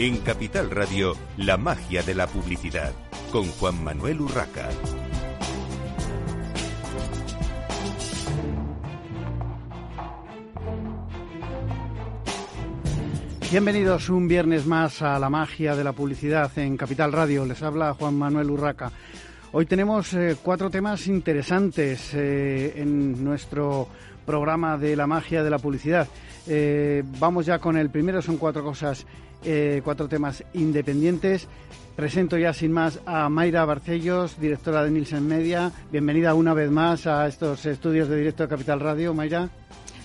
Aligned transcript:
En 0.00 0.18
Capital 0.18 0.70
Radio, 0.70 1.16
la 1.36 1.56
magia 1.56 2.04
de 2.04 2.14
la 2.14 2.28
publicidad, 2.28 2.92
con 3.32 3.46
Juan 3.46 3.82
Manuel 3.82 4.20
Urraca. 4.20 4.68
Bienvenidos 13.50 14.08
un 14.08 14.28
viernes 14.28 14.66
más 14.66 15.02
a 15.02 15.18
la 15.18 15.28
magia 15.28 15.74
de 15.74 15.82
la 15.82 15.90
publicidad 15.90 16.56
en 16.56 16.76
Capital 16.76 17.10
Radio. 17.10 17.44
Les 17.44 17.60
habla 17.60 17.94
Juan 17.94 18.14
Manuel 18.14 18.52
Urraca. 18.52 18.92
Hoy 19.50 19.66
tenemos 19.66 20.14
eh, 20.14 20.36
cuatro 20.40 20.70
temas 20.70 21.08
interesantes 21.08 22.14
eh, 22.14 22.74
en 22.76 23.24
nuestro 23.24 23.88
programa 24.24 24.78
de 24.78 24.94
la 24.94 25.08
magia 25.08 25.42
de 25.42 25.50
la 25.50 25.58
publicidad. 25.58 26.06
Eh, 26.46 27.02
vamos 27.18 27.46
ya 27.46 27.58
con 27.58 27.76
el 27.76 27.90
primero, 27.90 28.22
son 28.22 28.36
cuatro 28.36 28.62
cosas, 28.62 29.06
cuatro 29.82 30.08
temas 30.08 30.44
independientes. 30.54 31.48
Presento 31.96 32.38
ya 32.38 32.52
sin 32.52 32.70
más 32.70 33.00
a 33.06 33.28
Mayra 33.28 33.64
Barcellos, 33.64 34.40
directora 34.40 34.84
de 34.84 34.90
Nielsen 34.92 35.26
Media. 35.26 35.72
Bienvenida 35.90 36.34
una 36.34 36.54
vez 36.54 36.70
más 36.70 37.08
a 37.08 37.26
estos 37.26 37.66
estudios 37.66 38.08
de 38.08 38.16
directo 38.16 38.44
de 38.44 38.48
Capital 38.48 38.78
Radio, 38.78 39.14
Mayra. 39.14 39.48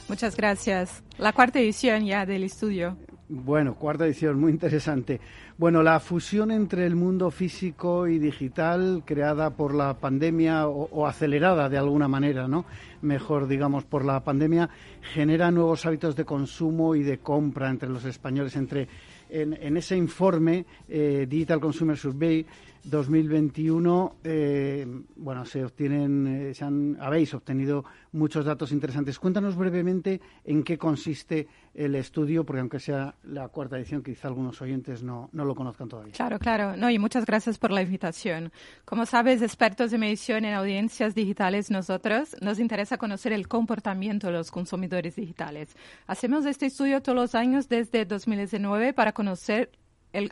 Muchas 0.08 0.36
gracias. 0.36 1.04
La 1.18 1.34
cuarta 1.34 1.60
edición 1.60 2.06
ya 2.06 2.26
del 2.26 2.44
estudio. 2.44 2.98
Bueno, 3.30 3.76
cuarta 3.76 4.06
edición, 4.06 4.38
muy 4.38 4.52
interesante. 4.52 5.22
Bueno, 5.58 5.82
la 5.82 6.02
fusión 6.02 6.52
entre 6.52 6.86
el 6.86 6.96
mundo 6.98 7.32
físico 7.32 8.06
y 8.06 8.20
digital 8.20 9.04
creada 9.06 9.52
por 9.52 9.74
la 9.74 9.94
pandemia 9.94 10.68
o, 10.68 11.08
acelerada 11.08 11.70
de 11.70 11.78
alguna 11.78 12.10
manera, 12.10 12.50
¿no? 12.50 12.66
Mejor, 13.02 13.48
digamos, 13.48 13.86
por 13.86 14.04
la 14.04 14.22
pandemia, 14.26 14.70
genera 15.14 15.52
nuevos 15.52 15.86
hábitos 15.86 16.18
de 16.18 16.26
consumo 16.26 16.96
y 16.96 17.04
de 17.04 17.20
compra 17.20 17.70
entre 17.70 17.88
los 17.88 18.04
españoles. 18.04 18.58
Entre 18.58 18.90
en, 19.30 19.78
ese 19.78 19.96
informe 19.96 20.66
eh, 20.90 21.26
Digital 21.28 21.62
Consumer 21.62 21.98
Survey 21.98 22.46
2021, 22.84 24.18
eh, 24.24 24.86
bueno, 25.16 25.46
se 25.46 25.64
obtienen, 25.64 26.28
eh, 26.28 26.54
se 26.54 26.66
han, 26.66 26.98
habéis 27.00 27.34
obtenido 27.34 27.86
muchos 28.12 28.46
datos 28.46 28.72
interesantes. 28.72 29.20
Cuéntanos 29.20 29.56
brevemente 29.56 30.20
en 30.44 30.64
qué 30.64 30.78
consiste 30.78 31.48
el 31.74 31.96
estudio, 31.96 32.46
porque 32.46 32.60
aunque 32.60 32.80
sea 32.80 33.16
la 33.24 33.48
cuarta 33.48 33.78
edición, 33.78 34.04
quizá 34.04 34.28
algunos 34.28 34.62
oyentes 34.62 35.02
no, 35.02 35.30
no 35.32 35.46
lo 35.46 35.56
conozcan 35.56 35.88
todavía. 35.88 36.14
Claro, 36.14 36.40
claro. 36.40 36.76
No, 36.76 36.90
y 36.90 37.00
muchas 37.00 37.26
gracias 37.26 37.58
por 37.58 37.72
la 37.72 37.82
invitación. 37.82 38.52
Como 38.86 39.06
sabes, 39.06 39.42
expertos 39.42 39.92
de 39.92 39.98
medición 39.98 40.46
en 40.46 40.54
audiencias 40.54 41.16
digitales, 41.16 41.72
nosotros 41.72 42.36
nos 42.42 42.60
interesa 42.60 42.98
conocer 42.98 43.34
el 43.34 43.48
comportamiento 43.48 44.28
de 44.28 44.34
los 44.34 44.52
consumidores 44.52 45.16
digitales. 45.16 45.76
Hacemos 46.06 46.46
este 46.46 46.66
estudio 46.66 47.02
todos 47.02 47.16
los 47.16 47.36
años 47.36 47.70
desde 47.70 48.06
2019 48.06 48.94
para 48.94 49.14
conocer 49.14 49.72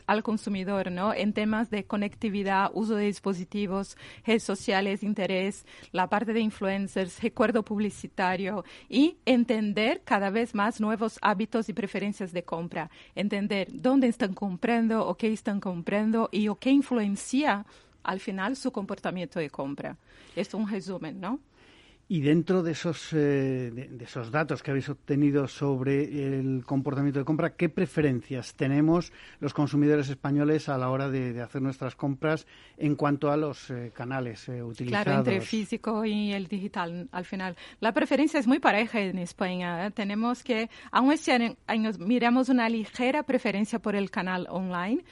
al 0.06 0.22
consumidor, 0.22 0.90
¿no? 0.90 1.12
En 1.12 1.32
temas 1.32 1.70
de 1.70 1.84
conectividad, 1.84 2.70
uso 2.74 2.94
de 2.94 3.06
dispositivos, 3.06 3.96
redes 4.24 4.42
sociales, 4.42 5.02
interés, 5.02 5.66
la 5.90 6.08
parte 6.08 6.32
de 6.32 6.40
influencers, 6.40 7.20
recuerdo 7.22 7.64
publicitario 7.64 8.64
y 8.88 9.16
entender 9.26 10.02
cada 10.04 10.30
vez 10.30 10.54
más 10.54 10.80
nuevos 10.80 11.18
hábitos 11.22 11.68
y 11.68 11.72
preferencias 11.72 12.32
de 12.32 12.44
compra. 12.44 12.90
Entender 13.14 13.68
dónde 13.72 14.08
están 14.08 14.34
comprando 14.34 15.06
o 15.06 15.16
qué 15.16 15.32
están 15.32 15.60
comprando 15.60 16.28
y 16.32 16.48
o 16.48 16.54
qué 16.54 16.70
influencia 16.70 17.66
al 18.02 18.20
final 18.20 18.56
su 18.56 18.72
comportamiento 18.72 19.38
de 19.38 19.50
compra. 19.50 19.96
Es 20.34 20.54
un 20.54 20.68
resumen, 20.68 21.20
¿no? 21.20 21.38
Y 22.12 22.20
dentro 22.20 22.62
de 22.62 22.72
esos, 22.72 23.14
eh, 23.14 23.70
de, 23.72 24.04
esos 24.04 24.30
datos 24.30 24.62
que 24.62 24.70
habéis 24.70 24.90
obtenido 24.90 25.48
sobre 25.48 26.36
el 26.36 26.62
comportamiento 26.66 27.20
de 27.20 27.24
compra, 27.24 27.56
¿qué 27.56 27.70
preferencias 27.70 28.52
tenemos 28.52 29.14
los 29.40 29.54
consumidores 29.54 30.10
españoles 30.10 30.68
a 30.68 30.76
la 30.76 30.90
hora 30.90 31.08
de, 31.08 31.40
hacer 31.40 31.62
nuestras 31.62 31.96
compras 31.96 32.46
en 32.76 32.96
cuanto 32.96 33.30
a 33.30 33.38
los 33.38 33.70
eh, 33.70 33.92
canales 33.94 34.46
eh, 34.50 34.62
utilizados? 34.62 35.04
Claro, 35.04 35.18
entre 35.20 35.36
el 35.36 35.40
físico 35.42 36.04
y 36.04 36.34
el 36.34 36.48
digital 36.48 37.08
al 37.12 37.24
final. 37.24 37.56
La 37.80 37.94
preferencia 37.94 38.38
es 38.38 38.46
muy 38.46 38.58
pareja 38.58 39.00
en 39.00 39.16
España. 39.16 39.90
Tenemos 39.92 40.44
que, 40.44 40.68
aún 40.90 41.12
este 41.12 41.56
año, 41.66 41.90
miramos 41.98 42.50
una 42.50 42.68
ligera 42.68 43.22
preferencia 43.22 43.78
por 43.78 43.96
el 43.96 44.10
canal 44.10 44.46
online 44.50 45.02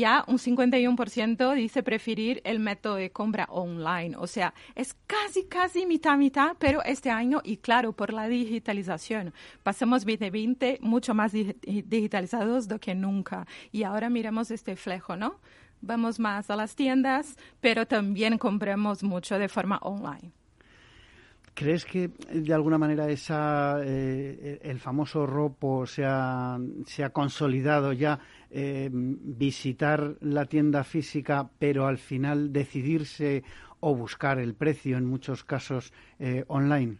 ya 0.00 0.24
un 0.26 0.38
51% 0.38 1.54
dice 1.54 1.82
preferir 1.82 2.40
el 2.44 2.58
método 2.58 2.96
de 2.96 3.12
compra 3.12 3.46
online. 3.50 4.16
O 4.16 4.26
sea, 4.26 4.52
es 4.74 4.96
casi, 5.06 5.44
casi 5.44 5.86
mitad, 5.86 6.16
mitad, 6.16 6.56
pero 6.58 6.82
este 6.82 7.10
año, 7.10 7.40
y 7.44 7.58
claro, 7.58 7.92
por 7.92 8.12
la 8.12 8.28
digitalización, 8.28 9.32
pasamos 9.62 10.04
2020 10.04 10.78
mucho 10.80 11.14
más 11.14 11.32
digitalizados 11.32 12.66
do 12.66 12.78
que 12.78 12.94
nunca. 12.94 13.46
Y 13.70 13.84
ahora 13.84 14.10
miramos 14.10 14.50
este 14.50 14.74
flejo, 14.74 15.16
¿no? 15.16 15.38
Vamos 15.82 16.18
más 16.18 16.50
a 16.50 16.56
las 16.56 16.74
tiendas, 16.74 17.36
pero 17.60 17.86
también 17.86 18.36
compramos 18.38 19.02
mucho 19.02 19.38
de 19.38 19.48
forma 19.48 19.78
online. 19.82 20.32
¿Crees 21.60 21.84
que 21.84 22.08
de 22.32 22.54
alguna 22.54 22.78
manera 22.78 23.10
esa, 23.10 23.80
eh, 23.84 24.60
el 24.62 24.80
famoso 24.80 25.26
ropo 25.26 25.84
se 25.86 26.06
ha, 26.06 26.58
consolidado 27.12 27.92
ya 27.92 28.18
eh, 28.50 28.88
visitar 28.90 30.16
la 30.22 30.46
tienda 30.46 30.84
física, 30.84 31.50
pero 31.58 31.86
al 31.86 31.98
final 31.98 32.50
decidirse 32.50 33.44
o 33.80 33.94
buscar 33.94 34.38
el 34.38 34.54
precio 34.54 34.96
en 34.96 35.04
muchos 35.04 35.44
casos 35.44 35.92
eh, 36.18 36.44
online? 36.48 36.96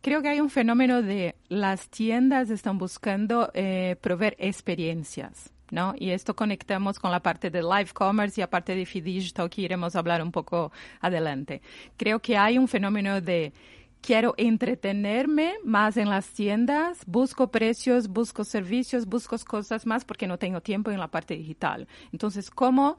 Creo 0.00 0.22
que 0.22 0.30
hay 0.30 0.40
un 0.40 0.48
fenómeno 0.48 1.02
de 1.02 1.34
las 1.50 1.90
tiendas 1.90 2.48
están 2.48 2.78
buscando 2.78 3.52
proveer 4.00 4.36
experiencias. 4.38 5.52
¿no? 5.70 5.92
Y 5.98 6.12
esto 6.12 6.34
conectamos 6.34 6.98
con 6.98 7.10
la 7.10 7.20
parte 7.20 7.50
de 7.50 7.60
live 7.60 7.90
commerce 7.92 8.40
y 8.40 8.42
la 8.42 8.48
parte 8.48 8.74
de 8.74 8.86
Digital 8.86 9.50
que 9.50 9.60
iremos 9.60 9.94
a 9.94 9.98
hablar 9.98 10.22
un 10.22 10.32
poco 10.32 10.72
adelante. 11.02 11.60
Creo 11.98 12.20
que 12.20 12.38
hay 12.38 12.56
un 12.56 12.68
fenómeno 12.68 13.20
de 13.20 13.52
quiero 14.00 14.34
entretenerme 14.36 15.54
más 15.64 15.96
en 15.96 16.08
las 16.08 16.28
tiendas, 16.28 17.04
busco 17.06 17.50
precios, 17.50 18.08
busco 18.08 18.44
servicios, 18.44 19.06
busco 19.06 19.36
cosas 19.46 19.86
más 19.86 20.04
porque 20.04 20.26
no 20.26 20.38
tengo 20.38 20.60
tiempo 20.60 20.90
en 20.90 20.98
la 20.98 21.08
parte 21.08 21.34
digital. 21.36 21.88
Entonces, 22.12 22.50
¿cómo 22.50 22.98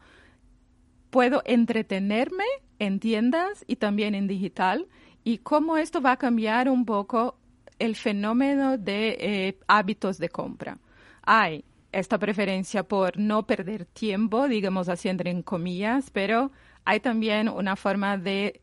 puedo 1.09 1.41
entretenerme 1.45 2.45
en 2.79 2.99
tiendas 2.99 3.63
y 3.67 3.77
también 3.77 4.15
en 4.15 4.27
digital? 4.27 4.87
Y 5.23 5.39
cómo 5.39 5.77
esto 5.77 6.01
va 6.01 6.13
a 6.13 6.17
cambiar 6.17 6.69
un 6.69 6.85
poco 6.85 7.37
el 7.77 7.95
fenómeno 7.95 8.77
de 8.77 9.17
eh, 9.19 9.59
hábitos 9.67 10.17
de 10.17 10.29
compra. 10.29 10.77
Hay 11.23 11.63
esta 11.91 12.19
preferencia 12.19 12.83
por 12.83 13.17
no 13.17 13.47
perder 13.47 13.85
tiempo, 13.85 14.47
digamos 14.47 14.89
así 14.89 15.09
entre 15.09 15.41
comillas, 15.43 16.11
pero 16.11 16.51
hay 16.85 16.99
también 16.99 17.49
una 17.49 17.75
forma 17.75 18.17
de 18.17 18.61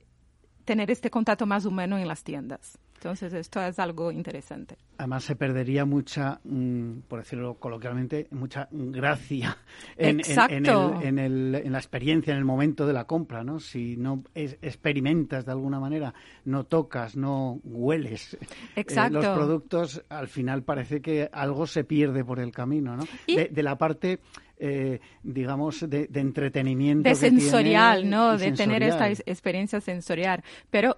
tener 0.66 0.90
este 0.90 1.08
contacto 1.08 1.46
más 1.46 1.64
humano 1.64 1.96
en 1.96 2.06
las 2.06 2.22
tiendas. 2.22 2.78
Entonces, 2.96 3.32
esto 3.34 3.62
es 3.62 3.78
algo 3.78 4.10
interesante. 4.10 4.76
Además, 4.98 5.22
se 5.22 5.36
perdería 5.36 5.84
mucha, 5.84 6.40
mm, 6.44 7.00
por 7.06 7.20
decirlo 7.20 7.54
coloquialmente, 7.54 8.26
mucha 8.30 8.68
gracia 8.72 9.58
en, 9.96 10.22
en, 10.24 11.72
la 11.72 11.78
experiencia, 11.78 12.32
en 12.32 12.38
el 12.38 12.44
momento 12.44 12.86
de 12.86 12.94
la 12.94 13.04
compra, 13.04 13.44
¿no? 13.44 13.60
Si 13.60 13.96
no 13.96 14.24
experimentas 14.34 15.44
de 15.44 15.52
alguna 15.52 15.78
manera, 15.78 16.14
no 16.46 16.64
tocas, 16.64 17.16
no 17.16 17.60
hueles 17.64 18.36
eh, 18.74 18.84
los 19.10 19.26
productos, 19.26 20.02
al 20.08 20.28
final 20.28 20.62
parece 20.62 21.00
que 21.00 21.28
algo 21.32 21.66
se 21.66 21.84
pierde 21.84 22.24
por 22.24 22.40
el 22.40 22.50
camino, 22.50 22.96
¿no? 22.96 23.04
De, 23.26 23.62
la 23.62 23.76
parte... 23.76 24.20
Eh, 24.58 25.00
digamos, 25.22 25.84
de, 25.88 26.08
entretenimiento. 26.14 27.06
De 27.06 27.14
sensorial, 27.14 28.08
¿no? 28.08 28.38
De 28.38 28.52
tener 28.52 28.82
esta 28.82 29.10
experiencia 29.10 29.80
sensorial. 29.82 30.42
Pero 30.70 30.96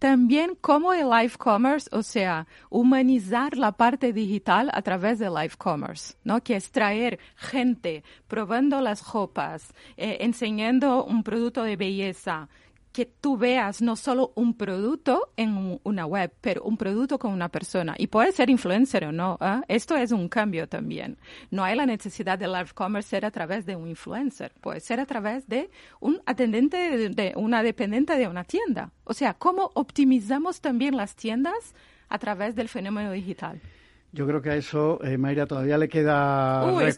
también 0.00 0.56
como 0.60 0.94
el 0.94 1.10
live 1.10 1.34
commerce, 1.38 1.88
o 1.92 2.02
sea, 2.02 2.46
humanizar 2.70 3.56
la 3.56 3.72
parte 3.72 4.14
digital 4.14 4.70
a 4.72 4.80
través 4.80 5.18
del 5.18 5.34
live 5.34 5.52
commerce, 5.58 6.14
¿no? 6.24 6.42
Que 6.42 6.56
es 6.56 6.70
traer 6.72 7.18
gente 7.36 8.02
probando 8.26 8.80
las 8.80 9.06
ropas, 9.12 9.74
eh, 9.98 10.16
enseñando 10.20 11.04
un 11.04 11.22
producto 11.22 11.62
de 11.62 11.76
belleza, 11.76 12.48
que 12.92 13.06
tú 13.06 13.36
veas 13.36 13.80
no 13.82 13.94
solo 13.96 14.32
un 14.34 14.54
producto 14.54 15.30
en 15.36 15.78
una 15.84 16.06
web, 16.06 16.32
pero 16.40 16.62
un 16.64 16.76
producto 16.76 17.18
con 17.18 17.32
una 17.32 17.48
persona. 17.48 17.94
Y 17.96 18.08
puede 18.08 18.32
ser 18.32 18.50
influencer 18.50 19.04
o 19.04 19.12
no. 19.12 19.38
¿eh? 19.40 19.60
Esto 19.68 19.96
es 19.96 20.10
un 20.12 20.28
cambio 20.28 20.68
también. 20.68 21.16
No 21.50 21.62
hay 21.62 21.76
la 21.76 21.86
necesidad 21.86 22.38
de 22.38 22.48
live 22.48 22.70
commerce 22.74 23.10
ser 23.10 23.24
a 23.24 23.30
través 23.30 23.64
de 23.66 23.76
un 23.76 23.88
influencer. 23.88 24.52
Puede 24.60 24.80
ser 24.80 24.98
a 25.00 25.06
través 25.06 25.46
de 25.48 25.70
un 26.00 26.20
atendente, 26.26 27.10
de, 27.10 27.32
una 27.36 27.62
dependiente 27.62 28.16
de 28.16 28.26
una 28.26 28.44
tienda. 28.44 28.90
O 29.04 29.14
sea, 29.14 29.34
¿cómo 29.34 29.70
optimizamos 29.74 30.60
también 30.60 30.96
las 30.96 31.14
tiendas 31.14 31.74
a 32.08 32.18
través 32.18 32.56
del 32.56 32.68
fenómeno 32.68 33.12
digital? 33.12 33.60
Yo 34.12 34.26
creo 34.26 34.42
que 34.42 34.50
a 34.50 34.56
eso, 34.56 34.98
eh, 35.04 35.16
Mayra, 35.16 35.46
todavía 35.46 35.78
le 35.78 35.88
queda 35.88 36.64
recorrido, 36.64 36.96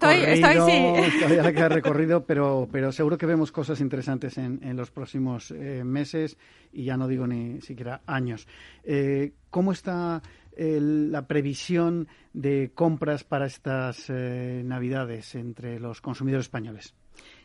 todavía 1.20 1.42
le 1.42 1.52
queda 1.52 1.68
recorrido, 1.68 2.24
pero, 2.24 2.68
pero 2.72 2.90
seguro 2.90 3.18
que 3.18 3.26
vemos 3.26 3.52
cosas 3.52 3.80
interesantes 3.80 4.38
en, 4.38 4.60
en 4.62 4.76
los 4.76 4.90
próximos 4.90 5.50
eh, 5.50 5.84
meses 5.84 6.38
y 6.72 6.84
ya 6.84 6.96
no 6.96 7.08
digo 7.08 7.26
ni 7.26 7.60
siquiera 7.60 8.00
años. 8.06 8.48
Eh, 8.84 9.32
¿Cómo 9.50 9.72
está 9.72 10.22
la 10.54 11.26
previsión 11.26 12.08
de 12.34 12.72
compras 12.74 13.24
para 13.24 13.46
estas 13.46 14.10
eh, 14.10 14.62
Navidades 14.64 15.34
entre 15.34 15.80
los 15.80 16.00
consumidores 16.00 16.44
españoles? 16.46 16.94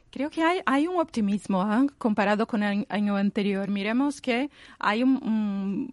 Creo 0.09 0.29
que 0.29 0.41
hay, 0.41 0.59
hay 0.65 0.87
un 0.87 0.99
optimismo 0.99 1.61
¿eh? 1.71 1.87
comparado 1.97 2.47
con 2.47 2.63
el 2.63 2.85
año 2.89 3.15
anterior. 3.15 3.69
Miremos 3.69 4.21
que 4.21 4.49
hay 4.79 5.03
un 5.03 5.17
un, 5.21 5.91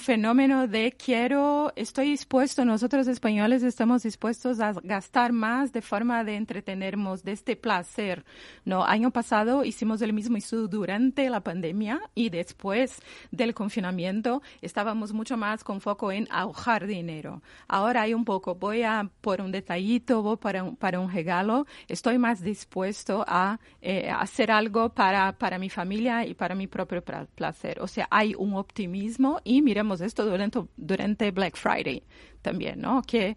fenómeno 0.00 0.66
de 0.66 0.92
quiero, 0.92 1.70
estoy 1.76 2.10
dispuesto, 2.10 2.64
nosotros 2.64 3.06
españoles 3.06 3.62
estamos 3.62 4.02
dispuestos 4.02 4.58
a 4.58 4.72
gastar 4.82 5.32
más 5.32 5.72
de 5.72 5.82
forma 5.82 6.24
de 6.24 6.36
entretenernos, 6.36 7.22
de 7.24 7.32
este 7.32 7.56
placer. 7.56 8.24
No, 8.64 8.84
año 8.84 9.10
pasado 9.10 9.64
hicimos 9.64 10.00
el 10.00 10.14
mismo 10.14 10.38
estudio 10.38 10.66
durante 10.66 11.28
la 11.28 11.42
pandemia 11.42 12.00
y 12.14 12.30
después 12.30 13.02
del 13.30 13.52
confinamiento 13.52 14.40
estábamos 14.62 15.12
mucho 15.12 15.36
más 15.36 15.62
con 15.62 15.82
foco 15.82 16.10
en 16.10 16.26
ahorrar 16.30 16.86
dinero. 16.86 17.42
Ahora 17.68 18.02
hay 18.02 18.14
un 18.14 18.24
poco, 18.24 18.54
voy 18.54 18.82
a 18.82 19.10
por 19.20 19.42
un 19.42 19.52
detallito, 19.52 20.22
voy 20.22 20.38
para 20.38 20.64
un, 20.64 20.76
para 20.76 21.00
un 21.00 21.12
regalo, 21.12 21.66
estoy 21.86 22.16
más 22.16 22.40
dispuesto 22.40 23.26
a 23.28 23.60
eh, 23.82 24.08
hacer 24.08 24.50
algo 24.50 24.88
para, 24.88 25.32
para 25.36 25.58
mi 25.58 25.68
familia 25.68 26.24
y 26.24 26.32
para 26.32 26.54
mi 26.54 26.66
propio 26.66 27.02
placer. 27.02 27.78
O 27.82 27.86
sea, 27.86 28.08
hay 28.10 28.34
un 28.38 28.54
optimismo 28.54 29.38
miremos 29.62 30.00
esto 30.00 30.24
durante, 30.24 30.62
durante 30.76 31.30
Black 31.30 31.56
Friday 31.56 32.02
también, 32.42 32.80
¿no? 32.80 33.02
Que 33.02 33.36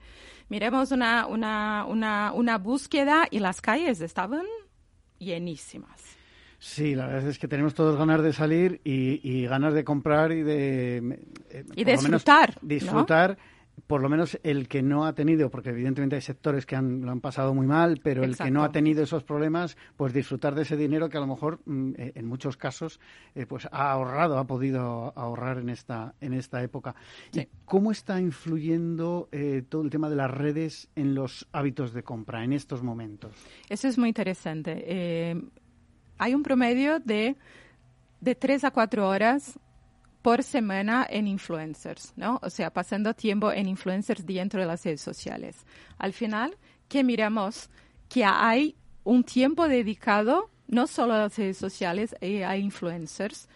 miremos 0.50 0.92
una, 0.92 1.26
una, 1.28 1.86
una, 1.88 2.32
una 2.34 2.58
búsqueda 2.58 3.28
y 3.32 3.40
las 3.40 3.62
calles 3.62 4.02
estaban 4.02 4.46
llenísimas. 5.18 6.02
Sí, 6.60 6.96
la 6.96 7.08
verdad 7.08 7.30
es 7.30 7.40
que 7.40 7.48
tenemos 7.48 7.74
todos 7.74 7.98
ganas 7.98 8.24
de 8.24 8.32
salir 8.32 8.80
y, 8.86 9.46
ganas 9.48 9.74
de 9.74 9.84
comprar 9.84 10.32
y 10.32 10.44
de... 10.44 11.20
Eh, 11.50 11.66
y 11.76 11.84
disfrutar. 11.84 12.58
disfrutar 12.62 13.38
por 13.88 14.02
lo 14.02 14.10
menos 14.10 14.40
el 14.44 14.68
que 14.68 14.82
no 14.82 15.06
ha 15.06 15.14
tenido, 15.14 15.50
porque 15.50 15.70
evidentemente 15.70 16.16
hay 16.16 16.22
sectores 16.22 16.66
que 16.66 16.76
han, 16.76 17.02
lo 17.02 17.12
han 17.12 17.22
pasado 17.22 17.54
muy 17.54 17.68
mal, 17.68 18.00
pero 18.02 18.24
el 18.24 18.38
que 18.38 18.50
no 18.50 18.64
ha 18.64 18.72
tenido 18.72 19.04
esos 19.04 19.24
problemas, 19.24 19.78
pues 19.98 20.14
disfrutar 20.14 20.56
de 20.56 20.62
ese 20.62 20.78
dinero 20.78 21.10
que 21.10 21.18
a 21.18 21.20
lo 21.20 21.28
mejor 21.28 21.60
mm, 21.66 21.94
eh, 21.98 22.12
en 22.16 22.26
muchos 22.26 22.56
casos 22.58 23.00
eh, 23.36 23.46
pues 23.46 23.68
ha 23.72 23.92
ahorrado, 23.92 24.38
ha 24.38 24.48
podido 24.48 25.14
ahorrar 25.18 25.58
en 25.58 25.70
esta, 25.70 26.16
en 26.22 26.34
esta 26.34 26.64
época. 26.64 26.96
¿Cómo 27.66 27.92
está 27.92 28.20
influyendo 28.22 29.28
eh, 29.32 29.64
todo 29.68 29.82
el 29.82 29.90
tema 29.90 30.10
de 30.10 30.16
las 30.16 30.32
redes 30.32 30.90
en 30.96 31.14
los 31.14 31.48
hábitos 31.52 31.94
de 31.94 32.04
compra 32.04 32.44
en 32.44 32.54
estos 32.54 32.84
momentos? 32.84 33.34
Eso 33.70 33.88
es 33.88 33.98
muy 33.98 34.10
interesante. 34.10 35.42
hay 36.18 36.34
un 36.34 36.44
promedio 36.44 37.00
de, 37.00 37.36
de 38.22 38.36
tres 38.36 38.64
a 38.64 38.72
cuatro 38.72 39.10
horas 39.10 39.60
por 40.24 40.42
semana 40.42 41.06
en 41.08 41.28
influencers, 41.28 42.14
¿no? 42.16 42.40
O 42.42 42.50
sea, 42.50 42.72
pasando 42.72 43.14
tiempo 43.14 43.52
en 43.52 43.68
influencers 43.68 44.26
dentro 44.26 44.62
de 44.62 44.66
las 44.66 44.84
redes 44.84 45.02
sociales. 45.02 45.66
Al 46.00 46.14
final, 46.14 46.58
que 46.88 47.04
miramos 47.04 47.70
que 48.10 48.24
hay 48.24 48.76
un 49.04 49.24
tiempo 49.26 49.68
dedicado 49.68 50.50
no 50.68 50.88
solo 50.88 51.14
a 51.14 51.20
las 51.20 51.38
redes 51.38 51.58
sociales 51.58 52.16
y 52.22 52.38
a 52.42 52.56
influencers 52.58 53.50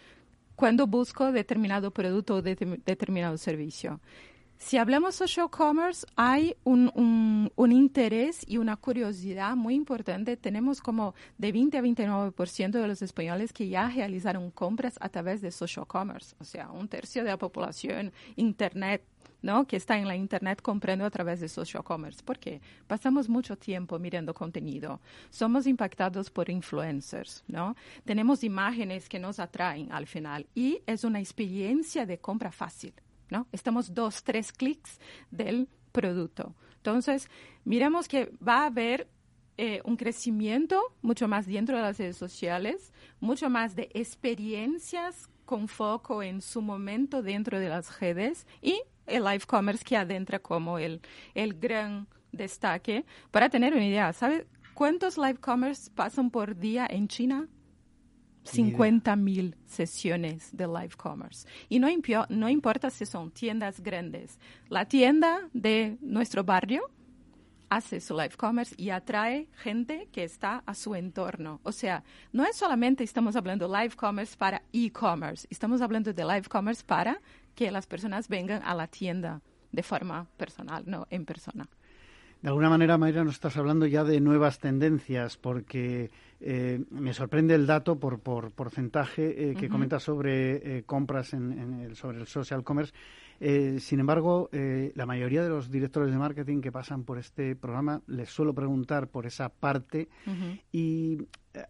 cuando 0.56 0.86
busco 0.86 1.32
determinado 1.32 1.90
producto 1.90 2.36
o 2.36 2.42
determinado 2.42 3.38
servicio. 3.38 4.00
Si 4.60 4.76
hablamos 4.76 5.14
social 5.14 5.48
commerce, 5.50 6.04
hay 6.16 6.56
un, 6.64 6.90
un, 7.54 7.72
interés 7.72 8.44
y 8.44 8.58
una 8.58 8.76
curiosidad 8.76 9.54
muy 9.54 9.74
importante. 9.74 10.36
Tenemos 10.36 10.80
como 10.80 11.14
de 11.38 11.52
20 11.52 11.78
a 11.78 11.80
29% 11.80 12.70
de 12.72 12.88
los 12.88 13.00
españoles 13.00 13.52
que 13.52 13.68
ya 13.68 13.88
realizaron 13.88 14.50
compras 14.50 14.98
a 15.00 15.08
través 15.10 15.42
de 15.42 15.52
social 15.52 15.86
commerce. 15.86 16.34
O 16.40 16.44
sea, 16.44 16.72
un 16.72 16.88
tercio 16.88 17.22
de 17.22 17.30
la 17.30 17.38
población, 17.38 18.12
Internet, 18.34 19.04
¿no? 19.42 19.64
que 19.64 19.76
está 19.76 19.96
en 19.96 20.08
la 20.08 20.16
Internet 20.16 20.60
comprando 20.60 21.04
a 21.04 21.10
través 21.10 21.38
de 21.38 21.48
social 21.48 21.84
commerce. 21.84 22.20
¿Por 22.24 22.40
qué? 22.40 22.60
Pasamos 22.88 23.28
mucho 23.28 23.56
tiempo 23.56 24.00
mirando 24.00 24.34
contenido. 24.34 25.00
Somos 25.30 25.68
impactados 25.68 26.30
por 26.30 26.50
influencers, 26.50 27.44
¿no? 27.46 27.76
Tenemos 28.04 28.42
imágenes 28.42 29.08
que 29.08 29.20
nos 29.20 29.38
atraen 29.38 29.92
al 29.92 30.08
final 30.08 30.46
y 30.54 30.80
es 30.86 31.04
una 31.04 31.20
experiencia 31.20 32.06
de 32.06 32.18
compra 32.18 32.50
fácil. 32.50 32.92
¿No? 33.30 33.46
Estamos 33.52 33.94
dos, 33.94 34.22
tres 34.22 34.52
clics 34.52 34.98
del 35.30 35.68
producto. 35.92 36.54
Entonces, 36.76 37.28
miremos 37.64 38.08
que 38.08 38.32
va 38.46 38.62
a 38.62 38.66
haber 38.66 39.08
eh, 39.56 39.80
un 39.84 39.96
crecimiento 39.96 40.80
mucho 41.02 41.26
más 41.26 41.46
dentro 41.46 41.76
de 41.76 41.82
las 41.82 41.98
redes 41.98 42.16
sociales, 42.16 42.92
mucho 43.20 43.50
más 43.50 43.74
de 43.74 43.88
experiencias 43.92 45.28
con 45.44 45.66
foco 45.66 46.22
en 46.22 46.40
su 46.42 46.62
momento 46.62 47.22
dentro 47.22 47.58
de 47.58 47.68
las 47.68 47.98
redes 47.98 48.46
y 48.62 48.80
el 49.06 49.24
live 49.24 49.46
commerce 49.46 49.84
que 49.84 49.96
adentra 49.96 50.38
como 50.38 50.78
el, 50.78 51.00
el 51.34 51.54
gran 51.54 52.06
destaque. 52.30 53.04
Para 53.30 53.48
tener 53.48 53.72
una 53.72 53.86
idea, 53.86 54.12
¿sabe 54.12 54.46
cuántos 54.74 55.18
live 55.18 55.38
commerce 55.38 55.90
pasan 55.90 56.30
por 56.30 56.56
día 56.56 56.86
en 56.88 57.08
China? 57.08 57.48
50 58.52 59.16
mil 59.16 59.56
sesiones 59.66 60.50
de 60.56 60.66
live 60.66 60.96
commerce. 60.96 61.46
Y 61.68 61.78
no, 61.78 61.88
no 62.28 62.48
importa 62.48 62.90
si 62.90 63.06
son 63.06 63.30
tiendas 63.30 63.80
grandes. 63.80 64.38
La 64.68 64.86
tienda 64.86 65.48
de 65.52 65.98
nuestro 66.00 66.44
barrio 66.44 66.90
hace 67.68 68.00
su 68.00 68.14
live 68.14 68.36
commerce 68.36 68.74
y 68.78 68.90
atrae 68.90 69.48
gente 69.54 70.08
que 70.12 70.24
está 70.24 70.62
a 70.66 70.74
su 70.74 70.94
entorno. 70.94 71.60
O 71.62 71.72
sea, 71.72 72.02
no 72.32 72.44
es 72.44 72.56
solamente 72.56 73.04
estamos 73.04 73.36
hablando 73.36 73.68
live 73.68 73.94
commerce 73.94 74.36
para 74.36 74.62
e-commerce, 74.72 75.46
estamos 75.50 75.82
hablando 75.82 76.12
de 76.12 76.24
live 76.24 76.48
commerce 76.48 76.82
para 76.84 77.20
que 77.54 77.70
las 77.70 77.86
personas 77.86 78.28
vengan 78.28 78.62
a 78.62 78.74
la 78.74 78.86
tienda 78.86 79.42
de 79.72 79.82
forma 79.82 80.26
personal, 80.36 80.84
no 80.86 81.06
en 81.10 81.24
persona. 81.24 81.68
De 82.40 82.48
alguna 82.48 82.70
manera, 82.70 82.96
Mayra, 82.98 83.24
nos 83.24 83.34
estás 83.34 83.56
hablando 83.56 83.84
ya 83.86 84.04
de 84.04 84.20
nuevas 84.20 84.60
tendencias, 84.60 85.36
porque 85.36 86.12
eh, 86.40 86.84
me 86.90 87.12
sorprende 87.12 87.56
el 87.56 87.66
dato 87.66 87.98
por, 87.98 88.20
por 88.20 88.52
porcentaje 88.52 89.50
eh, 89.50 89.54
que 89.56 89.68
comenta 89.68 89.98
sobre 89.98 90.78
eh, 90.78 90.82
compras 90.84 91.34
en, 91.34 91.80
el, 91.80 91.96
sobre 91.96 92.18
el 92.20 92.28
social 92.28 92.62
commerce. 92.62 92.92
sin 93.80 93.98
embargo, 94.00 94.50
la 94.52 95.06
mayoría 95.06 95.42
de 95.42 95.48
los 95.48 95.70
directores 95.70 96.12
de 96.12 96.18
marketing 96.18 96.60
que 96.60 96.70
pasan 96.70 97.04
por 97.04 97.18
este 97.18 97.56
programa 97.56 98.02
les 98.06 98.28
suelo 98.28 98.52
preguntar 98.54 99.08
por 99.08 99.26
esa 99.26 99.48
parte 99.48 100.08
y 100.72 101.18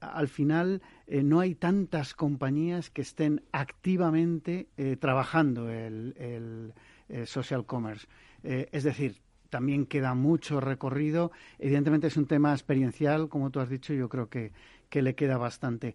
al 0.00 0.28
final 0.28 0.80
no 1.06 1.40
hay 1.40 1.54
tantas 1.54 2.14
compañías 2.14 2.90
que 2.90 3.02
estén 3.02 3.42
activamente 3.52 4.68
trabajando 4.98 5.70
el, 5.70 6.14
el 6.16 7.26
social 7.26 7.66
commerce. 7.66 8.06
es 8.42 8.84
decir, 8.84 9.20
también 9.50 9.86
queda 9.86 10.14
mucho 10.14 10.60
recorrido. 10.60 11.32
Evidentemente 11.58 12.06
es 12.06 12.16
un 12.16 12.26
tema 12.26 12.52
experiencial, 12.52 13.28
como 13.28 13.50
tú 13.50 13.60
has 13.60 13.68
dicho, 13.68 13.92
yo 13.94 14.08
creo 14.08 14.28
que, 14.28 14.52
que 14.88 15.02
le 15.02 15.14
queda 15.14 15.38
bastante. 15.38 15.94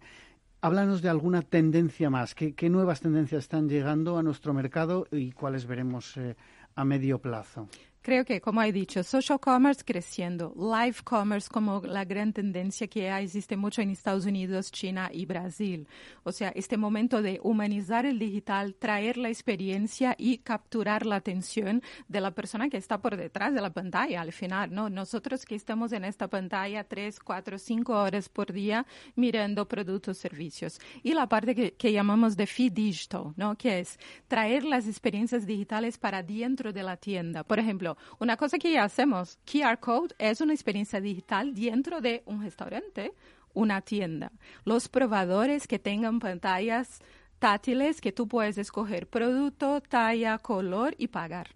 Háblanos 0.60 1.02
de 1.02 1.10
alguna 1.10 1.42
tendencia 1.42 2.10
más. 2.10 2.34
¿Qué, 2.34 2.54
qué 2.54 2.70
nuevas 2.70 3.00
tendencias 3.00 3.44
están 3.44 3.68
llegando 3.68 4.18
a 4.18 4.22
nuestro 4.22 4.54
mercado 4.54 5.06
y 5.10 5.32
cuáles 5.32 5.66
veremos 5.66 6.16
eh, 6.16 6.36
a 6.74 6.84
medio 6.84 7.18
plazo? 7.18 7.68
Creo 8.04 8.26
que, 8.26 8.42
como 8.42 8.62
he 8.62 8.70
dicho, 8.70 9.02
social 9.02 9.40
commerce 9.40 9.82
creciendo, 9.82 10.52
live 10.58 10.96
commerce 11.04 11.48
como 11.50 11.80
la 11.80 12.04
gran 12.04 12.34
tendencia 12.34 12.86
que 12.86 13.10
existe 13.10 13.56
mucho 13.56 13.80
en 13.80 13.88
Estados 13.88 14.26
Unidos, 14.26 14.70
China 14.70 15.08
y 15.10 15.24
Brasil. 15.24 15.88
O 16.22 16.30
sea, 16.30 16.50
este 16.54 16.76
momento 16.76 17.22
de 17.22 17.40
humanizar 17.42 18.04
el 18.04 18.18
digital, 18.18 18.74
traer 18.74 19.16
la 19.16 19.30
experiencia 19.30 20.14
y 20.18 20.36
capturar 20.36 21.06
la 21.06 21.16
atención 21.16 21.82
de 22.06 22.20
la 22.20 22.32
persona 22.32 22.68
que 22.68 22.76
está 22.76 23.00
por 23.00 23.16
detrás 23.16 23.54
de 23.54 23.62
la 23.62 23.72
pantalla 23.72 24.20
al 24.20 24.32
final, 24.32 24.70
¿no? 24.74 24.90
Nosotros 24.90 25.46
que 25.46 25.54
estamos 25.54 25.90
en 25.92 26.04
esta 26.04 26.28
pantalla 26.28 26.84
tres, 26.84 27.18
cuatro, 27.18 27.56
cinco 27.56 27.94
horas 27.94 28.28
por 28.28 28.52
día 28.52 28.84
mirando 29.16 29.66
productos, 29.66 30.18
servicios. 30.18 30.78
Y 31.02 31.14
la 31.14 31.26
parte 31.26 31.54
que, 31.54 31.72
que 31.72 31.90
llamamos 31.90 32.36
de 32.36 32.46
feed 32.46 32.72
digital, 32.72 33.32
¿no? 33.36 33.56
Que 33.56 33.78
es 33.78 33.98
traer 34.28 34.62
las 34.62 34.86
experiencias 34.86 35.46
digitales 35.46 35.96
para 35.96 36.22
dentro 36.22 36.70
de 36.70 36.82
la 36.82 36.98
tienda. 36.98 37.44
Por 37.44 37.58
ejemplo, 37.58 37.93
una 38.18 38.36
cosa 38.36 38.58
que 38.58 38.72
ya 38.72 38.84
hacemos, 38.84 39.38
QR 39.44 39.78
Code 39.78 40.14
es 40.18 40.40
una 40.40 40.52
experiencia 40.52 41.00
digital 41.00 41.54
dentro 41.54 42.00
de 42.00 42.22
un 42.26 42.42
restaurante, 42.42 43.12
una 43.52 43.80
tienda. 43.80 44.32
Los 44.64 44.88
probadores 44.88 45.66
que 45.66 45.78
tengan 45.78 46.18
pantallas 46.18 47.00
táctiles 47.38 48.00
que 48.00 48.12
tú 48.12 48.26
puedes 48.28 48.58
escoger 48.58 49.06
producto, 49.06 49.80
talla, 49.80 50.38
color 50.38 50.94
y 50.98 51.08
pagar. 51.08 51.48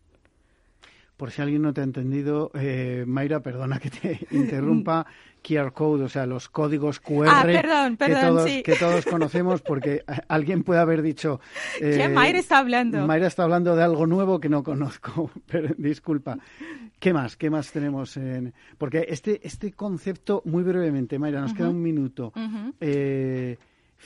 Por 1.16 1.32
si 1.32 1.42
alguien 1.42 1.62
no 1.62 1.74
te 1.74 1.80
ha 1.80 1.84
entendido, 1.84 2.52
eh, 2.54 3.04
Mayra, 3.06 3.40
perdona 3.40 3.80
que 3.80 3.90
te 3.90 4.26
interrumpa, 4.30 5.06
QR 5.42 5.72
code, 5.72 6.04
o 6.04 6.08
sea, 6.08 6.26
los 6.26 6.48
códigos 6.48 7.00
QR 7.00 7.28
ah, 7.28 7.42
perdón, 7.44 7.96
perdón, 7.96 8.20
que, 8.20 8.26
todos, 8.26 8.50
sí. 8.50 8.62
que 8.62 8.76
todos 8.76 9.04
conocemos, 9.06 9.62
porque 9.62 10.04
alguien 10.28 10.62
puede 10.62 10.80
haber 10.80 11.02
dicho... 11.02 11.40
¿Qué 11.78 12.04
eh, 12.04 12.08
Mayra 12.08 12.38
está 12.38 12.58
hablando? 12.58 13.06
Mayra 13.06 13.26
está 13.26 13.44
hablando 13.44 13.74
de 13.76 13.82
algo 13.82 14.06
nuevo 14.06 14.40
que 14.40 14.48
no 14.48 14.62
conozco, 14.62 15.30
pero 15.46 15.74
disculpa. 15.76 16.38
¿Qué 16.98 17.12
más? 17.12 17.36
¿Qué 17.36 17.50
más 17.50 17.70
tenemos? 17.72 18.16
En... 18.16 18.52
Porque 18.76 19.06
este, 19.08 19.40
este 19.46 19.72
concepto, 19.72 20.42
muy 20.44 20.62
brevemente, 20.62 21.18
Mayra, 21.18 21.40
nos 21.40 21.54
queda 21.54 21.70
un 21.70 21.82
minuto. 21.82 22.32
Uh 22.34 22.72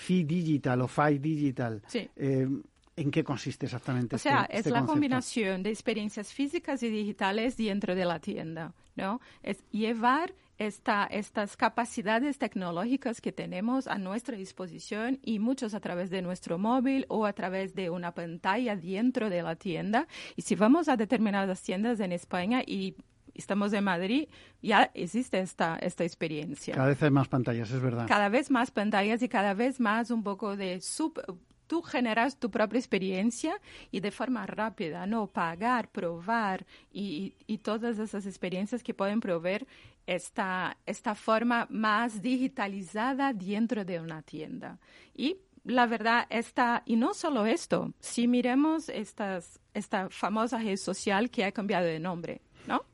Digital 0.09 0.81
o 0.81 0.89
Fi 0.89 1.19
Digital. 1.19 1.83
Sí. 1.87 2.09
Eh, 2.17 2.49
¿En 2.95 3.11
qué 3.11 3.25
consiste 3.25 3.67
exactamente? 3.67 4.17
O 4.17 4.19
sea, 4.19 4.45
este, 4.45 4.69
es 4.69 4.73
la 4.73 4.85
combinación 4.85 5.63
de 5.63 5.71
experiencias 5.71 6.33
físicas 6.33 6.83
y 6.83 6.91
digitales 6.91 7.57
dentro 7.57 7.95
de 7.95 8.05
la 8.05 8.19
tienda, 8.21 8.75
¿no? 8.97 9.21
Es 9.43 9.65
llevar 9.71 10.35
esta, 10.67 11.07
estas 11.07 11.57
capacidades 11.57 12.39
tecnológicas 12.39 13.21
que 13.21 13.33
tenemos 13.33 13.87
a 13.87 13.99
nuestra 13.99 14.37
disposición 14.37 15.19
y 15.23 15.39
muchos 15.39 15.75
a 15.75 15.81
través 15.81 16.11
de 16.11 16.23
nuestro 16.23 16.59
móvil 16.59 17.05
o 17.09 17.27
a 17.27 17.33
través 17.33 17.75
de 17.75 17.91
una 17.91 18.13
pantalla 18.13 18.77
dentro 18.77 19.31
de 19.31 19.43
la 19.43 19.57
tienda. 19.57 20.07
Y 20.37 20.43
si 20.43 20.55
vamos 20.55 20.89
a 20.89 20.97
determinadas 20.97 21.63
tiendas 21.63 22.01
en 22.01 22.13
España 22.13 22.63
y 22.65 22.97
estamos 23.35 23.73
en 23.73 23.85
Madrid, 23.85 24.29
ya 24.63 24.91
existe 24.95 25.41
esta, 25.41 25.77
esta 25.77 26.05
experiencia. 26.05 26.75
Cada 26.75 26.89
vez 26.89 27.03
hay 27.03 27.11
más 27.11 27.29
pantallas, 27.29 27.71
es 27.71 27.81
verdad. 27.81 28.07
Cada 28.07 28.29
vez 28.29 28.51
más 28.51 28.71
pantallas 28.71 29.23
y 29.23 29.29
cada 29.29 29.55
vez 29.55 29.81
más 29.81 30.11
un 30.11 30.23
poco 30.23 30.57
de 30.57 30.81
sub, 30.81 31.21
tú 31.67 31.81
generas 31.81 32.39
tu 32.39 32.51
propia 32.51 32.79
experiencia 32.79 33.55
y 33.91 34.01
de 34.01 34.11
forma 34.11 34.45
rápida, 34.47 35.07
¿no? 35.07 35.29
Pagar, 35.29 35.89
probar 35.91 36.67
y, 36.93 37.35
y, 37.47 37.59
todas 37.59 37.99
esas 37.99 38.27
experiencias 38.27 38.83
que 38.83 38.93
pueden 38.93 39.21
proveer 39.21 39.67
esta, 40.07 40.77
esta 40.87 41.15
forma 41.15 41.67
más 41.71 42.21
digitalizada 42.23 43.33
dentro 43.33 43.85
de 43.85 44.01
una 44.01 44.23
tienda. 44.23 44.79
Y 45.15 45.37
la 45.65 45.87
verdad 45.87 46.27
está, 46.29 46.83
y 46.87 46.97
no 46.97 47.15
solo 47.15 47.47
esto, 47.47 47.93
si 48.01 48.27
miremos 48.27 48.89
estas, 48.89 49.61
esta 49.75 50.11
famosa 50.11 50.59
red 50.59 50.77
social 50.77 51.31
que 51.31 51.45
ha 51.45 51.53
cambiado 51.53 51.87
de 51.87 52.01
nombre, 52.01 52.43
¿no? 52.67 52.85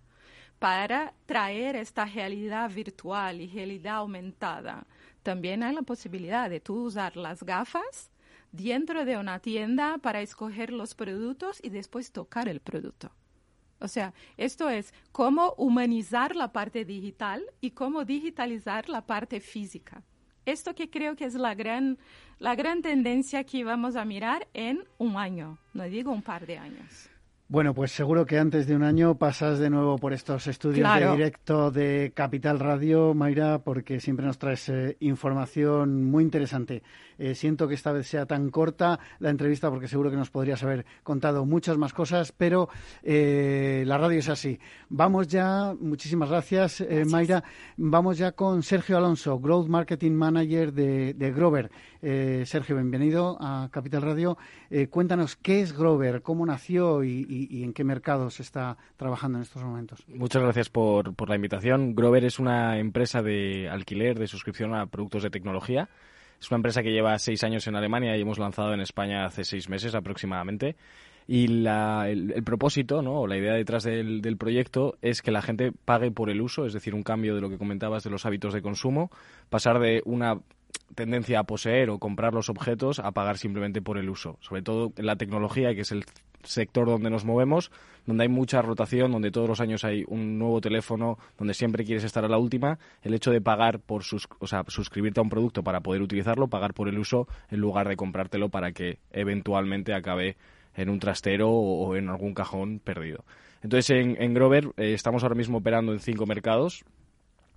Para 0.59 1.15
traer 1.25 1.77
esta 1.77 2.05
realidad 2.05 2.71
virtual 2.71 3.41
y 3.41 3.49
realidad 3.49 3.97
aumentada, 3.97 4.87
también 5.23 5.62
hay 5.62 5.75
la 5.75 5.83
posibilidad 5.83 6.50
de 6.50 6.61
tú 6.61 6.85
usar 6.85 7.17
las 7.17 7.43
gafas 7.43 8.11
dentro 8.53 9.05
de 9.05 9.17
una 9.17 9.38
tienda 9.41 9.99
para 9.99 10.21
escoger 10.21 10.73
los 10.73 10.95
productos 10.95 11.61
y 11.62 11.71
después 11.71 12.12
tocar 12.12 12.49
el 12.49 12.61
producto. 12.61 13.12
O 13.80 13.88
sea, 13.88 14.12
esto 14.37 14.68
es 14.68 14.92
cómo 15.12 15.54
humanizar 15.56 16.35
la 16.35 16.52
parte 16.52 16.85
digital 16.85 17.44
y 17.61 17.70
cómo 17.70 18.04
digitalizar 18.04 18.88
la 18.88 19.06
parte 19.06 19.40
física. 19.40 20.02
Esto 20.44 20.75
que 20.75 20.88
creo 20.88 21.14
que 21.14 21.26
es 21.26 21.35
la 21.35 21.54
gran, 21.54 21.99
la 22.38 22.54
gran 22.54 22.82
tendencia 22.82 23.44
que 23.44 23.64
vamos 23.64 23.97
a 23.97 24.04
mirar 24.04 24.49
en 24.54 24.85
un 24.97 25.16
año, 25.16 25.58
no 25.75 25.85
digo 25.85 26.11
un 26.11 26.23
par 26.23 26.47
de 26.47 26.58
años. 26.58 27.11
Bueno, 27.50 27.73
pues 27.73 27.93
seguro 27.93 28.26
que 28.26 28.38
antes 28.38 28.67
de 28.67 28.76
un 28.76 28.83
año 28.83 29.17
pasas 29.17 29.59
de 29.59 29.71
nuevo 29.71 29.97
por 29.97 30.12
estos 30.12 30.47
estudios 30.49 30.87
de 31.00 31.11
directo 31.12 31.71
de 31.71 32.12
Capital 32.14 32.59
Radio, 32.59 33.14
Mayra, 33.14 33.61
porque 33.61 34.00
siempre 34.00 34.26
nos 34.26 34.37
traes 34.37 34.69
eh, 34.69 34.99
información 35.00 36.05
muy 36.05 36.25
interesante. 36.25 36.83
Eh, 37.19 37.35
siento 37.35 37.67
que 37.67 37.75
esta 37.75 37.93
vez 37.93 38.07
sea 38.07 38.26
tan 38.26 38.49
corta 38.50 39.00
la 39.19 39.31
entrevista 39.31 39.69
porque 39.71 39.88
seguro 39.88 40.11
que 40.11 40.17
nos 40.17 40.31
podrías 40.31 40.62
haber 40.62 40.87
contado 41.02 41.45
muchas 41.45 41.76
más 41.76 41.93
cosas, 41.93 42.33
pero 42.33 42.69
eh, 43.02 43.83
la 43.87 43.99
radio 43.99 44.21
es 44.21 44.28
así. 44.28 44.59
Vamos 44.88 45.26
ya, 45.26 45.75
muchísimas 45.81 46.31
gracias, 46.31 46.81
eh, 46.81 47.05
Mayra. 47.05 47.43
Vamos 47.76 48.19
ya 48.19 48.33
con 48.33 48.62
Sergio 48.62 48.97
Alonso, 48.97 49.40
Growth 49.40 49.67
Marketing 49.67 50.12
Manager 50.12 50.73
de, 50.73 51.33
Grover. 51.35 51.71
Sergio, 52.00 52.76
bienvenido 52.76 53.37
a 53.40 53.69
Capital 53.73 54.02
Radio. 54.02 54.38
cuéntanos 54.90 55.35
qué 55.35 55.61
es 55.61 55.76
Grover, 55.76 56.23
cómo 56.23 56.47
nació 56.47 57.02
y, 57.02 57.38
en 57.62 57.73
qué 57.73 57.85
mercados 57.85 58.40
está 58.40 58.76
trabajando 58.97 59.38
en 59.38 59.42
estos 59.42 59.62
momentos. 59.62 60.04
Muchas 60.09 60.42
gracias 60.42 60.68
por, 60.68 61.14
por 61.14 61.28
la 61.28 61.37
invitación. 61.37 61.95
Grover 61.95 62.25
es 62.25 62.38
una 62.38 62.78
empresa 62.78 63.23
de 63.23 63.68
alquiler, 63.68 64.18
de 64.18 64.26
suscripción 64.26 64.75
a 64.75 64.87
productos 64.87 65.23
de 65.23 65.30
tecnología. 65.30 65.88
Es 66.40 66.50
una 66.50 66.57
empresa 66.57 66.83
que 66.83 66.92
lleva 66.92 67.18
seis 67.18 67.42
años 67.45 67.66
en 67.66 67.76
Alemania 67.76 68.16
y 68.16 68.21
hemos 68.21 68.38
lanzado 68.38 68.73
en 68.73 68.80
España 68.80 69.25
hace 69.25 69.45
seis 69.45 69.68
meses 69.68 69.95
aproximadamente. 69.95 70.76
Y 71.26 71.45
el, 71.45 72.42
propósito, 72.42 73.02
¿no? 73.02 73.21
o 73.21 73.26
la 73.26 73.37
idea 73.37 73.52
detrás 73.52 73.85
del, 73.85 74.23
del, 74.23 74.38
proyecto 74.38 74.97
es 75.02 75.21
que 75.21 75.30
la 75.30 75.42
gente 75.42 75.73
pague 75.73 76.11
por 76.11 76.30
el 76.30 76.40
uso, 76.40 76.64
es 76.64 76.73
decir, 76.73 76.95
un 76.95 77.02
cambio 77.02 77.35
de 77.35 77.42
lo 77.42 77.50
que 77.50 77.59
comentabas 77.59 78.02
de 78.02 78.09
los 78.09 78.25
hábitos 78.25 78.54
de 78.54 78.62
consumo, 78.62 79.11
pasar 79.50 79.78
de 79.78 80.00
una 80.07 80.38
tendencia 80.95 81.40
a 81.40 81.45
poseer 81.45 81.90
o 81.90 81.99
comprar 81.99 82.33
los 82.33 82.49
objetos 82.49 82.99
a 82.99 83.12
pagar 83.12 83.37
simplemente 83.37 83.83
por 83.83 83.99
el 83.99 84.09
uso. 84.09 84.38
Sobre 84.40 84.62
todo 84.62 84.92
en 84.97 85.04
la 85.04 85.16
tecnología, 85.16 85.75
que 85.75 85.83
es 85.83 85.92
el 85.92 86.04
sector 86.42 86.87
donde 86.87 87.11
nos 87.11 87.25
movemos, 87.25 87.71
donde 88.07 88.23
hay 88.23 88.28
mucha 88.28 88.62
rotación, 88.62 89.12
donde 89.12 89.30
todos 89.30 89.49
los 89.49 89.61
años 89.61 89.85
hay 89.85 90.04
un 90.09 90.38
nuevo 90.38 90.61
teléfono, 90.61 91.18
donde 91.37 91.54
siempre 91.54 91.85
quieres 91.85 92.04
estar 92.04 92.25
a 92.25 92.28
la 92.28 92.38
última, 92.38 92.78
el 93.02 93.14
hecho 93.14 93.30
de 93.30 93.40
pagar 93.40 93.80
por 93.80 94.02
sus, 94.02 94.26
o 94.38 94.47
sea, 94.47 94.64
suscribirte 94.68 95.21
a 95.21 95.23
un 95.23 95.28
producto 95.28 95.62
para 95.62 95.80
poder 95.80 96.02
utilizarlo, 96.02 96.49
pagar 96.49 96.73
por 96.73 96.88
el 96.88 96.99
uso 96.99 97.28
en 97.50 97.61
lugar 97.61 97.88
de 97.88 97.97
comprártelo 97.97 98.49
para 98.49 98.73
que 98.73 98.99
eventualmente 99.12 99.92
acabe 99.95 100.37
en 100.75 100.88
un 100.88 101.00
trastero 101.00 101.50
o, 101.50 101.97
en 101.97 102.09
algún 102.09 102.35
cajón 102.35 102.78
perdido. 102.78 103.25
Entonces 103.62 103.90
en, 103.90 104.35
Grover 104.35 104.68
eh, 104.76 104.95
estamos 104.95 105.23
ahora 105.23 105.35
mismo 105.35 105.59
operando 105.59 105.92
en 105.92 105.99
cinco 105.99 106.26
mercados, 106.26 106.85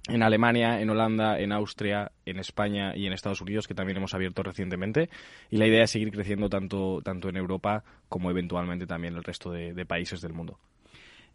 en 0.07 0.23
Alemania, 0.23 0.81
en 0.81 0.89
Holanda, 0.89 1.39
en 1.39 1.51
Austria, 1.51 2.11
en 2.25 2.39
España 2.39 2.95
y 2.95 3.05
en 3.05 3.13
Estados 3.13 3.41
Unidos, 3.41 3.67
que 3.67 3.75
también 3.75 3.97
hemos 3.97 4.13
abierto 4.13 4.43
recientemente. 4.43 5.09
Y 5.49 5.57
la 5.57 5.67
idea 5.67 5.83
es 5.83 5.91
seguir 5.91 6.11
creciendo 6.11 6.49
tanto, 6.49 7.01
tanto 7.03 7.29
en 7.29 7.37
Europa 7.37 7.83
como 8.09 8.31
eventualmente 8.31 8.87
también 8.87 9.13
en 9.13 9.19
el 9.19 9.23
resto 9.23 9.51
de, 9.51 9.85
países 9.85 10.21
del 10.21 10.33
mundo. 10.33 10.57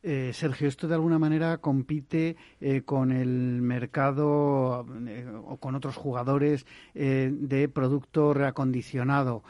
Eh, 0.02 0.30
Sergio, 0.32 0.68
esto 0.68 0.86
de 0.86 0.94
alguna 0.94 1.18
manera 1.18 1.58
compite 1.58 2.36
eh, 2.60 2.82
con 2.82 3.10
el 3.10 3.60
mercado 3.62 4.86
eh, 5.06 5.26
o 5.44 5.56
con 5.56 5.74
otros 5.74 5.96
jugadores 5.96 6.64
de 6.94 7.68
producto 7.72 8.32
reacondicionado. 8.32 9.42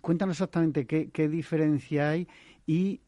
cuéntanos 0.00 0.36
exactamente 0.36 0.86
qué, 0.86 1.10
qué, 1.10 1.28
diferencia 1.28 2.10
hay 2.10 2.26
y 2.66 3.00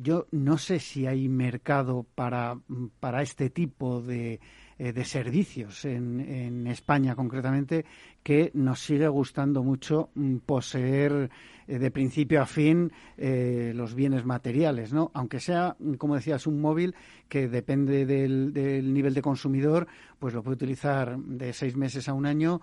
yo 0.00 0.26
no 0.30 0.58
sé 0.58 0.78
si 0.78 1.06
hay 1.06 1.28
mercado 1.28 2.06
para, 2.14 2.58
para 3.00 3.22
este 3.22 3.50
tipo 3.50 4.00
de, 4.00 4.40
eh, 4.78 4.92
de 4.92 5.04
servicios 5.04 5.84
en, 5.84 6.20
en, 6.20 6.66
España 6.66 7.14
concretamente 7.14 7.84
que 8.22 8.50
nos 8.54 8.80
sigue 8.80 9.08
gustando 9.08 9.62
mucho 9.62 10.10
mm, 10.14 10.38
poseer 10.38 11.30
eh, 11.68 11.78
de 11.78 11.90
principio 11.90 12.40
a 12.40 12.46
fin 12.46 12.90
eh, 13.16 13.72
los 13.74 13.94
bienes 13.94 14.24
materiales, 14.24 14.92
¿no? 14.92 15.10
Aunque 15.14 15.40
sea, 15.40 15.76
como 15.98 16.14
decías, 16.14 16.46
un 16.46 16.60
móvil 16.60 16.94
que 17.28 17.48
depende 17.48 18.06
del, 18.06 18.52
del 18.52 18.92
nivel 18.92 19.14
de 19.14 19.22
consumidor, 19.22 19.86
pues 20.18 20.34
lo 20.34 20.42
puede 20.42 20.56
utilizar 20.56 21.18
de 21.18 21.52
seis 21.52 21.76
meses 21.76 22.08
a 22.08 22.14
un 22.14 22.26
año 22.26 22.60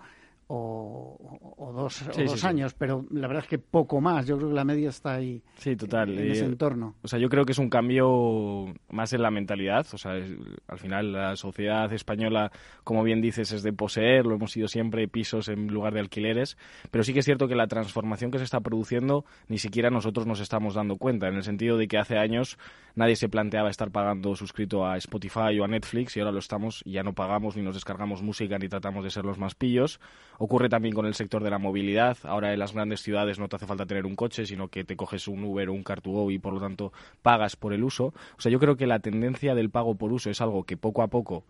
o, 0.48 1.72
dos, 1.74 2.04
dos 2.14 2.44
años, 2.44 2.74
pero 2.74 3.06
la 3.10 3.26
verdad 3.26 3.44
es 3.44 3.48
que 3.48 3.58
poco 3.58 4.00
más. 4.00 4.26
Yo 4.26 4.36
creo 4.36 4.50
que 4.50 4.54
la 4.54 4.64
media 4.64 4.90
está 4.90 5.14
ahí. 5.14 5.42
Sí, 5.56 5.76
total. 5.76 6.18
En, 6.18 6.30
ese 6.30 6.44
entorno. 6.44 6.96
O 7.02 7.08
sea, 7.08 7.18
yo 7.18 7.28
creo 7.28 7.44
que 7.44 7.52
es 7.52 7.58
un 7.58 7.70
cambio 7.70 8.66
más 8.90 9.12
en 9.12 9.22
la 9.22 9.30
mentalidad. 9.30 9.86
O 9.92 9.98
sea, 9.98 10.12
al 10.12 10.78
final 10.78 11.12
la 11.12 11.36
sociedad 11.36 11.90
española, 11.92 12.52
como 12.84 13.02
bien 13.02 13.22
dices, 13.22 13.52
es 13.52 13.62
de 13.62 13.72
poseer. 13.72 14.26
Lo 14.26 14.34
hemos 14.34 14.52
sido 14.52 14.68
siempre 14.68 15.08
pisos 15.08 15.48
en 15.48 15.68
lugar 15.68 15.94
de 15.94 16.00
alquileres. 16.00 16.56
Pero 16.90 17.04
sí 17.04 17.12
que 17.12 17.20
es 17.20 17.24
cierto 17.24 17.48
que 17.48 17.54
la 17.54 17.66
transformación 17.66 18.30
que 18.30 18.38
se 18.38 18.44
está 18.44 18.60
produciendo 18.60 19.24
ni 19.48 19.58
siquiera 19.58 19.90
nosotros 19.90 20.26
nos 20.26 20.40
estamos 20.40 20.74
dando 20.74 20.96
cuenta. 20.96 21.28
En 21.28 21.36
el 21.36 21.42
sentido 21.42 21.76
de 21.76 21.88
que 21.88 21.98
hace 21.98 22.18
años 22.18 22.58
nadie 22.94 23.16
se 23.16 23.28
planteaba 23.28 23.70
estar 23.70 23.90
pagando 23.90 24.34
suscrito 24.36 24.86
a 24.86 24.96
Spotify 24.98 25.58
o 25.58 25.64
a 25.64 25.68
Netflix 25.68 26.16
y 26.16 26.20
ahora 26.20 26.32
lo 26.32 26.38
estamos 26.38 26.82
y 26.84 26.92
ya 26.92 27.02
no 27.02 27.14
pagamos 27.14 27.56
ni 27.56 27.62
nos 27.62 27.74
descargamos 27.74 28.22
música 28.22 28.58
ni 28.58 28.68
tratamos 28.68 29.04
de 29.04 29.10
ser 29.10 29.24
los 29.24 29.38
más 29.38 29.54
pillos. 29.54 30.00
Ocurre 30.38 30.68
también 30.68 30.94
con 30.94 31.06
el 31.06 31.14
sector 31.14 31.42
de 31.42 31.50
la 31.50 31.58
movilidad. 31.58 32.16
Ahora 32.24 32.52
en 32.52 32.58
las 32.58 32.72
grandes 32.72 33.00
ciudades 33.00 33.38
no 33.38 33.48
te 33.48 33.56
hace 33.56 33.66
falta 33.66 33.86
tener 33.86 34.06
un 34.06 34.16
coche, 34.16 34.46
sino 34.46 34.68
que 34.68 34.84
te 34.84 34.96
coges 34.96 35.28
un 35.28 35.44
Uber 35.44 35.68
o 35.68 35.72
un 35.72 35.84
Car2Go 35.84 36.32
y 36.32 36.38
por 36.38 36.54
lo 36.54 36.60
tanto 36.60 36.92
pagas 37.22 37.56
por 37.56 37.72
el 37.72 37.84
uso. 37.84 38.14
O 38.36 38.40
sea, 38.40 38.50
yo 38.50 38.58
creo 38.58 38.76
que 38.76 38.86
la 38.86 39.00
tendencia 39.00 39.54
del 39.54 39.70
pago 39.70 39.94
por 39.94 40.12
uso 40.12 40.30
es 40.30 40.40
algo 40.40 40.64
que 40.64 40.76
poco 40.76 41.02
a 41.02 41.08
poco 41.08 41.44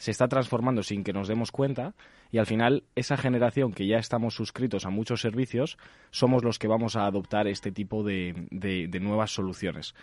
se 0.00 0.10
está 0.10 0.28
transformando 0.28 0.82
sin 0.82 1.04
que 1.04 1.12
nos 1.12 1.28
demos 1.28 1.52
cuenta 1.52 1.94
y 2.32 2.38
al 2.38 2.46
final 2.46 2.84
esa 2.96 3.18
generación 3.18 3.72
que 3.72 3.86
ya 3.86 3.98
estamos 3.98 4.34
suscritos 4.34 4.86
a 4.86 4.90
muchos 4.90 5.20
servicios 5.20 5.76
somos 6.10 6.42
los 6.42 6.58
que 6.58 6.68
vamos 6.68 6.96
a 6.96 7.04
adoptar 7.04 7.46
este 7.46 7.70
tipo 7.70 8.02
de, 8.02 8.48
de 8.50 9.00
nuevas 9.00 9.30
soluciones. 9.30 9.94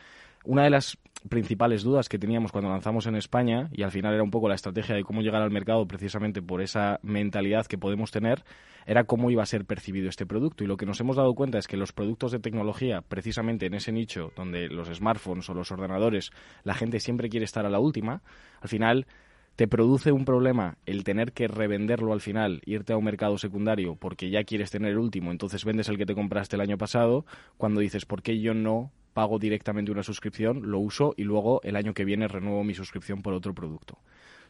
Una 0.44 0.64
de 0.64 0.70
las 0.70 0.98
principales 1.30 1.84
dudas 1.84 2.10
que 2.10 2.20
teníamos 2.20 2.52
cuando 2.52 2.70
lanzamos 2.70 3.06
en 3.08 3.16
España, 3.16 3.70
y 3.74 3.84
al 3.84 3.92
final 3.92 4.14
era 4.14 4.24
un 4.24 4.32
poco 4.32 4.48
la 4.48 4.56
estrategia 4.56 4.96
de 4.96 5.04
cómo 5.04 5.22
llegar 5.22 5.42
al 5.42 5.52
mercado 5.52 5.88
precisamente 5.88 6.42
por 6.42 6.62
esa 6.62 7.00
mentalidad 7.04 7.66
que 7.66 7.78
podemos 7.78 8.12
tener, 8.12 8.44
era 8.86 9.04
cómo 9.04 9.30
iba 9.30 9.44
a 9.44 9.48
ser 9.48 9.66
percibido 9.66 10.08
este 10.10 10.26
producto. 10.26 10.64
Y 10.64 10.68
lo 10.68 10.78
que 10.78 10.86
nos 10.86 11.00
hemos 11.02 11.18
dado 11.18 11.34
cuenta 11.36 11.58
es 11.58 11.68
que 11.68 11.76
los 11.76 11.92
productos 11.92 12.32
de 12.32 12.40
tecnología, 12.40 13.02
precisamente 13.02 13.66
en 13.66 13.74
ese 13.74 13.92
nicho 13.92 14.32
donde 14.36 14.70
los 14.70 14.88
smartphones 14.88 15.50
o 15.50 15.54
los 15.54 15.72
ordenadores, 15.72 16.32
la 16.64 16.74
gente 16.74 17.00
siempre 17.00 17.30
quiere 17.30 17.44
estar 17.44 17.66
a 17.66 17.70
la 17.70 17.80
última, 17.80 18.22
al 18.62 18.70
final 18.70 19.06
te 19.58 19.68
produce 19.68 20.12
un 20.12 20.24
problema 20.24 20.78
el 20.86 21.04
tener 21.04 21.34
que 21.34 21.48
revenderlo 21.48 22.14
al 22.14 22.22
final, 22.22 22.62
irte 22.66 22.94
a 22.94 22.98
un 22.98 23.04
mercado 23.04 23.40
secundario 23.40 23.96
porque 23.96 24.30
ya 24.30 24.44
quieres 24.44 24.70
tener 24.70 24.92
el 24.92 25.00
último, 25.00 25.32
entonces 25.32 25.66
vendes 25.66 25.90
el 25.90 25.98
que 25.98 26.06
te 26.06 26.14
compraste 26.14 26.56
el 26.56 26.62
año 26.62 26.78
pasado, 26.78 27.26
cuando 27.58 27.82
dices, 27.82 28.06
¿por 28.06 28.22
qué 28.22 28.40
yo 28.40 28.54
no 28.54 28.92
pago 29.18 29.40
directamente 29.40 29.92
una 29.92 30.04
suscripción, 30.04 30.70
lo 30.70 30.78
uso 30.78 31.16
y 31.18 31.24
luego 31.24 31.60
el 31.64 31.76
año 31.76 31.96
que 31.96 32.06
viene 32.06 32.28
renuevo 32.28 32.64
mi 32.64 32.76
suscripción 32.76 33.24
por 33.24 33.34
otro 33.34 33.52
producto. 33.52 33.98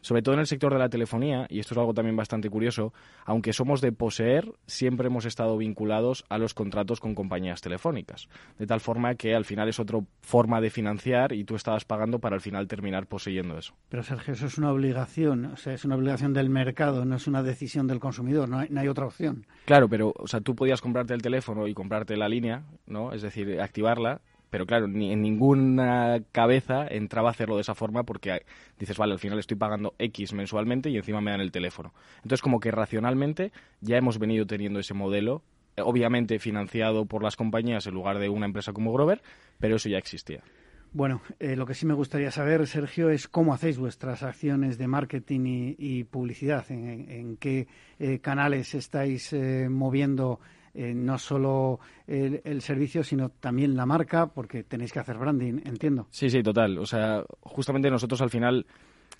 sobre 0.00 0.22
todo 0.22 0.34
en 0.34 0.40
el 0.40 0.46
sector 0.46 0.72
de 0.72 0.78
la 0.78 0.88
telefonía, 0.88 1.46
y 1.48 1.58
esto 1.58 1.74
es 1.74 1.78
algo 1.78 1.94
también 1.94 2.16
bastante 2.16 2.50
curioso, 2.50 2.92
aunque 3.24 3.52
somos 3.52 3.80
de 3.80 3.92
poseer, 3.92 4.52
siempre 4.66 5.08
hemos 5.08 5.24
estado 5.24 5.56
vinculados 5.56 6.24
a 6.28 6.38
los 6.38 6.54
contratos 6.54 7.00
con 7.00 7.14
compañías 7.14 7.60
telefónicas. 7.60 8.28
De 8.58 8.66
tal 8.66 8.80
forma 8.80 9.14
que 9.14 9.34
al 9.34 9.44
final 9.44 9.68
es 9.68 9.80
otra 9.80 10.00
forma 10.20 10.60
de 10.60 10.70
financiar 10.70 11.32
y 11.32 11.44
tú 11.44 11.54
estabas 11.56 11.84
pagando 11.84 12.18
para 12.18 12.36
al 12.36 12.40
final 12.40 12.68
terminar 12.68 13.06
poseyendo 13.06 13.58
eso. 13.58 13.74
Pero 13.88 14.02
Sergio, 14.02 14.34
eso 14.34 14.46
es 14.46 14.58
una 14.58 14.72
obligación, 14.72 15.46
o 15.46 15.56
sea, 15.56 15.72
es 15.74 15.84
una 15.84 15.96
obligación 15.96 16.32
del 16.32 16.50
mercado, 16.50 17.04
no 17.04 17.16
es 17.16 17.26
una 17.26 17.42
decisión 17.42 17.86
del 17.86 18.00
consumidor, 18.00 18.48
no 18.48 18.58
hay, 18.58 18.68
no 18.70 18.80
hay 18.80 18.88
otra 18.88 19.06
opción. 19.06 19.46
Claro, 19.64 19.88
pero 19.88 20.12
o 20.16 20.26
sea, 20.26 20.40
tú 20.40 20.54
podías 20.54 20.80
comprarte 20.80 21.14
el 21.14 21.22
teléfono 21.22 21.66
y 21.66 21.74
comprarte 21.74 22.16
la 22.16 22.28
línea, 22.28 22.64
¿no? 22.86 23.12
Es 23.12 23.22
decir, 23.22 23.60
activarla, 23.60 24.20
pero 24.50 24.66
claro, 24.66 24.88
ni 24.88 25.12
en 25.12 25.22
ninguna 25.22 26.20
cabeza 26.32 26.86
entraba 26.88 27.28
a 27.28 27.32
hacerlo 27.32 27.56
de 27.56 27.62
esa 27.62 27.74
forma 27.74 28.04
porque 28.04 28.42
dices, 28.78 28.96
vale, 28.96 29.12
al 29.12 29.18
final 29.18 29.38
estoy 29.38 29.56
pagando 29.56 29.94
X 29.98 30.32
mensualmente 30.32 30.90
y 30.90 30.96
encima 30.96 31.20
me 31.20 31.30
dan 31.30 31.40
el 31.40 31.52
teléfono. 31.52 31.92
Entonces, 32.16 32.42
como 32.42 32.60
que 32.60 32.70
racionalmente 32.70 33.52
ya 33.80 33.96
hemos 33.96 34.18
venido 34.18 34.46
teniendo 34.46 34.80
ese 34.80 34.94
modelo, 34.94 35.42
eh, 35.76 35.82
obviamente 35.82 36.38
financiado 36.38 37.04
por 37.06 37.22
las 37.22 37.36
compañías 37.36 37.86
en 37.86 37.94
lugar 37.94 38.18
de 38.18 38.28
una 38.28 38.46
empresa 38.46 38.72
como 38.72 38.92
Grover, 38.92 39.22
pero 39.58 39.76
eso 39.76 39.88
ya 39.88 39.98
existía. 39.98 40.42
Bueno, 40.90 41.20
eh, 41.38 41.54
lo 41.54 41.66
que 41.66 41.74
sí 41.74 41.84
me 41.84 41.92
gustaría 41.92 42.30
saber, 42.30 42.66
Sergio, 42.66 43.10
es 43.10 43.28
cómo 43.28 43.52
hacéis 43.52 43.76
vuestras 43.76 44.22
acciones 44.22 44.78
de 44.78 44.88
marketing 44.88 45.74
y, 45.76 46.04
publicidad, 46.04 46.64
en, 46.70 47.36
qué 47.36 47.68
eh, 47.98 48.20
canales 48.20 48.74
estáis 48.74 49.34
moviendo 49.68 50.40
eh, 50.74 50.94
no 50.94 51.18
solo 51.18 51.80
el, 52.06 52.62
servicio, 52.62 53.02
sino 53.04 53.28
también 53.28 53.76
la 53.76 53.86
marca, 53.86 54.26
porque 54.26 54.64
tenéis 54.64 54.92
que 54.92 54.98
hacer 54.98 55.18
branding, 55.18 55.60
entiendo. 55.64 56.06
Sí, 56.10 56.30
sí, 56.30 56.42
total. 56.42 56.78
O 56.78 56.86
sea, 56.86 57.24
justamente 57.40 57.90
nosotros 57.90 58.20
al 58.22 58.30
final 58.30 58.66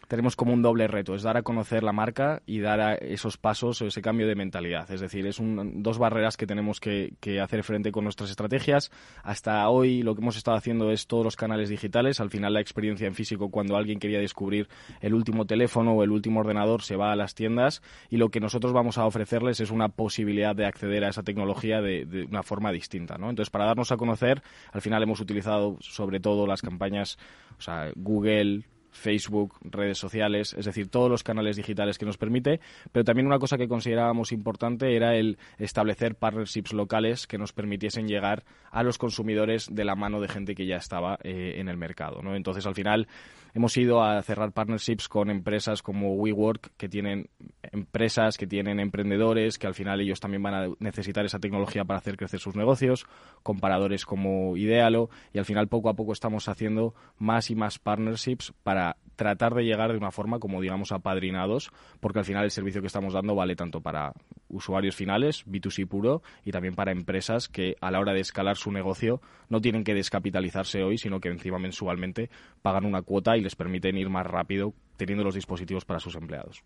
tenemos 0.08 0.36
como 0.36 0.54
un 0.54 0.62
doble 0.62 0.88
reto, 0.88 1.14
es 1.14 1.22
dar 1.22 1.36
a 1.36 1.42
conocer 1.42 1.82
la 1.82 1.92
marca 1.92 2.42
y 2.46 2.60
dar 2.60 2.80
a 2.80 2.94
esos 2.94 3.36
pasos 3.36 3.82
o 3.82 3.86
ese 3.86 4.00
cambio 4.00 4.26
de 4.26 4.34
mentalidad. 4.34 4.90
Es 4.90 5.00
decir, 5.00 5.26
es 5.26 5.38
un, 5.38 5.82
dos 5.82 5.98
barreras 5.98 6.38
que 6.38 6.46
tenemos 6.46 6.80
que, 6.80 7.12
hacer 7.42 7.62
frente 7.62 7.92
con 7.92 8.04
nuestras 8.04 8.30
estrategias. 8.30 8.90
Hasta 9.22 9.68
hoy 9.68 10.02
lo 10.02 10.14
que 10.14 10.22
hemos 10.22 10.38
estado 10.38 10.56
haciendo 10.56 10.90
es 10.90 11.06
todos 11.06 11.24
los 11.24 11.36
canales 11.36 11.68
digitales. 11.68 12.20
Al 12.20 12.30
final 12.30 12.54
la 12.54 12.60
experiencia 12.60 13.06
en 13.06 13.14
físico, 13.14 13.50
cuando 13.50 13.76
alguien 13.76 13.98
quería 13.98 14.18
descubrir 14.18 14.68
el 15.02 15.12
último 15.12 15.44
teléfono 15.44 15.92
o 15.92 16.02
el 16.02 16.10
último 16.10 16.40
ordenador, 16.40 16.82
se 16.82 16.96
va 16.96 17.12
a 17.12 17.16
las 17.16 17.34
tiendas 17.34 17.82
y 18.08 18.16
lo 18.16 18.30
que 18.30 18.40
nosotros 18.40 18.72
vamos 18.72 18.96
a 18.96 19.04
ofrecerles 19.04 19.60
es 19.60 19.70
una 19.70 19.90
posibilidad 19.90 20.56
de 20.56 20.64
acceder 20.64 21.04
a 21.04 21.10
esa 21.10 21.22
tecnología 21.22 21.82
de, 21.82 22.06
de 22.06 22.24
una 22.24 22.42
forma 22.42 22.72
distinta. 22.72 23.18
¿no? 23.18 23.28
Entonces, 23.28 23.50
para 23.50 23.66
darnos 23.66 23.92
a 23.92 23.98
conocer, 23.98 24.42
al 24.72 24.80
final 24.80 25.02
hemos 25.02 25.20
utilizado 25.20 25.76
sobre 25.80 26.18
todo 26.18 26.46
las 26.46 26.62
campañas, 26.62 27.18
o 27.58 27.60
sea, 27.60 27.92
Google, 27.94 28.64
Facebook, 28.98 29.54
redes 29.62 29.98
sociales, 29.98 30.54
es 30.58 30.64
decir, 30.64 30.88
todos 30.88 31.10
los 31.10 31.22
canales 31.22 31.56
digitales 31.56 31.98
que 31.98 32.06
nos 32.06 32.18
permite, 32.18 32.60
pero 32.92 33.04
también 33.04 33.26
una 33.26 33.38
cosa 33.38 33.56
que 33.56 33.68
considerábamos 33.68 34.32
importante 34.32 34.94
era 34.94 35.16
el 35.16 35.38
establecer 35.58 36.14
partnerships 36.14 36.72
locales 36.72 37.26
que 37.26 37.38
nos 37.38 37.52
permitiesen 37.52 38.08
llegar 38.08 38.44
a 38.70 38.82
los 38.82 38.98
consumidores 38.98 39.68
de 39.72 39.84
la 39.84 39.94
mano 39.94 40.20
de 40.20 40.28
gente 40.28 40.54
que 40.54 40.66
ya 40.66 40.76
estaba 40.76 41.18
eh, 41.22 41.54
en 41.58 41.68
el 41.68 41.76
mercado. 41.76 42.22
¿no? 42.22 42.34
Entonces, 42.34 42.66
al 42.66 42.74
final, 42.74 43.08
hemos 43.54 43.76
ido 43.76 44.02
a 44.02 44.22
cerrar 44.22 44.52
partnerships 44.52 45.08
con 45.08 45.30
empresas 45.30 45.82
como 45.82 46.14
WeWork, 46.14 46.72
que 46.76 46.88
tienen 46.88 47.28
empresas, 47.62 48.36
que 48.36 48.46
tienen 48.46 48.80
emprendedores, 48.80 49.58
que 49.58 49.66
al 49.66 49.74
final 49.74 50.00
ellos 50.00 50.20
también 50.20 50.42
van 50.42 50.54
a 50.54 50.68
necesitar 50.78 51.24
esa 51.24 51.38
tecnología 51.38 51.84
para 51.84 51.98
hacer 51.98 52.16
crecer 52.16 52.40
sus 52.40 52.56
negocios, 52.56 53.06
comparadores 53.42 54.04
como 54.04 54.56
Idealo, 54.56 55.10
y 55.32 55.38
al 55.38 55.44
final 55.44 55.68
poco 55.68 55.88
a 55.88 55.94
poco 55.94 56.12
estamos 56.12 56.48
haciendo 56.48 56.94
más 57.18 57.50
y 57.50 57.54
más 57.54 57.78
partnerships 57.78 58.52
para 58.62 58.96
tratar 59.16 59.54
de 59.54 59.64
llegar 59.64 59.90
de 59.90 59.98
una 59.98 60.12
forma 60.12 60.38
como 60.38 60.60
digamos 60.60 60.92
apadrinados, 60.92 61.70
porque 62.00 62.20
al 62.20 62.24
final 62.24 62.44
el 62.44 62.50
servicio 62.50 62.80
que 62.80 62.86
estamos 62.86 63.14
dando 63.14 63.34
vale 63.34 63.56
tanto 63.56 63.80
para 63.80 64.12
usuarios 64.48 64.96
finales, 64.96 65.46
B2C 65.46 65.86
puro, 65.86 66.22
y 66.44 66.52
también 66.52 66.74
para 66.74 66.92
empresas 66.92 67.48
que 67.48 67.76
a 67.80 67.90
la 67.90 68.00
hora 68.00 68.12
de 68.12 68.20
escalar 68.20 68.56
su 68.56 68.72
negocio 68.72 69.20
no 69.48 69.60
tienen 69.60 69.84
que 69.84 69.94
descapitalizarse 69.94 70.82
hoy, 70.82 70.98
sino 70.98 71.20
que 71.20 71.28
encima 71.28 71.58
mensualmente 71.58 72.30
pagan 72.62 72.84
una 72.84 73.02
cuota 73.02 73.36
y 73.36 73.40
les 73.40 73.56
permiten 73.56 73.96
ir 73.96 74.08
más 74.08 74.26
rápido 74.26 74.74
teniendo 74.96 75.24
los 75.24 75.34
dispositivos 75.34 75.84
para 75.84 76.00
sus 76.00 76.14
empleados. 76.16 76.62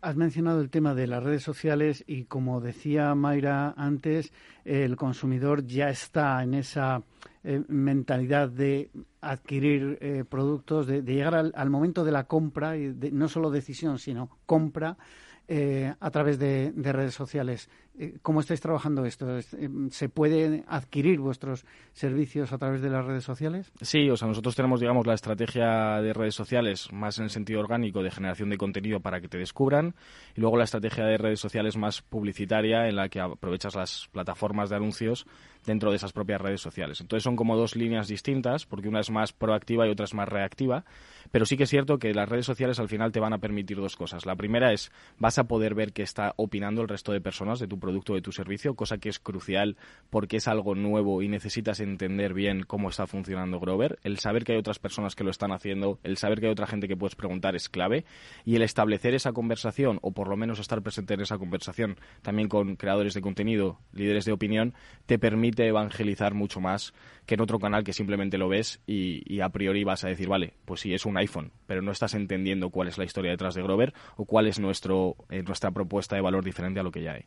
Has 0.00 0.16
mencionado 0.16 0.60
el 0.60 0.68
tema 0.68 0.94
de 0.94 1.06
las 1.06 1.22
redes 1.22 1.42
sociales 1.42 2.04
y 2.06 2.24
como 2.24 2.60
decía 2.60 3.14
Mayra 3.14 3.72
antes, 3.74 4.34
el 4.66 4.96
consumidor 4.96 5.66
ya 5.66 5.88
está 5.88 6.42
en 6.42 6.52
esa 6.52 7.02
eh, 7.42 7.62
mentalidad 7.68 8.50
de 8.50 8.90
adquirir 9.22 9.96
eh, 10.02 10.24
productos, 10.28 10.86
de, 10.86 11.00
llegar 11.02 11.52
al, 11.54 11.70
momento 11.70 12.04
de 12.04 12.12
la 12.12 12.24
compra, 12.24 12.76
y 12.76 12.94
no 13.12 13.28
solo 13.28 13.50
decisión, 13.50 13.98
sino 13.98 14.28
compra 14.44 14.98
eh, 15.46 15.92
a 16.00 16.10
través 16.10 16.38
de, 16.38 16.72
redes 16.74 17.14
sociales. 17.14 17.68
Eh, 17.98 18.16
¿Cómo 18.22 18.40
estáis 18.40 18.60
trabajando 18.60 19.04
esto? 19.04 19.38
Eh, 19.38 19.42
¿Se 19.90 20.08
pueden 20.08 20.64
adquirir 20.68 21.20
vuestros 21.20 21.66
servicios 21.92 22.52
a 22.52 22.58
través 22.58 22.80
de 22.80 22.88
las 22.88 23.04
redes 23.04 23.24
sociales? 23.24 23.70
Sí, 23.82 24.08
o 24.08 24.16
sea, 24.16 24.26
nosotros 24.26 24.56
tenemos, 24.56 24.80
digamos, 24.80 25.06
la 25.06 25.14
estrategia 25.14 26.00
de 26.00 26.14
redes 26.14 26.34
sociales 26.34 26.90
más 26.92 27.18
en 27.18 27.24
el 27.24 27.30
sentido 27.30 27.60
orgánico 27.60 28.02
de 28.02 28.10
generación 28.10 28.48
de 28.48 28.56
contenido 28.56 29.00
para 29.00 29.20
que 29.20 29.28
te 29.28 29.36
descubran 29.36 29.94
y 30.34 30.40
luego 30.40 30.56
la 30.56 30.64
estrategia 30.64 31.04
de 31.04 31.18
redes 31.18 31.40
sociales 31.40 31.76
más 31.76 32.00
publicitaria 32.00 32.88
en 32.88 32.96
la 32.96 33.08
que 33.10 33.20
aprovechas 33.20 33.74
las 33.74 34.08
plataformas 34.12 34.70
de 34.70 34.76
anuncios 34.76 35.26
dentro 35.64 35.90
de 35.90 35.96
esas 35.96 36.12
propias 36.12 36.40
redes 36.40 36.60
sociales. 36.60 37.00
Entonces 37.00 37.24
son 37.24 37.36
como 37.36 37.56
dos 37.56 37.76
líneas 37.76 38.08
distintas, 38.08 38.66
porque 38.66 38.88
una 38.88 39.00
es 39.00 39.10
más 39.10 39.32
proactiva 39.32 39.86
y 39.86 39.90
otra 39.90 40.04
es 40.04 40.14
más 40.14 40.28
reactiva, 40.28 40.84
pero 41.30 41.46
sí 41.46 41.56
que 41.56 41.64
es 41.64 41.70
cierto 41.70 41.98
que 41.98 42.14
las 42.14 42.28
redes 42.28 42.46
sociales 42.46 42.78
al 42.78 42.88
final 42.88 43.12
te 43.12 43.20
van 43.20 43.32
a 43.32 43.38
permitir 43.38 43.76
dos 43.78 43.96
cosas. 43.96 44.26
La 44.26 44.36
primera 44.36 44.72
es, 44.72 44.92
vas 45.18 45.38
a 45.38 45.44
poder 45.44 45.74
ver 45.74 45.92
qué 45.92 46.02
está 46.02 46.34
opinando 46.36 46.82
el 46.82 46.88
resto 46.88 47.12
de 47.12 47.20
personas 47.20 47.58
de 47.58 47.66
tu 47.66 47.78
producto 47.78 48.12
o 48.12 48.16
de 48.16 48.22
tu 48.22 48.32
servicio, 48.32 48.74
cosa 48.74 48.98
que 48.98 49.08
es 49.08 49.18
crucial 49.18 49.76
porque 50.10 50.36
es 50.36 50.48
algo 50.48 50.74
nuevo 50.74 51.22
y 51.22 51.28
necesitas 51.28 51.80
entender 51.80 52.34
bien 52.34 52.64
cómo 52.64 52.88
está 52.88 53.06
funcionando 53.06 53.60
Grover. 53.60 53.98
El 54.02 54.18
saber 54.18 54.44
que 54.44 54.52
hay 54.52 54.58
otras 54.58 54.78
personas 54.78 55.14
que 55.14 55.24
lo 55.24 55.30
están 55.30 55.52
haciendo, 55.52 55.98
el 56.02 56.16
saber 56.16 56.40
que 56.40 56.46
hay 56.46 56.52
otra 56.52 56.66
gente 56.66 56.88
que 56.88 56.96
puedes 56.96 57.14
preguntar 57.14 57.56
es 57.56 57.68
clave 57.68 58.04
y 58.44 58.56
el 58.56 58.62
establecer 58.62 59.14
esa 59.14 59.32
conversación 59.32 59.98
o 60.02 60.12
por 60.12 60.28
lo 60.28 60.36
menos 60.36 60.58
estar 60.58 60.82
presente 60.82 61.14
en 61.14 61.20
esa 61.20 61.38
conversación 61.38 61.96
también 62.22 62.48
con 62.48 62.76
creadores 62.76 63.14
de 63.14 63.20
contenido, 63.20 63.78
líderes 63.92 64.24
de 64.24 64.32
opinión, 64.32 64.74
te 65.06 65.18
permite 65.18 65.53
evangelizar 65.62 66.34
mucho 66.34 66.60
más 66.60 66.92
que 67.26 67.34
en 67.34 67.40
otro 67.40 67.58
canal 67.58 67.84
que 67.84 67.92
simplemente 67.92 68.38
lo 68.38 68.48
ves 68.48 68.80
y, 68.86 69.40
a 69.40 69.48
priori 69.48 69.84
vas 69.84 70.04
a 70.04 70.08
decir, 70.08 70.28
vale, 70.28 70.54
pues 70.64 70.80
sí, 70.80 70.92
es 70.94 71.06
un 71.06 71.16
iPhone, 71.16 71.52
pero 71.66 71.82
no 71.82 71.92
estás 71.92 72.14
entendiendo 72.14 72.70
cuál 72.70 72.88
es 72.88 72.98
la 72.98 73.04
historia 73.04 73.30
detrás 73.30 73.54
de 73.54 73.62
Grover 73.62 73.94
o 74.16 74.24
cuál 74.24 74.46
es 74.46 74.58
nuestro, 74.58 75.16
eh, 75.30 75.42
nuestra 75.42 75.70
propuesta 75.70 76.16
de 76.16 76.22
valor 76.22 76.44
diferente 76.44 76.80
a 76.80 76.82
lo 76.82 76.90
que 76.90 77.02
ya 77.02 77.12
hay. 77.12 77.24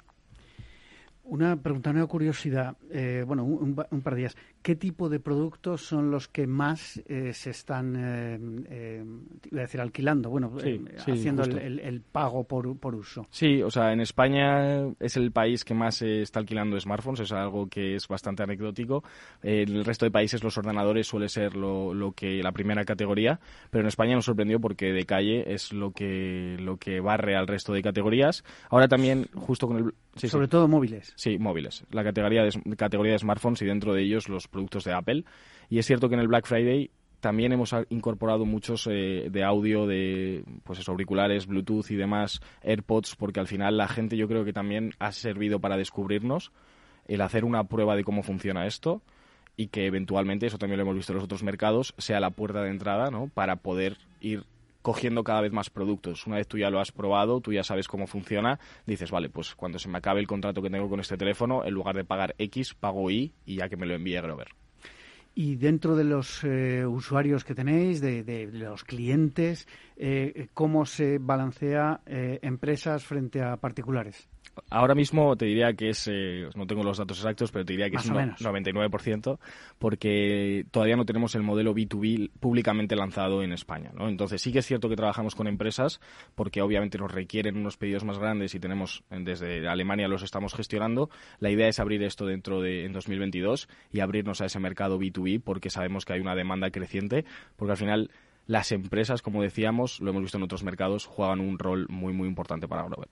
Una 1.24 1.58
pregunta, 1.58 1.90
una 1.90 2.06
curiosidad, 2.06 2.78
eh, 2.90 3.26
bueno, 3.28 3.44
un, 3.44 3.76
par 3.76 4.14
de 4.14 4.20
días. 4.20 4.38
¿Qué 4.68 4.76
tipo 4.76 5.08
de 5.08 5.22
productos 5.22 5.80
son 5.80 6.12
los 6.12 6.28
que 6.28 6.46
más 6.46 7.02
eh, 7.08 7.32
se 7.32 7.52
están, 7.52 7.96
eh, 7.96 8.38
eh 8.70 9.06
a 9.54 9.62
decir, 9.62 9.80
alquilando? 9.80 10.30
Bueno, 10.30 10.52
haciendo 10.98 11.44
el, 11.44 12.02
pago 12.02 12.44
por, 12.44 12.78
por, 12.78 12.94
uso. 12.94 13.26
Sí, 13.30 13.64
o 13.64 13.72
sea, 13.72 13.94
en 13.94 14.02
España 14.02 14.90
es 15.00 15.16
el 15.16 15.32
país 15.32 15.64
que 15.64 15.74
más 15.74 16.02
está 16.02 16.42
alquilando 16.42 16.78
smartphones, 16.78 17.22
es 17.22 17.32
algo 17.32 17.70
que 17.70 17.96
es 17.96 18.10
bastante 18.10 18.44
anecdótico. 18.44 19.06
En 19.42 19.70
el 19.70 19.86
resto 19.86 20.04
de 20.04 20.12
países 20.12 20.44
los 20.44 20.58
ordenadores 20.58 21.08
suele 21.08 21.30
ser 21.30 21.56
lo, 21.56 21.94
lo, 21.94 22.12
que 22.12 22.44
la 22.44 22.52
primera 22.52 22.84
categoría, 22.84 23.40
pero 23.70 23.84
en 23.84 23.88
España 23.88 24.16
nos 24.16 24.26
sorprendió 24.26 24.60
porque 24.60 24.92
de 24.92 25.06
calle 25.06 25.46
es 25.54 25.72
lo 25.72 25.92
que, 25.92 26.58
lo 26.60 26.76
que 26.76 27.00
barre 27.00 27.38
al 27.38 27.48
resto 27.48 27.72
de 27.72 27.82
categorías. 27.82 28.44
Ahora 28.70 28.90
también, 28.90 29.30
justo 29.34 29.66
con 29.66 29.78
el 29.78 29.94
sobre 30.26 30.48
todo 30.48 30.68
móviles. 30.68 31.14
Sí, 31.16 31.38
móviles. 31.38 31.86
La 31.92 32.04
categoría 32.04 32.44
de, 32.44 32.76
categoría 32.76 33.14
de 33.14 33.20
smartphones 33.20 33.62
y 33.62 33.66
dentro 33.66 33.94
de 33.94 34.02
ellos 34.02 34.30
los 34.30 34.48
productos 34.58 34.84
de 34.84 34.94
Apple. 34.94 35.24
Y 35.70 35.78
es 35.78 35.86
cierto 35.86 36.10
que 36.10 36.16
en 36.16 36.22
el 36.22 36.28
Black 36.28 36.48
Friday 36.48 36.90
también 37.20 37.52
hemos 37.52 37.76
incorporado 37.90 38.46
muchos 38.46 38.88
eh, 38.90 39.28
de 39.30 39.44
audio 39.44 39.86
de 39.86 40.44
pues 40.64 40.88
auriculares, 40.88 41.46
Bluetooth 41.46 41.90
y 41.92 41.96
demás, 41.96 42.42
AirPods, 42.64 43.16
porque 43.16 43.40
al 43.40 43.48
final 43.48 43.78
la 43.78 43.88
gente 43.88 44.18
yo 44.18 44.28
creo 44.28 44.46
que 44.46 44.54
también 44.54 44.94
ha 45.00 45.12
servido 45.12 45.60
para 45.60 45.78
descubrirnos 45.78 46.52
el 47.08 47.22
hacer 47.22 47.46
una 47.46 47.64
prueba 47.66 47.96
de 47.96 48.04
cómo 48.04 48.24
funciona 48.24 48.68
esto 48.68 49.02
y 49.56 49.68
que 49.68 49.86
eventualmente, 49.86 50.46
eso 50.46 50.58
también 50.58 50.78
lo 50.78 50.84
hemos 50.84 50.96
visto 50.96 51.14
en 51.14 51.18
los 51.18 51.26
otros 51.26 51.44
mercados, 51.44 51.94
sea 51.98 52.20
la 52.20 52.32
puerta 52.32 52.62
de 52.62 52.70
entrada 52.70 53.10
¿no? 53.10 53.30
para 53.34 53.58
poder 53.58 53.98
ir 54.22 54.44
cogiendo 54.88 55.22
cada 55.22 55.42
vez 55.42 55.52
más 55.52 55.70
productos. 55.70 56.26
Una 56.28 56.38
vez 56.38 56.48
tú 56.48 56.58
ya 56.58 56.70
lo 56.70 56.80
has 56.80 56.94
probado, 56.94 57.42
tú 57.42 57.52
ya 57.52 57.62
sabes 57.62 57.90
cómo 57.90 58.08
funciona, 58.08 58.58
dices, 58.86 59.12
vale, 59.12 59.28
pues 59.28 59.54
cuando 59.54 59.80
se 59.80 59.90
me 59.90 59.98
acabe 59.98 60.22
el 60.22 60.28
contrato 60.28 60.62
que 60.62 60.70
tengo 60.70 60.88
con 60.88 61.02
este 61.02 61.18
teléfono, 61.18 61.66
en 61.66 61.74
lugar 61.74 61.94
de 61.94 62.06
pagar 62.06 62.36
X, 62.38 62.74
pago 62.74 63.12
Y 63.12 63.34
y 63.46 63.58
ya 63.58 63.68
que 63.68 63.76
me 63.76 63.86
lo 63.86 63.96
envíe 63.96 64.22
Grover. 64.22 64.48
Y 65.36 65.58
dentro 65.58 65.98
de 65.98 66.06
los 66.06 66.42
eh, 66.46 66.86
usuarios 66.86 67.44
que 67.44 67.54
tenéis, 67.54 68.00
de, 68.00 68.50
los 68.54 68.86
clientes, 68.86 69.68
eh, 69.98 70.48
¿cómo 70.54 70.86
se 70.86 71.18
balancea 71.18 72.00
eh, 72.06 72.40
empresas 72.42 73.04
frente 73.04 73.42
a 73.42 73.58
particulares? 73.58 74.30
Ahora 74.70 74.96
mismo 74.96 75.36
te 75.36 75.46
diría 75.46 75.74
que 75.74 75.90
es, 75.90 76.08
eh, 76.12 76.50
no 76.56 76.68
tengo 76.68 76.84
los 76.84 76.98
datos 76.98 77.18
exactos, 77.18 77.52
pero 77.52 77.66
te 77.66 77.74
diría 77.74 77.90
que 77.90 77.98
es 77.98 78.06
un 78.06 78.16
99%, 78.16 79.40
porque 79.80 80.66
todavía 80.72 80.96
no 80.96 81.06
tenemos 81.06 81.36
el 81.36 81.44
modelo 81.44 81.74
B2B 81.74 82.32
públicamente 82.40 82.96
lanzado 82.96 83.44
en 83.44 83.52
España. 83.52 83.92
¿no? 83.94 84.08
Entonces 84.10 84.42
sí 84.42 84.52
que 84.52 84.60
es 84.60 84.66
cierto 84.66 84.90
que 84.90 84.96
trabajamos 84.96 85.36
con 85.36 85.48
empresas, 85.48 86.00
porque 86.36 86.62
obviamente 86.62 86.98
nos 86.98 87.12
requieren 87.12 87.58
unos 87.58 87.78
pedidos 87.78 88.04
más 88.04 88.20
grandes 88.20 88.56
y 88.56 88.60
tenemos 88.60 89.04
desde 89.10 89.68
Alemania 89.68 90.08
los 90.08 90.24
estamos 90.24 90.54
gestionando. 90.54 91.10
La 91.40 91.50
idea 91.50 91.68
es 91.68 91.80
abrir 91.80 92.04
esto 92.04 92.26
dentro 92.26 92.62
de 92.62 92.86
en 92.86 92.94
2022 92.94 93.68
y 93.92 94.00
abrirnos 94.00 94.42
a 94.42 94.46
ese 94.46 94.60
mercado 94.60 95.00
B2B, 95.00 95.42
porque 95.44 95.70
sabemos 95.70 96.06
que 96.06 96.14
hay 96.14 96.20
una 96.20 96.36
demanda 96.36 96.72
creciente, 96.72 97.26
porque 97.56 97.72
al 97.72 97.78
final 97.78 98.12
las 98.48 98.72
empresas, 98.72 99.22
como 99.22 99.42
decíamos, 99.42 100.00
lo 100.00 100.10
hemos 100.10 100.24
visto 100.24 100.38
en 100.38 100.44
otros 100.44 100.64
mercados, 100.64 101.06
juegan 101.06 101.42
un 101.42 101.60
rol 101.60 101.86
muy, 101.90 102.14
muy 102.14 102.28
importante 102.28 102.68
para 102.68 102.84
Grover. 102.84 103.10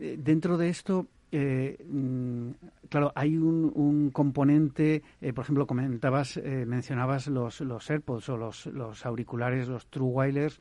Eh, 0.00 0.16
dentro 0.18 0.56
de 0.56 0.68
esto, 0.68 1.06
eh, 1.30 1.76
mm, 1.88 2.50
claro, 2.88 3.12
hay 3.14 3.36
un, 3.36 4.10
componente, 4.12 5.02
eh, 5.20 5.32
por 5.32 5.44
ejemplo, 5.44 5.66
comentabas, 5.66 6.40
mencionabas 6.66 7.26
los, 7.28 7.60
los 7.60 7.90
AirPods 7.90 8.28
o 8.28 8.36
los, 8.36 8.66
los 8.66 9.06
auriculares, 9.06 9.68
los 9.68 9.86
True 9.86 10.08
Wireless. 10.08 10.60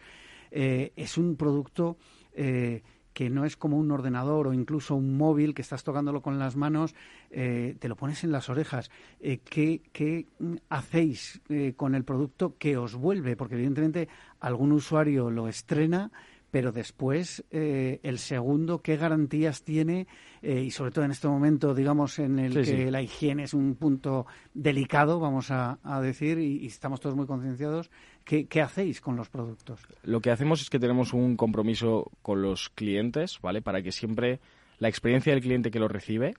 es 0.52 1.18
un 1.18 1.36
producto 1.36 1.98
que 2.34 3.30
no 3.30 3.44
es 3.44 3.58
como 3.58 3.78
un 3.78 3.92
ordenador 3.92 4.48
o 4.48 4.54
incluso 4.54 4.96
un 4.96 5.18
móvil 5.18 5.54
que 5.54 5.62
estás 5.62 5.84
tocándolo 5.84 6.22
con 6.22 6.40
las 6.40 6.56
manos, 6.56 6.94
te 7.30 7.88
lo 7.88 7.96
pones 7.96 8.24
en 8.24 8.32
las 8.32 8.50
orejas. 8.50 8.90
¿qué, 9.20 9.82
¿qué, 9.92 10.28
hacéis 10.70 11.42
con 11.78 11.96
el 11.96 12.04
producto 12.04 12.56
que 12.58 12.78
os 12.78 12.96
vuelve? 12.96 13.36
Porque 13.36 13.56
evidentemente 13.56 14.10
algún 14.40 14.72
usuario 14.74 15.30
lo 15.30 15.48
estrena, 15.48 16.12
pero 16.52 16.74
después 16.74 17.44
eh, 17.50 18.00
el 18.04 18.20
segundo, 18.20 18.82
¿qué 18.82 18.98
garantías 18.98 19.64
tiene? 19.64 20.06
Eh, 20.42 20.62
y 20.62 20.72
sobre 20.72 20.92
todo 20.92 21.06
en 21.06 21.12
este 21.12 21.30
momento, 21.30 21.74
digamos, 21.74 22.20
en 22.20 22.40
el 22.40 22.54
que 22.66 22.92
la 22.92 23.02
higiene 23.02 23.44
es 23.44 23.54
un 23.54 23.76
punto 23.76 24.28
delicado, 24.54 25.20
vamos 25.20 25.50
a, 25.50 25.80
decir, 26.02 26.38
y, 26.40 26.66
estamos 26.66 27.00
todos 27.00 27.16
muy 27.16 27.26
concienciados, 27.26 27.90
¿qué, 28.26 28.62
hacéis 28.62 29.00
con 29.00 29.16
los 29.16 29.30
productos? 29.30 29.80
Lo 30.04 30.20
que 30.20 30.32
hacemos 30.32 30.62
es 30.62 30.70
que 30.70 30.80
tenemos 30.80 31.14
un 31.14 31.38
compromiso 31.38 32.12
con 32.22 32.42
los 32.42 32.70
clientes, 32.70 33.40
¿vale? 33.42 33.62
Para 33.62 33.82
que 33.82 33.94
siempre 33.94 34.42
la 34.78 34.90
experiencia 34.90 35.34
del 35.34 35.42
cliente 35.42 35.72
que 35.72 35.80
lo 35.80 35.88
recibe 35.88 36.34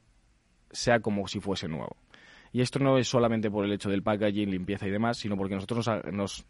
sea 0.70 1.00
como 1.00 1.26
si 1.26 1.40
fuese 1.40 1.68
nuevo. 1.68 1.96
Y 2.52 2.60
esto 2.60 2.78
no 2.78 2.98
es 2.98 3.08
solamente 3.08 3.50
por 3.50 3.64
el 3.64 3.72
hecho 3.72 3.88
del 3.88 4.02
packaging, 4.02 4.50
limpieza 4.50 4.86
y 4.86 4.90
demás, 4.90 5.16
sino 5.16 5.38
porque 5.38 5.54
nosotros 5.54 5.88
nos 6.12 6.44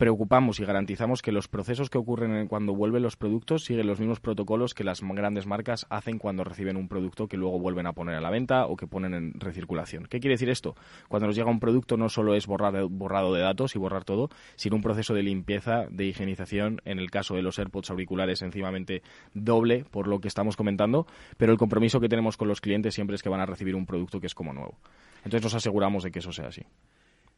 preocupamos 0.00 0.58
y 0.58 0.64
garantizamos 0.64 1.20
que 1.20 1.30
los 1.30 1.46
procesos 1.46 1.90
que 1.90 1.98
ocurren 1.98 2.48
cuando 2.48 2.74
vuelven 2.74 3.02
los 3.02 3.18
productos 3.18 3.64
siguen 3.64 3.86
los 3.86 4.00
mismos 4.00 4.18
protocolos 4.18 4.72
que 4.72 4.82
las 4.82 5.02
grandes 5.02 5.44
marcas 5.44 5.86
hacen 5.90 6.18
cuando 6.18 6.42
reciben 6.42 6.78
un 6.78 6.88
producto 6.88 7.28
que 7.28 7.36
luego 7.36 7.60
vuelven 7.60 7.86
a 7.86 7.92
poner 7.92 8.14
a 8.14 8.22
la 8.22 8.30
venta 8.30 8.64
o 8.64 8.76
que 8.76 8.86
ponen 8.86 9.12
en 9.12 9.38
recirculación. 9.38 10.06
¿Qué 10.06 10.18
quiere 10.18 10.36
decir 10.36 10.48
esto? 10.48 10.74
Cuando 11.08 11.26
nos 11.26 11.36
llega 11.36 11.50
un 11.50 11.60
producto 11.60 11.98
no 11.98 12.08
solo 12.08 12.34
es 12.34 12.46
borrar, 12.46 12.82
borrado 12.88 13.34
de 13.34 13.42
datos 13.42 13.76
y 13.76 13.78
borrar 13.78 14.04
todo, 14.04 14.30
sino 14.56 14.74
un 14.76 14.80
proceso 14.80 15.12
de 15.12 15.22
limpieza, 15.22 15.84
de 15.90 16.06
higienización, 16.06 16.80
en 16.86 16.98
el 16.98 17.10
caso 17.10 17.34
de 17.34 17.42
los 17.42 17.58
AirPods 17.58 17.90
auriculares 17.90 18.38
sencillamente 18.38 19.02
doble 19.34 19.84
por 19.90 20.08
lo 20.08 20.18
que 20.18 20.28
estamos 20.28 20.56
comentando, 20.56 21.06
pero 21.36 21.52
el 21.52 21.58
compromiso 21.58 22.00
que 22.00 22.08
tenemos 22.08 22.38
con 22.38 22.48
los 22.48 22.62
clientes 22.62 22.94
siempre 22.94 23.16
es 23.16 23.22
que 23.22 23.28
van 23.28 23.42
a 23.42 23.46
recibir 23.46 23.76
un 23.76 23.84
producto 23.84 24.18
que 24.18 24.28
es 24.28 24.34
como 24.34 24.54
nuevo. 24.54 24.78
Entonces 25.24 25.42
nos 25.42 25.54
aseguramos 25.54 26.04
de 26.04 26.10
que 26.10 26.20
eso 26.20 26.32
sea 26.32 26.48
así. 26.48 26.62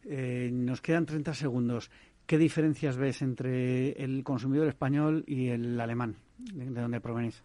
Eh, 0.04 0.50
nos 0.52 0.80
quedan 0.80 1.06
30 1.06 1.34
segundos. 1.34 1.90
¿Qué 2.26 2.38
diferencias 2.38 2.96
ves 2.96 3.22
entre 3.22 3.92
el 3.92 4.24
consumidor 4.24 4.68
español 4.68 5.24
y 5.26 5.48
el 5.48 5.80
alemán, 5.80 6.16
de, 6.38 6.66
dónde 6.70 7.00
provenís? 7.00 7.42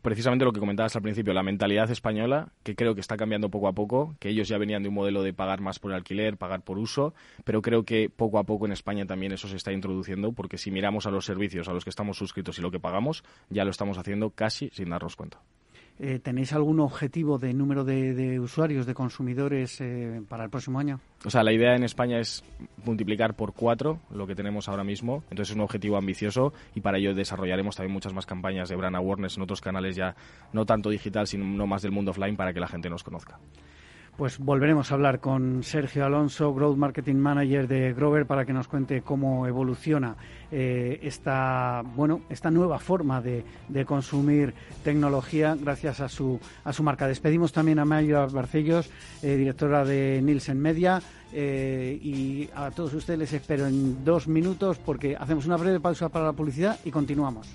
precisamente 0.00 0.46
lo 0.46 0.52
que 0.52 0.60
comentabas 0.60 0.96
al 0.96 1.02
principio, 1.02 1.34
la 1.34 1.42
mentalidad 1.42 1.90
española, 1.90 2.48
que 2.62 2.74
creo 2.74 2.94
que 2.94 3.02
está 3.02 3.18
cambiando 3.18 3.50
poco 3.50 3.68
a 3.68 3.74
poco, 3.74 4.16
que 4.18 4.30
ellos 4.30 4.48
ya 4.48 4.56
venían 4.56 4.82
de 4.82 4.88
un 4.88 4.94
modelo 4.94 5.22
de 5.22 5.34
pagar 5.34 5.60
más 5.60 5.78
por 5.78 5.92
alquiler, 5.92 6.38
pagar 6.38 6.62
por 6.62 6.78
uso, 6.78 7.12
pero 7.44 7.60
creo 7.60 7.84
que 7.84 8.08
poco 8.08 8.38
a 8.38 8.44
poco 8.44 8.64
en 8.64 8.72
España 8.72 9.04
también 9.04 9.32
eso 9.32 9.46
se 9.46 9.56
está 9.56 9.70
introduciendo, 9.70 10.32
porque 10.32 10.56
si 10.56 10.70
miramos 10.70 11.06
a 11.06 11.10
los 11.10 11.26
servicios 11.26 11.68
a 11.68 11.74
los 11.74 11.84
que 11.84 11.90
estamos 11.90 12.16
suscritos 12.16 12.58
y 12.58 12.62
lo 12.62 12.70
que 12.70 12.80
pagamos, 12.80 13.24
ya 13.50 13.64
lo 13.64 13.70
estamos 13.70 13.98
haciendo 13.98 14.30
casi 14.30 14.70
sin 14.72 14.88
darnos 14.88 15.16
cuenta. 15.16 15.38
Eh, 16.00 16.20
¿Tenéis 16.20 16.52
algún 16.52 16.78
objetivo 16.78 17.38
de 17.38 17.52
número 17.52 17.84
de, 17.84 18.38
usuarios, 18.38 18.86
de 18.86 18.94
consumidores 18.94 19.80
eh, 19.80 20.22
para 20.28 20.44
el 20.44 20.50
próximo 20.50 20.78
año? 20.78 21.00
O 21.24 21.30
sea, 21.30 21.42
la 21.42 21.52
idea 21.52 21.74
en 21.74 21.82
España 21.82 22.20
es 22.20 22.44
multiplicar 22.84 23.34
por 23.34 23.52
cuatro 23.52 23.98
lo 24.10 24.26
que 24.26 24.36
tenemos 24.36 24.68
ahora 24.68 24.84
mismo. 24.84 25.24
Entonces 25.30 25.50
es 25.50 25.56
un 25.56 25.62
objetivo 25.62 25.96
ambicioso 25.96 26.52
y 26.74 26.80
para 26.80 26.98
ello 26.98 27.14
desarrollaremos 27.14 27.74
también 27.74 27.92
muchas 27.92 28.14
más 28.14 28.26
campañas 28.26 28.68
de 28.68 28.76
brand 28.76 28.94
awareness 28.94 29.36
en 29.36 29.42
otros 29.42 29.60
canales 29.60 29.96
ya 29.96 30.14
no 30.52 30.64
tanto 30.66 30.88
digital, 30.88 31.26
sino 31.26 31.66
más 31.66 31.82
del 31.82 31.90
mundo 31.90 32.12
offline 32.12 32.36
para 32.36 32.52
que 32.52 32.60
la 32.60 32.68
gente 32.68 32.88
nos 32.88 33.02
conozca. 33.02 33.40
Pues 34.18 34.40
volveremos 34.40 34.90
a 34.90 34.94
hablar 34.94 35.20
con 35.20 35.62
Sergio 35.62 36.04
Alonso, 36.04 36.52
Growth 36.52 36.76
Marketing 36.76 37.14
Manager 37.14 37.68
de 37.68 37.92
Grover, 37.92 38.26
para 38.26 38.44
que 38.44 38.52
nos 38.52 38.66
cuente 38.66 39.02
cómo 39.02 39.46
evoluciona 39.46 40.16
eh, 40.50 40.98
esta, 41.04 41.84
bueno, 41.94 42.22
esta 42.28 42.50
nueva 42.50 42.80
forma 42.80 43.22
de, 43.22 43.44
consumir 43.86 44.54
tecnología 44.82 45.56
gracias 45.56 46.00
a 46.00 46.08
su, 46.08 46.40
a 46.64 46.72
su 46.72 46.82
marca. 46.82 47.06
Despedimos 47.06 47.52
también 47.52 47.78
a 47.78 47.84
Mayra 47.84 48.26
Barcellos, 48.26 48.90
eh, 49.22 49.36
directora 49.36 49.84
de 49.84 50.20
Nielsen 50.20 50.58
Media, 50.58 51.00
eh, 51.32 51.96
y 52.02 52.50
a 52.56 52.72
todos 52.72 52.94
ustedes 52.94 53.20
les 53.20 53.32
espero 53.32 53.68
en 53.68 54.04
dos 54.04 54.26
minutos 54.26 54.78
porque 54.78 55.14
hacemos 55.14 55.46
una 55.46 55.56
breve 55.56 55.78
pausa 55.78 56.08
para 56.08 56.24
la 56.24 56.32
publicidad 56.32 56.76
y 56.84 56.90
continuamos. 56.90 57.54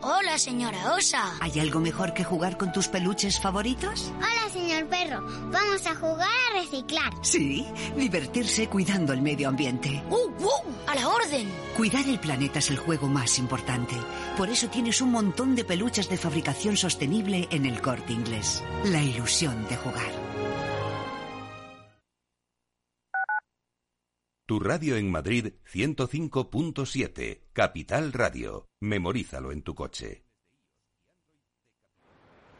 Hola, 0.00 0.38
señora 0.38 0.94
Osa. 0.94 1.34
¿Hay 1.40 1.58
algo 1.58 1.80
mejor 1.80 2.14
que 2.14 2.22
jugar 2.22 2.56
con 2.56 2.70
tus 2.70 2.86
peluches 2.86 3.40
favoritos? 3.40 4.12
Hola, 4.18 4.52
señor 4.52 4.86
perro. 4.86 5.22
Vamos 5.50 5.84
a 5.86 5.94
jugar 5.96 6.28
a 6.54 6.60
reciclar. 6.60 7.12
Sí, 7.22 7.66
divertirse 7.96 8.68
cuidando 8.68 9.12
el 9.12 9.22
medio 9.22 9.48
ambiente. 9.48 10.02
¡Uh, 10.08 10.14
uh! 10.44 10.62
¡A 10.86 10.94
la 10.94 11.08
orden! 11.08 11.48
Cuidar 11.76 12.08
el 12.08 12.20
planeta 12.20 12.60
es 12.60 12.70
el 12.70 12.78
juego 12.78 13.08
más 13.08 13.38
importante. 13.40 13.96
Por 14.36 14.48
eso 14.50 14.68
tienes 14.68 15.00
un 15.00 15.10
montón 15.10 15.56
de 15.56 15.64
peluches 15.64 16.08
de 16.08 16.16
fabricación 16.16 16.76
sostenible 16.76 17.48
en 17.50 17.66
el 17.66 17.82
corte 17.82 18.12
inglés. 18.12 18.62
La 18.84 19.02
ilusión 19.02 19.66
de 19.68 19.76
jugar. 19.76 20.27
Tu 24.48 24.58
radio 24.58 24.96
en 24.96 25.10
Madrid 25.10 25.52
105.7, 25.70 27.40
Capital 27.52 28.14
Radio. 28.14 28.66
Memorízalo 28.80 29.52
en 29.52 29.60
tu 29.60 29.74
coche. 29.74 30.24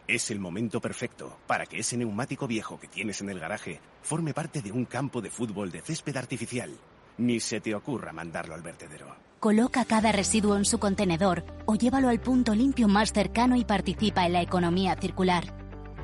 Es 0.07 0.31
el 0.31 0.39
momento 0.39 0.83
perfecto 0.83 1.39
para 1.47 1.65
que 1.65 1.79
ese 1.79 1.97
neumático 1.97 2.47
viejo 2.47 2.79
que 2.79 2.89
tienes 2.89 3.23
en 3.23 3.31
el 3.31 3.41
garaje 3.41 3.81
forme 4.03 4.35
parte 4.35 4.61
de 4.61 4.71
un 4.71 4.85
campo 4.85 5.23
de 5.23 5.31
fútbol 5.31 5.71
de 5.71 5.81
césped 5.81 6.15
artificial. 6.19 6.77
Ni 7.17 7.41
se 7.41 7.59
te 7.63 7.75
ocurra 7.75 8.13
mandarlo 8.13 8.55
al 8.55 8.61
vertedero. 8.61 9.17
Coloca 9.41 9.87
cada 9.87 10.13
residuo 10.13 10.59
en 10.59 10.67
su 10.67 10.79
contenedor 10.79 11.43
o 11.65 11.75
llévalo 11.75 12.11
al 12.11 12.21
punto 12.21 12.55
limpio 12.55 12.87
más 12.87 13.15
cercano 13.15 13.57
y 13.57 13.65
participa 13.65 14.27
en 14.27 14.35
la 14.35 14.43
economía 14.43 14.95
circular. 15.01 15.55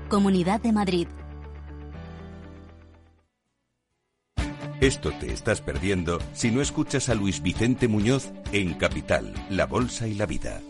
Comunidad 0.09 0.62
de 0.62 0.73
Madrid, 0.73 1.09
Esto 4.85 5.12
te 5.18 5.33
estás 5.33 5.62
perdiendo 5.62 6.18
si 6.35 6.51
no 6.51 6.61
escuchas 6.61 7.09
a 7.09 7.14
Luis 7.14 7.40
Vicente 7.42 7.88
Muñoz 7.88 8.31
en 8.53 8.75
Capital, 8.75 9.33
La 9.49 9.64
Bolsa 9.64 10.07
y 10.07 10.12
la 10.12 10.27
Vida. 10.27 10.61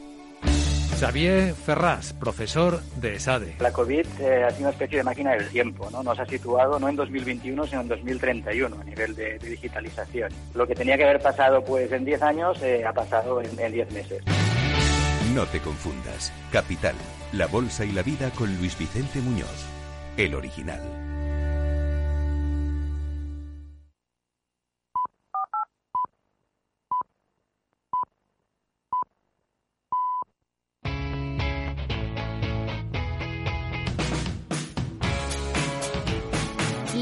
Xavier 1.00 1.52
Ferraz, 1.52 2.12
profesor 2.12 2.80
de 3.00 3.16
ESADE. 3.16 3.56
La 3.58 3.72
COVID 3.72 4.06
eh, 4.20 4.44
ha 4.44 4.50
sido 4.50 4.68
una 4.68 4.70
especie 4.70 4.98
de 4.98 5.02
máquina 5.02 5.32
del 5.32 5.48
tiempo, 5.48 5.90
¿no? 5.90 6.04
Nos 6.04 6.16
ha 6.20 6.26
situado 6.26 6.78
no 6.78 6.88
en 6.88 6.94
2021, 6.94 7.66
sino 7.66 7.80
en 7.80 7.88
2031 7.88 8.76
a 8.80 8.84
nivel 8.84 9.16
de, 9.16 9.36
digitalización. 9.40 10.30
Lo 10.54 10.64
que 10.64 10.76
tenía 10.76 10.96
que 10.96 11.02
haber 11.02 11.20
pasado 11.20 11.64
pues 11.64 11.90
en 11.90 12.04
10 12.04 12.22
años 12.22 12.62
eh, 12.62 12.84
ha 12.86 12.92
pasado 12.92 13.42
en 13.42 13.72
10 13.72 13.90
meses. 13.90 14.22
No 15.34 15.44
te 15.46 15.58
confundas. 15.58 16.32
Capital, 16.52 16.94
La 17.32 17.48
Bolsa 17.48 17.84
y 17.84 17.90
la 17.90 18.04
Vida 18.04 18.30
con 18.30 18.56
Luis 18.58 18.78
Vicente 18.78 19.18
Muñoz, 19.18 19.66
el 20.16 20.36
original. 20.36 21.03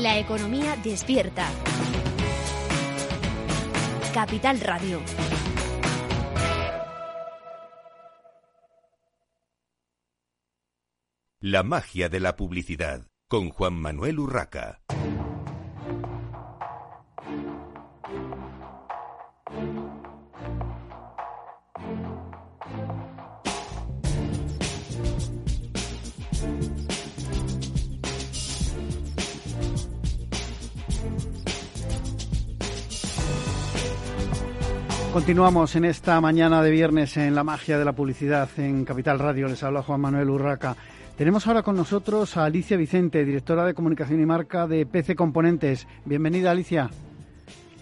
La 0.03 0.19
economía 0.19 0.75
despierta. 0.83 1.49
Capital 4.13 4.59
Radio. 4.59 5.01
La 11.39 11.63
magia 11.63 12.09
de 12.09 12.19
la 12.19 12.35
publicidad 12.35 13.07
con 13.29 13.51
Juan 13.51 13.75
Manuel 13.75 14.19
Urraca. 14.19 14.82
Continuamos 35.13 35.77
en 35.77 35.85
esta 35.85 36.19
mañana 36.23 36.63
de 36.63 36.71
viernes 36.71 37.19
en 37.19 37.35
la 37.35 37.45
magia 37.45 37.79
de 37.79 37.85
la 37.85 37.93
publicidad 37.93 38.49
en 38.57 38.87
Capital 38.87 39.19
Radio. 39.19 39.47
Les 39.47 39.63
habla 39.63 39.83
Juan 39.83 40.01
Manuel 40.01 40.31
Urraca. 40.31 40.75
Tenemos 41.19 41.47
ahora 41.47 41.63
con 41.63 41.77
nosotros 41.77 42.39
a 42.39 42.47
Alicia 42.47 42.79
Vicente, 42.79 43.23
directora 43.23 43.67
de 43.67 43.75
comunicación 43.75 44.23
y 44.23 44.25
marca 44.25 44.67
de 44.67 44.87
PC 44.87 45.15
Componentes. 45.15 45.87
Bienvenida, 46.07 46.51
Alicia. 46.51 46.89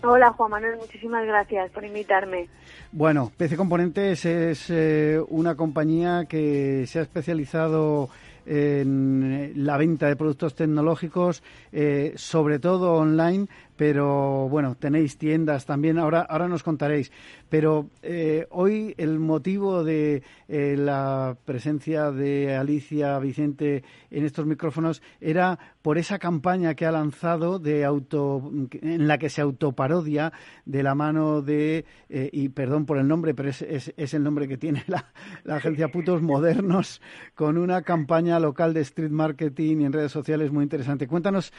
Hola, 0.03 0.33
Juan 0.33 0.51
Manuel. 0.51 0.79
Muchísimas 0.79 1.25
gracias 1.25 1.71
por 1.71 1.85
invitarme. 1.85 2.49
Bueno, 2.91 3.31
PC 3.37 3.57
Componentes 3.57 4.25
es 4.25 4.69
eh, 4.69 5.21
una 5.29 5.55
compañía 5.55 6.25
que 6.29 6.85
se 6.89 6.99
ha 6.99 7.03
especializado 7.03 8.11
en 8.47 9.53
la 9.55 9.77
venta 9.77 10.09
de 10.09 10.17
productos 10.17 10.57
tecnológicos, 10.57 11.43
eh, 11.71 12.13
sobre 12.17 12.59
todo 12.59 12.95
online, 12.95 13.47
pero 13.81 14.47
bueno, 14.51 14.75
tenéis 14.75 15.17
tiendas 15.17 15.65
también, 15.65 15.99
ahora, 15.99 16.21
ahora 16.21 16.49
nos 16.49 16.63
contaréis. 16.63 17.11
Pero 17.49 17.89
eh, 18.03 18.47
hoy 18.51 18.95
el 18.99 19.19
motivo 19.19 19.85
de 19.85 20.23
eh, 20.49 20.77
la 20.77 21.35
presencia 21.47 22.11
de 22.11 22.55
Alicia 22.55 23.19
Vicente 23.21 23.83
en 24.11 24.27
estos 24.27 24.45
micrófonos 24.45 25.01
era 25.19 25.59
por 25.81 25.97
esa 25.97 26.19
campaña 26.19 26.75
que 26.75 26.85
ha 26.85 26.93
lanzado 26.93 27.59
de 27.59 27.87
auto, 27.87 28.53
en 28.83 29.09
la 29.09 29.17
que 29.17 29.31
se 29.31 29.41
autoparodia 29.41 30.31
de 30.67 30.83
la 30.83 30.95
mano 30.95 31.41
de, 31.41 31.87
eh, 32.11 32.29
y 32.35 32.51
perdón 32.51 32.85
por 32.85 32.99
el 32.99 33.09
nombre, 33.09 33.33
pero 33.33 33.49
es, 33.49 33.63
es, 33.63 34.13
el 34.13 34.23
nombre 34.23 34.47
que 34.47 34.59
tiene 34.59 34.85
la, 34.89 35.07
agencia 35.49 35.89
Putos 35.89 36.21
Modernos, 36.21 37.01
con 37.35 37.57
una 37.57 37.81
campaña 37.81 38.39
local 38.39 38.75
de 38.75 38.83
street 38.83 39.11
marketing 39.11 39.79
y 39.81 39.85
en 39.87 39.95
redes 39.95 40.13
sociales 40.13 40.53
muy 40.53 40.65
interesante. 40.65 41.07
Cuéntanos, 41.07 41.51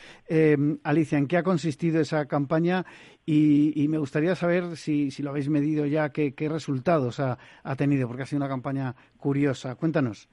Alicia, 0.84 1.18
¿en 1.18 1.26
qué 1.26 1.38
ha 1.38 1.44
consistido 1.44 2.00
esa 2.00 2.11
campaña 2.28 2.86
y, 3.26 3.88
me 3.90 3.98
gustaría 3.98 4.36
saber 4.36 4.76
si, 4.76 5.12
si, 5.12 5.24
lo 5.24 5.30
habéis 5.30 5.50
medido 5.50 5.86
ya, 5.86 6.10
qué, 6.10 6.34
resultados 6.50 7.20
ha, 7.20 7.38
tenido, 7.78 8.08
porque 8.08 8.24
ha 8.24 8.26
sido 8.26 8.40
una 8.40 8.50
campaña 8.50 8.96
curiosa. 9.18 9.76
Cuéntanos. 9.76 10.28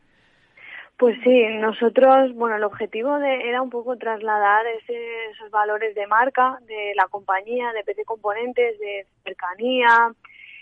Pues 0.96 1.16
sí, 1.22 1.44
nosotros, 1.60 2.34
bueno, 2.34 2.56
el 2.56 2.64
objetivo 2.64 3.18
de, 3.18 3.48
era 3.48 3.62
un 3.62 3.70
poco 3.70 3.96
trasladar 3.96 4.66
esos 4.66 5.50
valores 5.50 5.94
de 5.94 6.06
marca 6.08 6.58
de 6.66 6.92
la 6.96 7.06
compañía, 7.06 7.72
de 7.72 7.84
PC 7.84 8.04
Componentes, 8.04 8.78
de 8.80 9.06
cercanía, 9.22 10.12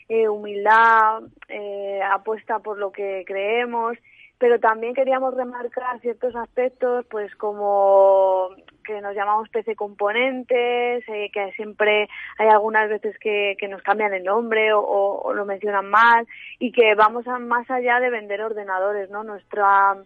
eh, 0.09 0.29
humildad, 0.29 1.23
eh, 1.49 2.01
apuesta 2.03 2.59
por 2.59 2.79
lo 2.79 2.93
que 2.93 3.25
creemos 3.27 3.97
pero 4.39 4.61
también 4.61 4.95
queríamos 4.95 5.35
remarcar 5.35 6.01
ciertos 6.01 6.35
aspectos, 6.37 7.07
pues 7.11 7.35
como 7.37 8.51
que 8.87 9.01
nos 9.01 9.14
llamamos 9.14 9.49
PC 9.49 9.75
componentes, 9.75 11.05
eh, 11.09 11.31
que 11.33 11.53
siempre 11.53 12.09
hay 12.38 12.49
algunas 12.49 12.88
veces 12.88 13.18
que, 13.18 13.57
nos 13.68 13.83
cambian 13.83 14.14
el 14.14 14.22
nombre 14.22 14.72
o, 14.72 15.33
lo 15.35 15.44
mencionan 15.44 15.90
mal 15.90 16.27
y 16.59 16.70
que 16.72 16.94
vamos 16.94 17.27
a, 17.27 17.38
más 17.38 17.68
allá 17.70 17.99
de 17.99 18.11
vender 18.11 18.42
ordenadores, 18.42 19.11
¿no? 19.11 19.25
Nuestra 19.25 19.96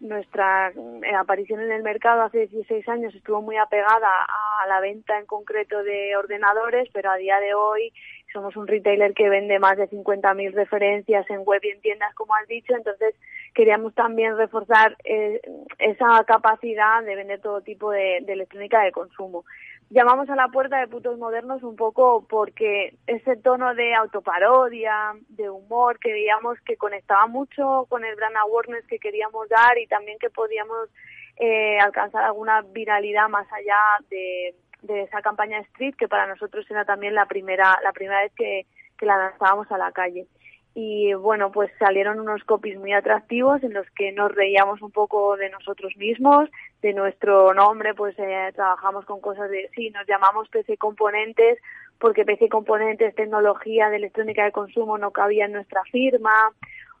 nuestra 0.00 0.70
eh, 0.70 1.14
aparición 1.16 1.60
en 1.60 1.70
el 1.70 1.84
mercado 1.84 2.22
hace 2.22 2.48
16 2.48 2.88
años 2.88 3.14
estuvo 3.14 3.40
muy 3.40 3.56
apegada 3.56 4.08
a 4.26 4.66
la 4.66 4.80
venta 4.80 5.16
en 5.16 5.26
concreto 5.26 5.84
de 5.84 6.16
ordenadores, 6.16 6.88
pero 6.92 7.12
a 7.12 7.16
día 7.16 7.38
de 7.38 7.54
hoy 7.54 7.92
somos 8.32 8.56
un 8.56 8.66
retailer 8.66 9.14
que 9.14 9.28
vende 9.28 9.58
más 9.58 9.76
de 9.76 9.88
50.000 9.88 10.52
referencias 10.52 11.28
en 11.30 11.42
web 11.44 11.60
y 11.62 11.70
en 11.70 11.80
tiendas, 11.80 12.14
como 12.14 12.34
has 12.34 12.46
dicho, 12.48 12.74
entonces 12.74 13.14
queríamos 13.54 13.94
también 13.94 14.36
reforzar 14.36 14.96
eh, 15.04 15.40
esa 15.78 16.24
capacidad 16.24 17.02
de 17.02 17.16
vender 17.16 17.40
todo 17.40 17.60
tipo 17.60 17.90
de, 17.90 18.18
electrónica 18.18 18.82
de 18.82 18.92
consumo. 18.92 19.44
Llamamos 19.90 20.30
a 20.30 20.36
la 20.36 20.48
puerta 20.48 20.78
de 20.78 20.88
putos 20.88 21.18
modernos 21.18 21.62
un 21.62 21.76
poco 21.76 22.26
porque 22.28 22.94
ese 23.06 23.36
tono 23.36 23.74
de 23.74 23.94
autoparodia, 23.94 25.12
de 25.28 25.50
humor 25.50 25.98
que 25.98 26.12
veíamos 26.12 26.58
que 26.60 26.76
conectaba 26.76 27.26
mucho 27.26 27.86
con 27.90 28.04
el 28.04 28.16
brand 28.16 28.36
awareness 28.38 28.86
que 28.86 28.98
queríamos 28.98 29.48
dar 29.50 29.76
y 29.76 29.86
también 29.86 30.18
que 30.18 30.30
podíamos 30.30 30.88
eh, 31.36 31.78
alcanzar 31.78 32.24
alguna 32.24 32.62
viralidad 32.62 33.28
más 33.28 33.46
allá 33.52 33.78
de, 34.08 34.54
de 34.82 35.02
esa 35.02 35.22
campaña 35.22 35.58
Street, 35.60 35.94
que 35.96 36.08
para 36.08 36.26
nosotros 36.26 36.68
era 36.70 36.84
también 36.84 37.14
la 37.14 37.26
primera, 37.26 37.78
la 37.82 37.92
primera 37.92 38.20
vez 38.22 38.32
que, 38.36 38.66
que 38.98 39.06
la 39.06 39.16
lanzábamos 39.16 39.70
a 39.70 39.78
la 39.78 39.92
calle. 39.92 40.26
Y 40.74 41.12
bueno, 41.12 41.52
pues 41.52 41.70
salieron 41.78 42.18
unos 42.18 42.42
copies 42.44 42.78
muy 42.78 42.94
atractivos 42.94 43.62
en 43.62 43.74
los 43.74 43.88
que 43.90 44.10
nos 44.12 44.32
reíamos 44.34 44.80
un 44.80 44.90
poco 44.90 45.36
de 45.36 45.50
nosotros 45.50 45.94
mismos, 45.96 46.48
de 46.80 46.94
nuestro 46.94 47.52
nombre, 47.52 47.94
pues 47.94 48.18
eh, 48.18 48.50
trabajamos 48.54 49.04
con 49.04 49.20
cosas 49.20 49.50
de, 49.50 49.68
sí, 49.74 49.90
nos 49.90 50.06
llamamos 50.06 50.48
PC 50.48 50.78
Componentes, 50.78 51.58
porque 51.98 52.24
PC 52.24 52.48
Componentes, 52.48 53.14
tecnología 53.14 53.90
de 53.90 53.96
electrónica 53.96 54.44
de 54.44 54.52
consumo, 54.52 54.96
no 54.96 55.10
cabía 55.10 55.44
en 55.44 55.52
nuestra 55.52 55.82
firma, 55.84 56.32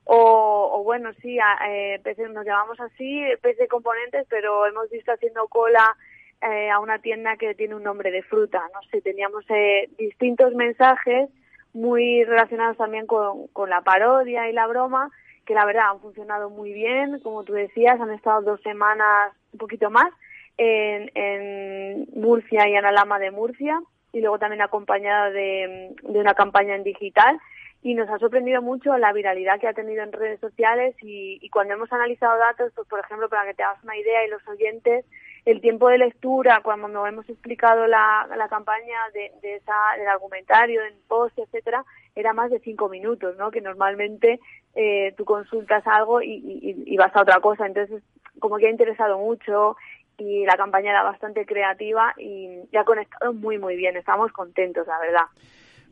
o, 0.04 0.70
o 0.74 0.82
bueno, 0.84 1.10
sí, 1.22 1.38
eh, 1.66 1.98
PC, 2.02 2.28
nos 2.28 2.44
llamamos 2.44 2.78
así, 2.78 3.22
PC 3.40 3.68
Componentes, 3.68 4.26
pero 4.28 4.66
hemos 4.66 4.90
visto 4.90 5.12
haciendo 5.12 5.46
cola 5.48 5.96
eh, 6.42 6.70
a 6.70 6.80
una 6.80 6.98
tienda 6.98 7.36
que 7.36 7.54
tiene 7.54 7.74
un 7.74 7.84
nombre 7.84 8.10
de 8.10 8.22
fruta. 8.22 8.60
No 8.74 8.80
sé, 8.90 9.00
teníamos 9.00 9.44
eh, 9.48 9.88
distintos 9.98 10.54
mensajes 10.54 11.30
muy 11.72 12.24
relacionados 12.24 12.76
también 12.76 13.06
con, 13.06 13.48
la 13.68 13.80
parodia 13.82 14.48
y 14.48 14.52
la 14.52 14.66
broma, 14.66 15.10
que 15.46 15.54
la 15.54 15.64
verdad 15.64 15.90
han 15.90 16.00
funcionado 16.00 16.50
muy 16.50 16.72
bien. 16.72 17.20
Como 17.20 17.44
tú 17.44 17.52
decías, 17.52 18.00
han 18.00 18.10
estado 18.12 18.42
dos 18.42 18.60
semanas, 18.62 19.32
un 19.52 19.58
poquito 19.58 19.88
más, 19.90 20.12
en, 20.58 21.10
en 21.14 22.08
Murcia 22.14 22.68
y 22.68 22.74
en 22.74 22.84
Alama 22.84 23.18
de 23.18 23.30
Murcia, 23.30 23.80
y 24.12 24.20
luego 24.20 24.38
también 24.38 24.62
acompañada 24.62 25.30
de, 25.30 25.94
de 26.02 26.18
una 26.18 26.34
campaña 26.34 26.74
en 26.74 26.82
digital 26.82 27.38
y 27.82 27.94
nos 27.94 28.08
ha 28.08 28.18
sorprendido 28.18 28.62
mucho 28.62 28.96
la 28.96 29.12
viralidad 29.12 29.58
que 29.58 29.66
ha 29.66 29.74
tenido 29.74 30.02
en 30.02 30.12
redes 30.12 30.38
sociales 30.40 30.94
y, 31.02 31.38
y, 31.40 31.50
cuando 31.50 31.74
hemos 31.74 31.92
analizado 31.92 32.38
datos, 32.38 32.72
pues 32.76 32.86
por 32.86 33.00
ejemplo, 33.00 33.28
para 33.28 33.44
que 33.46 33.54
te 33.54 33.62
hagas 33.64 33.82
una 33.82 33.96
idea 33.96 34.24
y 34.24 34.30
los 34.30 34.46
oyentes, 34.46 35.04
el 35.44 35.60
tiempo 35.60 35.88
de 35.88 35.98
lectura, 35.98 36.60
cuando 36.62 37.06
hemos 37.06 37.28
explicado 37.28 37.86
la, 37.86 38.28
la 38.36 38.48
campaña 38.48 38.98
de, 39.12 39.32
de 39.42 39.56
esa, 39.56 39.74
del 39.98 40.08
argumentario, 40.08 40.82
en 40.84 40.94
post, 41.08 41.36
etcétera, 41.38 41.84
era 42.14 42.32
más 42.32 42.50
de 42.50 42.60
cinco 42.60 42.88
minutos, 42.88 43.36
¿no? 43.36 43.50
Que 43.50 43.60
normalmente 43.60 44.38
eh, 44.74 45.14
tú 45.16 45.24
consultas 45.24 45.84
algo 45.86 46.22
y, 46.22 46.34
y, 46.34 46.82
y, 46.86 46.96
vas 46.96 47.14
a 47.16 47.22
otra 47.22 47.40
cosa. 47.40 47.66
Entonces, 47.66 48.02
como 48.38 48.58
que 48.58 48.68
ha 48.68 48.70
interesado 48.70 49.18
mucho 49.18 49.76
y 50.18 50.44
la 50.46 50.56
campaña 50.56 50.90
era 50.90 51.02
bastante 51.02 51.44
creativa 51.44 52.14
y, 52.16 52.60
y 52.70 52.76
ha 52.76 52.84
conectado 52.84 53.32
muy, 53.32 53.58
muy 53.58 53.76
bien. 53.76 53.96
Estamos 53.96 54.30
contentos, 54.32 54.86
la 54.86 54.98
verdad. 55.00 55.26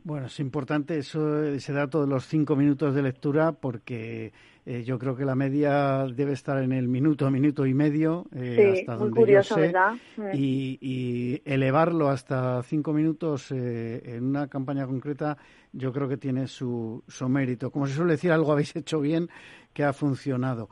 Bueno, 0.03 0.27
es 0.27 0.39
importante 0.39 0.97
eso, 0.97 1.43
ese 1.43 1.73
dato 1.73 2.01
de 2.01 2.07
los 2.07 2.25
cinco 2.25 2.55
minutos 2.55 2.95
de 2.95 3.03
lectura 3.03 3.51
porque 3.51 4.33
eh, 4.65 4.83
yo 4.83 4.97
creo 4.97 5.15
que 5.15 5.25
la 5.25 5.35
media 5.35 6.07
debe 6.07 6.33
estar 6.33 6.61
en 6.61 6.71
el 6.71 6.87
minuto, 6.87 7.29
minuto 7.29 7.67
y 7.67 7.73
medio, 7.73 8.25
eh, 8.35 8.79
hasta 8.79 8.95
donde 8.95 9.19
curioso, 9.19 9.55
yo 9.55 9.55
sé, 9.55 9.61
¿verdad? 9.67 9.93
Mm. 10.17 10.23
Y, 10.33 10.79
y, 10.81 11.41
elevarlo 11.45 12.09
hasta 12.09 12.63
cinco 12.63 12.93
minutos 12.93 13.51
eh, 13.51 14.15
en 14.15 14.25
una 14.25 14.47
campaña 14.47 14.87
concreta, 14.87 15.37
yo 15.71 15.93
creo 15.93 16.07
que 16.07 16.17
tiene 16.17 16.47
su, 16.47 17.03
su 17.07 17.29
mérito. 17.29 17.71
Como 17.71 17.85
se 17.85 17.93
suele 17.93 18.13
decir, 18.13 18.31
algo 18.31 18.51
habéis 18.51 18.75
hecho 18.75 19.01
bien 19.01 19.29
que 19.73 19.83
ha 19.83 19.93
funcionado. 19.93 20.69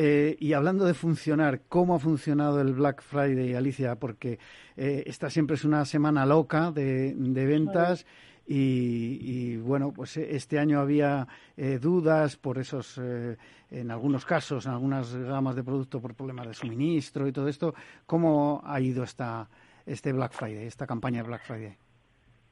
Eh, 0.00 0.36
y 0.38 0.52
hablando 0.52 0.84
de 0.84 0.94
funcionar, 0.94 1.62
¿cómo 1.68 1.96
ha 1.96 1.98
funcionado 1.98 2.60
el 2.60 2.72
Black 2.74 3.02
Friday, 3.02 3.54
Alicia? 3.54 3.96
Porque 3.96 4.38
eh, 4.76 5.02
esta 5.06 5.28
siempre 5.28 5.56
es 5.56 5.64
una 5.64 5.84
semana 5.84 6.24
loca 6.24 6.70
de, 6.70 7.14
de 7.16 7.46
ventas. 7.46 8.06
Y, 8.50 9.58
bueno, 9.58 9.92
pues 9.94 10.16
eh, 10.16 10.26
este 10.30 10.58
año 10.58 10.80
había 10.80 11.26
eh, 11.54 11.78
dudas 11.78 12.36
por 12.38 12.56
esos, 12.56 12.98
eh, 12.98 13.36
en 13.70 13.90
algunos 13.90 14.24
casos, 14.24 14.64
en 14.64 14.72
algunas 14.72 15.14
gamas 15.14 15.54
de 15.54 15.62
producto 15.62 16.00
por 16.00 16.14
problemas 16.14 16.48
de 16.48 16.54
suministro 16.54 17.28
y 17.28 17.32
todo 17.32 17.46
esto. 17.48 17.74
¿Cómo 18.06 18.62
ha 18.64 18.80
ido 18.80 19.04
esta, 19.04 19.46
este 19.84 20.14
Black 20.14 20.32
Friday, 20.32 20.66
esta 20.66 20.86
campaña 20.86 21.22
de 21.22 21.28
Black 21.28 21.42
Friday? 21.42 21.76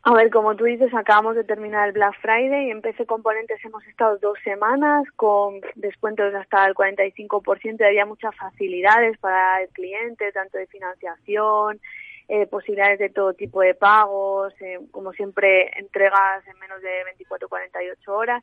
A 0.03 0.13
ver, 0.13 0.31
como 0.31 0.55
tú 0.55 0.65
dices, 0.65 0.93
acabamos 0.95 1.35
de 1.35 1.45
terminar 1.45 1.89
el 1.89 1.95
Black 1.95 2.15
Friday 2.21 2.69
y 2.69 2.71
en 2.71 2.83
PC 2.83 3.07
Componentes 3.07 3.59
hemos 3.65 3.85
estado 3.87 4.19
dos 4.19 4.39
semanas 4.45 5.05
con 5.17 5.61
descuentos 5.77 6.33
hasta 6.35 6.67
el 6.67 6.75
45%. 6.75 7.85
Había 7.85 8.05
muchas 8.05 8.37
facilidades 8.37 9.17
para 9.19 9.63
el 9.63 9.69
cliente, 9.71 10.31
tanto 10.31 10.59
de 10.59 10.67
financiación, 10.67 11.81
eh, 12.29 12.47
posibilidades 12.47 12.99
de 12.99 13.11
todo 13.11 13.35
tipo 13.35 13.61
de 13.61 13.75
pagos, 13.75 14.53
eh, 14.61 14.79
como 14.91 15.13
siempre 15.13 15.79
entregas 15.79 16.47
en 16.47 16.59
menos 16.59 16.81
de 16.83 17.05
24-48 17.19 18.09
horas 18.09 18.43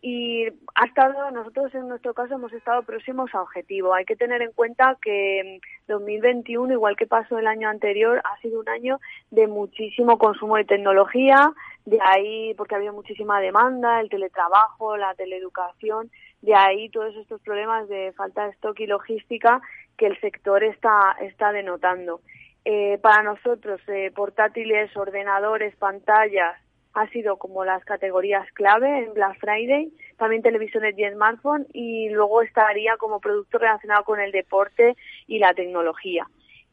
y 0.00 0.46
ha 0.76 0.86
estado, 0.86 1.30
nosotros 1.32 1.74
en 1.74 1.88
nuestro 1.88 2.14
caso 2.14 2.34
hemos 2.34 2.52
estado 2.52 2.82
próximos 2.84 3.34
a 3.34 3.42
objetivo. 3.42 3.94
Hay 3.94 4.04
que 4.04 4.14
tener 4.14 4.42
en 4.42 4.52
cuenta 4.52 4.96
que 5.02 5.60
2021, 5.88 6.72
igual 6.72 6.96
que 6.96 7.08
pasó 7.08 7.38
el 7.38 7.48
año 7.48 7.68
anterior, 7.68 8.22
ha 8.24 8.40
sido 8.40 8.60
un 8.60 8.68
año 8.68 9.00
de 9.32 9.48
muchísimo 9.48 10.16
consumo 10.16 10.56
de 10.56 10.64
tecnología, 10.64 11.52
de 11.84 11.98
ahí 12.00 12.54
porque 12.54 12.76
había 12.76 12.92
muchísima 12.92 13.40
demanda, 13.40 14.00
el 14.00 14.08
teletrabajo, 14.08 14.96
la 14.96 15.14
teleeducación, 15.14 16.10
de 16.42 16.54
ahí 16.54 16.88
todos 16.90 17.16
estos 17.16 17.40
problemas 17.40 17.88
de 17.88 18.12
falta 18.12 18.44
de 18.44 18.52
stock 18.52 18.78
y 18.78 18.86
logística 18.86 19.60
que 19.96 20.06
el 20.06 20.20
sector 20.20 20.62
está, 20.62 21.16
está 21.20 21.50
denotando. 21.50 22.20
Eh, 22.64 22.98
para 23.00 23.22
nosotros, 23.22 23.80
eh, 23.88 24.10
portátiles, 24.14 24.94
ordenadores, 24.96 25.74
pantallas, 25.76 26.56
ha 26.94 27.06
sido 27.08 27.36
como 27.36 27.64
las 27.64 27.84
categorías 27.84 28.50
clave 28.52 29.04
en 29.04 29.14
Black 29.14 29.38
Friday, 29.38 29.92
también 30.16 30.42
televisiones 30.42 30.98
y 30.98 31.08
smartphone 31.08 31.66
y 31.72 32.08
luego 32.10 32.42
estaría 32.42 32.96
como 32.96 33.20
producto 33.20 33.58
relacionado 33.58 34.04
con 34.04 34.20
el 34.20 34.32
deporte 34.32 34.96
y 35.26 35.38
la 35.38 35.54
tecnología. 35.54 36.26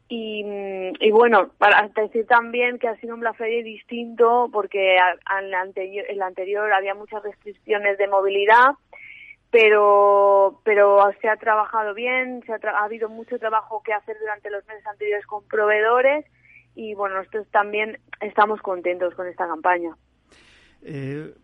Y, 0.08 0.44
y 1.00 1.10
bueno, 1.10 1.50
para 1.58 1.88
decir 1.88 2.26
también 2.26 2.78
que 2.78 2.88
ha 2.88 2.96
sido 2.96 3.14
un 3.14 3.20
Black 3.20 3.36
Friday 3.36 3.62
distinto 3.62 4.48
porque 4.52 4.96
al 5.24 5.54
anterior, 5.54 6.04
el 6.08 6.22
anterior 6.22 6.72
había 6.72 6.94
muchas 6.94 7.22
restricciones 7.22 7.98
de 7.98 8.06
movilidad, 8.06 8.70
pero 9.56 10.60
pero 10.64 11.00
se 11.22 11.28
ha 11.30 11.36
trabajado 11.36 11.94
bien, 11.94 12.42
se 12.44 12.52
ha, 12.52 12.58
ha 12.78 12.84
habido 12.84 13.08
mucho 13.08 13.38
trabajo 13.38 13.82
que 13.82 13.94
hacer 13.94 14.18
durante 14.20 14.50
los 14.50 14.66
meses 14.66 14.86
anteriores 14.86 15.24
con 15.24 15.44
proveedores 15.48 16.26
y 16.74 16.94
bueno, 16.94 17.16
nosotros 17.16 17.46
también 17.50 17.98
estamos 18.20 18.60
contentos 18.60 19.14
con 19.14 19.26
esta 19.26 19.46
campaña. 19.46 19.96
Eh, 20.82 21.34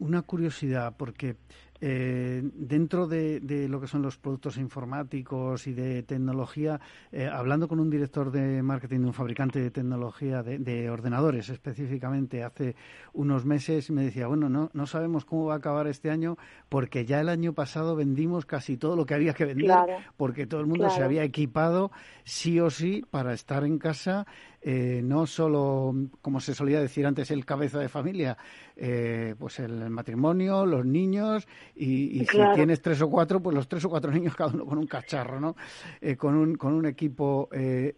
una 0.00 0.22
curiosidad, 0.22 0.96
porque 0.98 1.36
eh, 1.80 2.42
dentro 2.42 3.06
de, 3.06 3.40
lo 3.68 3.80
que 3.80 3.86
son 3.86 4.02
los 4.02 4.18
productos 4.18 4.56
informáticos 4.58 5.66
y 5.66 5.72
de 5.72 6.02
tecnología, 6.02 6.80
eh, 7.10 7.26
hablando 7.26 7.68
con 7.68 7.80
un 7.80 7.90
director 7.90 8.30
de 8.30 8.62
marketing 8.62 9.00
de 9.00 9.06
un 9.06 9.12
fabricante 9.14 9.60
de 9.60 9.70
tecnología 9.70 10.42
de, 10.42 10.90
ordenadores 10.90 11.48
específicamente 11.48 12.42
hace 12.42 12.74
unos 13.12 13.44
meses, 13.44 13.90
me 13.90 14.04
decía, 14.04 14.26
bueno, 14.26 14.48
no, 14.48 14.70
no 14.72 14.86
sabemos 14.86 15.24
cómo 15.24 15.46
va 15.46 15.54
a 15.54 15.58
acabar 15.58 15.86
este 15.86 16.10
año 16.10 16.36
porque 16.68 17.04
ya 17.04 17.20
el 17.20 17.28
año 17.28 17.52
pasado 17.52 17.96
vendimos 17.96 18.46
casi 18.46 18.76
todo 18.76 18.96
lo 18.96 19.06
que 19.06 19.14
había 19.14 19.34
que 19.34 19.44
vender 19.44 19.70
porque 20.16 20.46
todo 20.46 20.60
el 20.60 20.66
mundo 20.66 20.90
se 20.90 21.02
había 21.02 21.24
equipado 21.24 21.90
sí 22.24 22.60
o 22.60 22.70
sí 22.70 23.04
para 23.10 23.32
estar 23.32 23.64
en 23.64 23.78
casa 23.78 24.26
eh, 24.62 25.00
no 25.02 25.26
solo, 25.26 25.94
como 26.20 26.38
se 26.38 26.54
solía 26.54 26.80
decir 26.80 27.06
antes, 27.06 27.30
el 27.30 27.46
cabeza 27.46 27.78
de 27.78 27.88
familia, 27.88 28.36
eh, 28.76 29.34
pues 29.38 29.58
el 29.58 29.88
matrimonio, 29.88 30.66
los 30.66 30.84
niños 30.84 31.48
y, 31.74 32.26
si 32.26 32.38
tienes 32.54 32.82
tres 32.82 33.00
o 33.00 33.08
cuatro, 33.08 33.40
pues 33.40 33.56
los 33.56 33.68
tres 33.68 33.84
o 33.86 33.88
cuatro 33.88 34.10
niños 34.10 34.34
cada 34.36 34.52
uno 34.52 34.66
con 34.66 34.76
un 34.76 34.86
cacharro, 34.86 35.40
¿no? 35.40 35.56
Eh, 36.00 36.16
con, 36.16 36.34
un, 36.34 36.56
con 36.56 36.74
un 36.74 36.84
equipo 36.84 37.48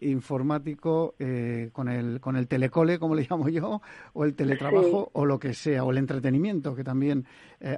informático, 0.01 1.15
con, 1.73 1.89
el, 1.89 2.21
con 2.21 2.37
el 2.37 2.47
telecole, 2.47 2.99
como 2.99 3.17
le 3.17 3.27
llamo 3.31 3.49
yo, 3.49 3.83
o 4.13 4.25
el 4.25 4.35
teletrabajo 4.35 5.11
o 5.13 5.27
lo 5.27 5.39
que 5.39 5.55
sea, 5.55 5.83
o 5.85 5.91
el 5.91 5.99
entretenimiento, 5.99 6.77
que 6.77 6.85
también 6.85 7.27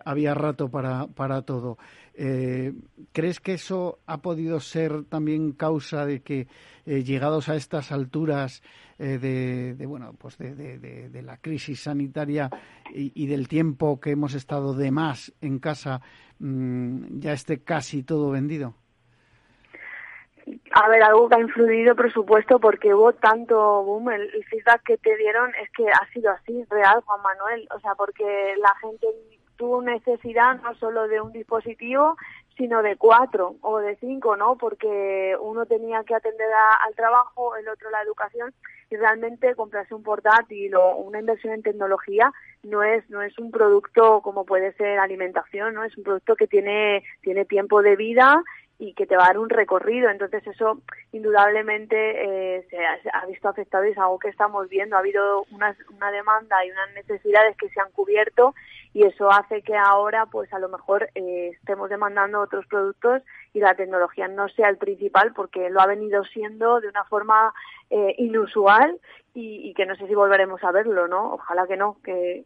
había 0.05 0.35
rato 0.35 0.69
para, 0.69 1.07
para 1.07 1.43
todo. 1.43 1.79
¿Crees 2.15 3.41
que 3.41 3.55
eso 3.55 3.99
ha 4.07 4.19
podido 4.19 4.61
ser 4.61 5.05
también 5.05 5.53
causa 5.53 6.07
de 6.07 6.21
que 6.21 6.47
eh, 6.87 7.03
llegados 7.03 7.49
a 7.49 7.57
estas 7.57 7.93
alturas 7.93 8.63
eh, 8.99 9.19
de, 9.19 9.87
bueno 9.87 10.15
pues 10.19 10.39
de, 10.39 11.23
la 11.23 11.39
crisis 11.39 11.83
sanitaria 11.83 12.51
y, 12.93 13.27
del 13.27 13.49
tiempo 13.49 14.01
que 14.01 14.11
hemos 14.11 14.35
estado 14.35 14.75
de 14.75 14.91
más 14.91 15.33
en 15.41 15.59
casa 15.59 16.01
mm, 16.39 17.19
ya 17.21 17.33
esté 17.33 17.63
casi 17.63 18.03
todo 18.03 18.31
vendido 18.31 18.75
a 20.73 20.89
ver, 20.89 21.03
algo 21.03 21.29
que 21.29 21.37
ha 21.37 21.41
influido, 21.41 21.97
por 21.97 22.13
supuesto, 22.13 22.59
porque 22.59 22.93
hubo 22.93 23.15
tanto 23.15 23.83
boom, 23.83 24.11
el, 24.11 24.45
feedback 24.45 24.83
que 24.85 24.99
te 24.99 25.17
dieron 25.17 25.51
es 25.63 25.71
que 25.71 25.89
ha 25.89 26.07
sido 26.13 26.31
así, 26.33 26.65
real, 26.69 27.01
Juan 27.07 27.23
Manuel. 27.23 27.67
O 27.75 27.81
sea, 27.81 27.95
porque 27.95 28.55
la 28.59 28.75
gente 28.83 29.07
tuvo 29.57 29.83
necesidad 29.83 30.61
no 30.61 30.75
solo 30.75 31.09
de 31.09 31.21
un 31.21 31.33
dispositivo, 31.33 32.17
sino 32.57 32.83
de 32.83 32.97
cuatro 32.97 33.57
o 33.61 33.79
de 33.79 33.97
cinco, 33.97 34.37
¿no? 34.37 34.57
Porque 34.57 35.37
uno 35.41 35.67
tenía 35.67 36.05
que 36.05 36.15
atender 36.15 36.49
al 36.87 36.95
trabajo, 36.95 37.57
el 37.57 37.69
otro 37.69 37.91
la 37.91 38.03
educación 38.03 38.53
y 38.91 38.97
realmente 38.97 39.55
comprarse 39.55 39.95
un 39.95 40.03
portátil 40.03 40.75
o 40.77 40.97
una 40.97 41.19
inversión 41.19 41.55
en 41.55 41.63
tecnología 41.63 42.33
no 42.63 42.83
es 42.83 43.09
no 43.11 43.23
es 43.23 43.39
un 43.39 43.51
producto 43.51 44.21
como 44.23 44.45
puede 44.45 44.73
ser 44.75 44.99
alimentación, 44.99 45.75
¿no? 45.75 45.85
Es 45.85 45.97
un 45.97 46.05
producto 46.05 46.37
que 46.37 46.47
tiene 46.47 47.03
tiene 47.23 47.45
tiempo 47.45 47.83
de 47.83 47.97
vida 47.97 48.43
y 48.79 48.95
que 48.95 49.07
te 49.07 49.17
va 49.17 49.25
a 49.25 49.27
dar 49.29 49.39
un 49.39 49.51
recorrido. 49.51 50.11
Entonces 50.11 50.47
eso 50.47 50.81
indudablemente 51.13 51.97
eh, 52.57 52.67
se, 52.71 52.79
ha, 53.13 53.27
visto 53.27 53.49
afectado 53.49 53.87
y 53.87 53.91
es 53.91 53.99
algo 53.99 54.19
que 54.19 54.29
estamos 54.29 54.69
viendo. 54.69 54.97
Ha 54.97 55.01
habido 55.01 55.45
una, 55.51 55.77
una 55.95 56.11
demanda 56.11 56.65
y 56.65 56.71
unas 56.71 56.93
necesidades 56.95 57.57
que 57.57 57.69
se 57.69 57.81
han 57.81 57.91
cubierto 57.93 58.55
y 58.95 59.03
eso 59.03 59.31
hace 59.31 59.63
que 59.63 59.77
ahora 59.77 60.27
pues 60.27 60.51
a 60.55 60.59
lo 60.59 60.69
mejor 60.69 61.11
eh, 61.15 61.51
estemos 61.53 61.91
demandando 61.91 62.41
otros 62.41 62.65
productos 62.67 63.23
y 63.53 63.61
la 63.61 63.75
tecnología 63.75 64.29
no 64.29 64.49
sea 64.49 64.71
el 64.71 64.79
principal 64.79 65.33
porque 65.35 65.69
lo 65.69 65.81
ha 65.81 65.87
venido 65.87 66.25
siendo 66.25 66.81
de 66.81 66.89
una 66.89 67.05
forma 67.05 67.53
eh, 67.91 68.15
inusual 68.19 68.99
y, 69.37 69.75
que 69.75 69.85
no 69.85 69.97
sé 69.97 70.07
si 70.07 70.15
volveremos 70.15 70.63
a 70.63 70.71
verlo, 70.71 71.09
¿no? 71.09 71.35
Ojalá 71.35 71.67
que 71.67 71.77
no, 71.77 71.99
que 72.05 72.45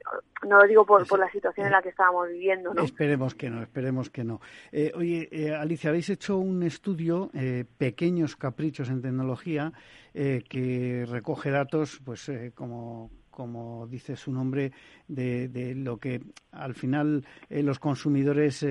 no 0.49 0.59
lo 0.59 0.67
digo 0.67 0.87
por, 0.87 1.07
por 1.07 1.19
la 1.19 1.31
situación 1.31 1.67
en 1.67 1.73
la 1.73 1.83
que 1.83 1.91
estábamos 1.91 2.29
viviendo, 2.29 2.73
¿no? 2.73 2.83
Esperemos 2.83 3.35
que 3.35 3.51
no, 3.51 3.63
esperemos 3.63 4.09
que 4.09 4.25
no. 4.25 4.41
Eh, 4.73 4.93
oye, 4.97 5.29
eh, 5.31 5.55
Alicia, 5.55 5.91
habéis 5.91 6.09
hecho 6.09 6.39
un 6.39 6.63
estudio, 6.63 7.31
eh, 7.35 7.67
Pequeños 7.77 8.37
Caprichos 8.37 8.89
en 8.89 9.03
Tecnología, 9.03 9.73
que 10.15 11.07
recoge 11.09 11.51
datos, 11.51 12.01
pues 12.05 12.29
como 12.57 13.09
como 13.39 13.87
dice 13.87 14.17
su 14.17 14.33
nombre, 14.33 14.73
de, 15.07 15.47
de 15.47 15.77
lo 15.77 15.99
que 15.99 16.21
al 16.51 16.75
final 16.75 17.25
los 17.49 17.79
consumidores 17.79 18.67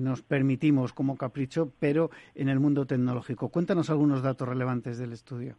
nos 0.00 0.22
permitimos 0.22 0.92
como 0.92 1.16
capricho, 1.16 1.72
pero 1.80 2.12
en 2.36 2.48
el 2.48 2.60
mundo 2.60 2.86
tecnológico. 2.86 3.48
Cuéntanos 3.48 3.90
algunos 3.90 4.22
datos 4.22 4.48
relevantes 4.48 4.96
del 4.96 5.12
estudio 5.12 5.56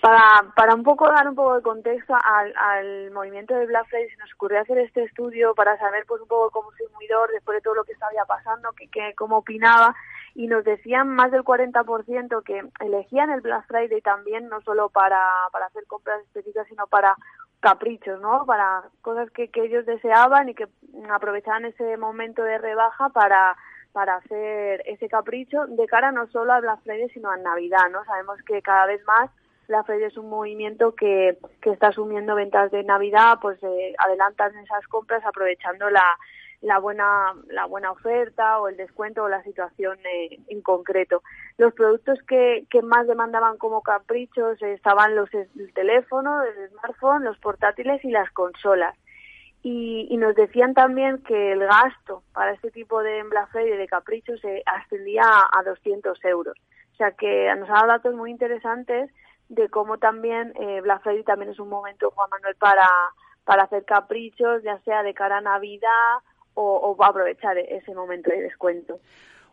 para, 0.00 0.52
para 0.56 0.74
un 0.74 0.82
poco 0.82 1.06
dar 1.06 1.28
un 1.28 1.34
poco 1.34 1.56
de 1.56 1.62
contexto 1.62 2.14
al, 2.14 2.52
al 2.56 3.10
movimiento 3.10 3.54
de 3.54 3.66
Black 3.66 3.86
Friday, 3.88 4.10
se 4.10 4.16
nos 4.16 4.32
ocurrió 4.34 4.60
hacer 4.60 4.78
este 4.78 5.04
estudio 5.04 5.54
para 5.54 5.78
saber 5.78 6.04
pues 6.06 6.20
un 6.20 6.28
poco 6.28 6.50
como 6.50 6.70
consumidor, 6.70 7.30
después 7.32 7.56
de 7.56 7.62
todo 7.62 7.74
lo 7.74 7.84
que 7.84 7.92
estaba 7.92 8.12
pasando, 8.26 8.72
que, 8.72 8.88
que, 8.88 9.14
cómo 9.14 9.38
opinaba, 9.38 9.94
y 10.34 10.46
nos 10.46 10.64
decían 10.64 11.08
más 11.08 11.30
del 11.30 11.44
40% 11.44 12.42
que 12.42 12.62
elegían 12.80 13.30
el 13.30 13.42
Black 13.42 13.66
Friday 13.66 14.00
también, 14.00 14.48
no 14.48 14.60
solo 14.62 14.88
para, 14.88 15.22
para 15.52 15.66
hacer 15.66 15.84
compras 15.86 16.20
específicas, 16.22 16.66
sino 16.68 16.86
para 16.86 17.16
caprichos, 17.60 18.20
¿no? 18.20 18.44
Para 18.44 18.82
cosas 19.02 19.30
que, 19.30 19.48
que 19.48 19.64
ellos 19.64 19.86
deseaban 19.86 20.48
y 20.48 20.54
que 20.54 20.66
aprovechaban 21.10 21.64
ese 21.66 21.96
momento 21.96 22.42
de 22.42 22.58
rebaja 22.58 23.08
para 23.10 23.56
para 23.92 24.16
hacer 24.16 24.82
ese 24.86 25.06
capricho 25.06 25.66
de 25.66 25.86
cara 25.86 26.12
no 26.12 26.26
solo 26.28 26.54
a 26.54 26.60
Black 26.60 26.80
Friday 26.82 27.10
sino 27.10 27.30
a 27.30 27.36
Navidad, 27.36 27.90
¿no? 27.90 28.02
Sabemos 28.06 28.38
que 28.46 28.62
cada 28.62 28.86
vez 28.86 29.04
más 29.04 29.30
la 29.72 29.82
Feria 29.82 30.06
es 30.06 30.16
un 30.16 30.28
movimiento 30.28 30.94
que, 30.94 31.38
que 31.60 31.70
está 31.70 31.88
asumiendo 31.88 32.34
ventas 32.34 32.70
de 32.70 32.84
Navidad, 32.84 33.38
pues 33.40 33.58
eh, 33.62 33.94
adelantan 33.98 34.56
esas 34.58 34.86
compras 34.86 35.24
aprovechando 35.24 35.90
la, 35.90 36.04
la 36.60 36.78
buena 36.78 37.34
la 37.48 37.66
buena 37.66 37.90
oferta 37.90 38.60
o 38.60 38.68
el 38.68 38.76
descuento 38.76 39.24
o 39.24 39.28
la 39.28 39.42
situación 39.42 39.98
eh, 40.06 40.38
en 40.48 40.62
concreto. 40.62 41.22
Los 41.58 41.74
productos 41.74 42.18
que, 42.28 42.66
más 42.82 43.06
demandaban 43.06 43.58
como 43.58 43.82
caprichos 43.82 44.62
estaban 44.62 45.16
los 45.16 45.32
el 45.34 45.72
teléfono, 45.74 46.42
el 46.42 46.68
smartphone, 46.70 47.24
los 47.24 47.38
portátiles 47.38 48.04
y 48.04 48.10
las 48.10 48.30
consolas. 48.30 48.96
Y, 49.64 50.16
nos 50.16 50.34
decían 50.34 50.74
también 50.74 51.22
que 51.22 51.52
el 51.52 51.60
gasto 51.60 52.22
para 52.32 52.52
este 52.52 52.70
tipo 52.70 53.02
de 53.02 53.22
Black 53.24 53.54
y 53.54 53.76
de 53.76 53.86
caprichos 53.86 54.40
se 54.40 54.62
ascendía 54.66 55.22
a, 55.22 55.58
a 55.58 55.62
200 55.62 56.24
euros. 56.24 56.56
O 56.92 56.96
sea 56.96 57.12
que 57.12 57.52
nos 57.56 57.68
ha 57.70 57.74
dado 57.74 57.86
datos 57.88 58.14
muy 58.14 58.30
interesantes 58.30 59.10
de 59.48 59.68
cómo 59.68 59.98
también 59.98 60.52
eh, 60.60 60.80
Black 60.80 61.02
Friday 61.02 61.24
también 61.24 61.50
es 61.50 61.58
un 61.58 61.68
momento, 61.68 62.10
Juan 62.10 62.30
Manuel, 62.30 62.56
para, 62.56 62.88
para 63.44 63.64
hacer 63.64 63.84
caprichos, 63.84 64.62
ya 64.62 64.78
sea 64.80 65.02
de 65.02 65.14
cara 65.14 65.38
a 65.38 65.40
Navidad 65.40 66.18
o, 66.54 66.76
o 66.76 67.04
aprovechar 67.04 67.58
ese 67.58 67.94
momento 67.94 68.30
de 68.30 68.42
descuento. 68.42 69.00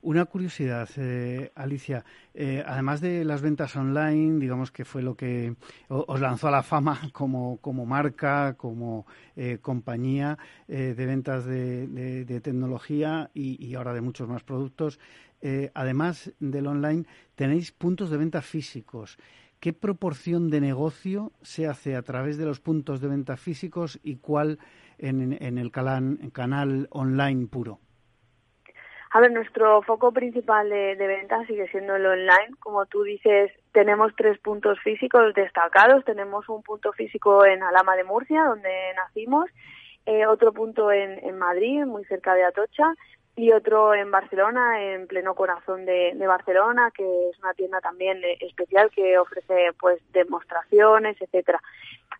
Una 0.02 0.24
curiosidad, 0.26 0.90
eh, 0.96 1.52
Alicia. 1.56 2.06
Eh, 2.34 2.64
además 2.66 3.02
de 3.02 3.26
las 3.26 3.42
ventas 3.42 3.76
online, 3.76 4.40
digamos 4.40 4.72
que 4.72 4.86
fue 4.86 5.02
lo 5.02 5.16
que 5.16 5.56
os 5.90 6.22
lanzó 6.22 6.48
a 6.48 6.52
la 6.52 6.64
fama 6.64 6.98
como, 7.12 7.58
como 7.58 7.86
marca, 7.86 8.56
como 8.56 9.06
eh, 9.36 9.58
compañía 9.62 10.38
de 10.68 11.06
ventas 11.06 11.46
de, 11.46 11.88
de, 11.88 12.42
tecnología 12.42 13.30
y, 13.34 13.66
y, 13.66 13.76
ahora 13.76 13.94
de 13.94 14.02
muchos 14.02 14.30
más 14.30 14.44
productos, 14.44 15.00
además 15.74 16.32
del 16.40 16.68
online, 16.68 17.06
tenéis 17.36 17.72
puntos 17.72 18.10
de 18.10 18.18
venta 18.18 18.42
físicos. 18.42 19.18
¿Qué 19.60 19.74
proporción 19.74 20.50
de 20.50 20.62
negocio 20.62 21.32
se 21.42 21.68
hace 21.68 21.96
a 21.96 22.02
través 22.02 22.38
de 22.38 22.46
los 22.46 22.60
puntos 22.60 23.02
de 23.02 23.10
venta 23.10 23.38
físicos 23.38 24.00
y 24.04 24.18
cuál 24.18 24.60
en, 24.98 25.58
el 25.58 25.72
canal 25.72 26.88
online 26.92 27.48
puro? 27.48 27.80
A 29.12 29.22
ver, 29.22 29.32
nuestro 29.32 29.82
foco 29.82 30.12
principal 30.12 30.70
de, 30.70 30.96
venta 30.96 31.44
sigue 31.48 31.68
siendo 31.70 31.96
el 31.96 32.06
online. 32.06 32.56
Como 32.60 32.86
tú 32.86 33.02
dices, 33.04 33.52
tenemos 33.72 34.14
tres 34.16 34.38
puntos 34.40 34.80
físicos 34.84 35.34
destacados. 35.34 36.06
Tenemos 36.06 36.48
un 36.48 36.62
punto 36.62 36.94
físico 36.94 37.44
en 37.44 37.64
Alama 37.64 37.96
de 37.96 38.04
Murcia, 38.04 38.44
donde 38.44 38.70
nacimos, 38.96 39.50
eh, 40.06 40.28
otro 40.28 40.54
punto 40.54 40.92
en 40.92 41.38
Madrid, 41.40 41.86
muy 41.86 42.06
cerca 42.06 42.36
de 42.36 42.44
Atocha, 42.44 42.94
y 43.40 43.54
otro 43.54 43.94
en 43.94 44.12
Barcelona, 44.12 44.84
en 44.84 45.08
pleno 45.08 45.34
corazón 45.34 45.86
de, 45.86 46.14
Barcelona, 46.28 46.92
que 46.92 47.30
es 47.30 47.40
una 47.40 47.54
tienda 47.54 47.80
también 47.80 48.22
eh, 48.22 48.38
especial 48.42 48.92
que 48.92 49.18
ofrece 49.18 49.72
pues 49.80 50.02
demostraciones, 50.12 51.16
etcétera. 51.22 51.62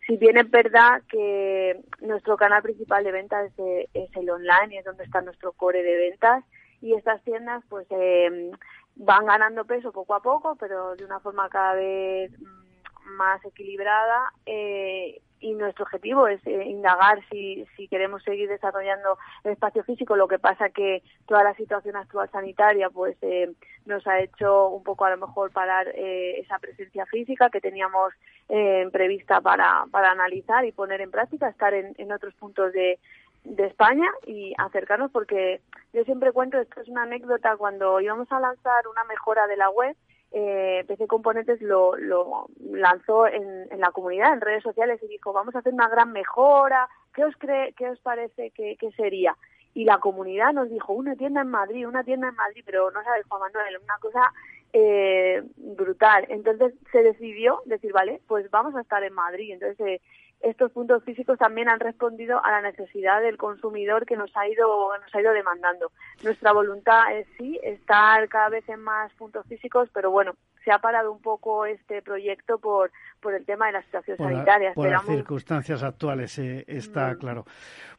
Si 0.08 0.16
bien 0.16 0.38
es 0.38 0.50
verdad 0.50 1.02
que 1.10 1.82
nuestro 2.00 2.38
canal 2.38 2.62
principal 2.62 3.04
de 3.04 3.12
ventas 3.12 3.52
es, 3.58 4.16
el 4.16 4.30
online 4.30 4.80
es 4.80 4.86
donde 4.86 5.04
está 5.04 5.20
nuestro 5.20 5.52
core 5.52 5.84
de 5.84 5.98
ventas, 5.98 6.46
y 6.82 6.94
estas 6.94 7.22
tiendas 7.24 7.66
pues 7.68 7.86
eh, 7.90 8.52
van 8.96 9.26
ganando 9.26 9.66
peso 9.66 9.92
poco 9.92 10.16
a 10.16 10.22
poco, 10.22 10.56
pero 10.56 10.96
de 10.96 11.04
una 11.04 11.20
forma 11.20 11.50
cada 11.50 11.74
vez 11.74 12.32
mm, 12.40 13.12
más 13.18 13.44
equilibrada 13.44 14.32
eh, 14.46 15.22
y 15.40 15.54
nuestro 15.54 15.84
objetivo 15.84 16.28
es 16.28 16.46
eh, 16.46 16.66
indagar 16.66 17.20
si, 17.30 17.66
si 17.76 17.88
queremos 17.88 18.24
seguir 18.24 18.50
desarrollando 18.50 19.18
el 19.44 19.54
espacio 19.54 19.84
físico. 19.84 20.16
Lo 20.16 20.28
que 20.28 20.40
pasa 20.40 20.70
que 20.70 21.04
toda 21.28 21.44
la 21.44 21.54
situación 21.56 21.96
actual 21.96 22.30
sanitaria 22.32 22.90
pues 22.90 23.18
eh, 23.22 23.52
nos 23.86 24.06
ha 24.08 24.20
hecho 24.20 24.70
un 24.70 24.84
poco 24.84 25.06
a 25.06 25.12
lo 25.12 25.18
mejor 25.18 25.52
parar 25.52 25.88
eh, 25.96 26.40
esa 26.40 26.60
presencia 26.60 27.06
física 27.06 27.50
que 27.50 27.62
teníamos 27.62 28.14
eh, 28.50 28.88
prevista 28.92 29.42
para, 29.42 29.86
para 29.92 30.12
analizar 30.12 30.66
y 30.66 30.72
poner 30.72 31.02
en 31.02 31.12
práctica, 31.12 31.50
estar 31.50 31.74
en, 31.74 31.94
en 31.98 32.12
otros 32.12 32.34
puntos 32.36 32.74
de, 32.74 33.00
de 33.44 33.66
España 33.66 34.10
y 34.26 34.54
acercarnos 34.58 35.12
porque 35.12 35.62
yo 35.94 36.04
siempre 36.04 36.32
cuento, 36.32 36.60
esto 36.60 36.82
es 36.82 36.88
una 36.88 37.04
anécdota, 37.04 37.58
cuando 37.58 38.00
íbamos 38.00 38.32
a 38.32 38.40
lanzar 38.40 38.88
una 38.88 39.04
mejora 39.06 39.48
de 39.48 39.58
la 39.58 39.70
web, 39.70 39.96
eh, 40.32 40.84
PC 40.88 41.08
Componentes 41.08 41.62
lo, 41.62 41.96
lo 41.96 42.48
lanzó 42.72 43.28
en, 43.28 43.68
en, 43.72 43.80
la 43.80 43.92
comunidad, 43.92 44.34
en 44.34 44.42
redes 44.42 44.64
sociales 44.64 45.02
y 45.02 45.08
dijo, 45.08 45.34
vamos 45.34 45.56
a 45.56 45.60
hacer 45.60 45.74
una 45.74 45.90
gran 45.90 46.12
mejora, 46.12 46.88
¿qué 47.14 47.24
os, 47.24 47.36
cree, 47.38 47.74
qué 47.74 47.90
os 47.90 48.00
parece 48.00 48.52
que, 48.52 48.78
sería? 48.96 49.36
Y 49.74 49.86
la 49.86 50.00
comunidad 50.00 50.54
nos 50.54 50.70
dijo, 50.70 50.94
una 50.94 51.16
tienda 51.16 51.42
en 51.42 51.50
Madrid, 51.50 51.88
una 51.88 52.04
tienda 52.04 52.30
en 52.30 52.36
Madrid, 52.36 52.64
pero 52.66 52.92
no 52.92 53.04
sabes, 53.04 53.26
Juan 53.28 53.42
Manuel, 53.42 53.80
una 53.84 53.98
cosa 54.00 54.32
eh, 54.74 55.44
brutal. 55.58 56.26
Entonces 56.30 56.74
se 56.92 57.02
decidió 57.02 57.62
decir, 57.66 57.92
vale, 57.92 58.22
pues 58.28 58.50
vamos 58.52 58.76
a 58.76 58.82
estar 58.82 59.04
en 59.04 59.14
Madrid. 59.14 59.54
Entonces 59.54 59.80
eh, 59.80 60.02
estos 60.42 60.72
puntos 60.72 61.04
físicos 61.04 61.38
también 61.38 61.70
han 61.70 61.80
respondido 61.80 62.44
a 62.44 62.52
la 62.52 62.62
necesidad 62.62 63.22
del 63.22 63.38
consumidor 63.38 64.06
que 64.06 64.16
nos 64.16 64.36
ha 64.36 64.48
ido 64.48 64.90
nos 64.98 65.16
ha 65.16 65.22
ido 65.22 65.34
demandando. 65.34 65.92
Nuestra 66.24 66.54
voluntad 66.54 67.14
es 67.16 67.28
sí 67.38 67.60
estar 67.64 68.28
cada 68.30 68.50
vez 68.50 68.68
en 68.70 68.80
más 68.80 69.12
puntos 69.14 69.46
físicos, 69.48 69.90
pero 69.94 70.12
bueno, 70.12 70.34
se 70.64 70.72
ha 70.72 70.80
parado 70.80 71.12
un 71.12 71.22
poco 71.22 71.66
este 71.66 72.02
proyecto 72.02 72.58
por 72.58 72.92
por 73.22 73.34
el 73.34 73.46
tema 73.46 73.68
de 73.68 73.74
la 73.74 73.84
situación 73.84 74.18
sanitaria. 74.18 74.74
por 74.74 74.90
las 74.90 75.06
circunstancias 75.06 75.84
actuales, 75.84 76.38
eh, 76.40 76.64
está 76.68 77.14
mm. 77.14 77.18
claro. 77.18 77.46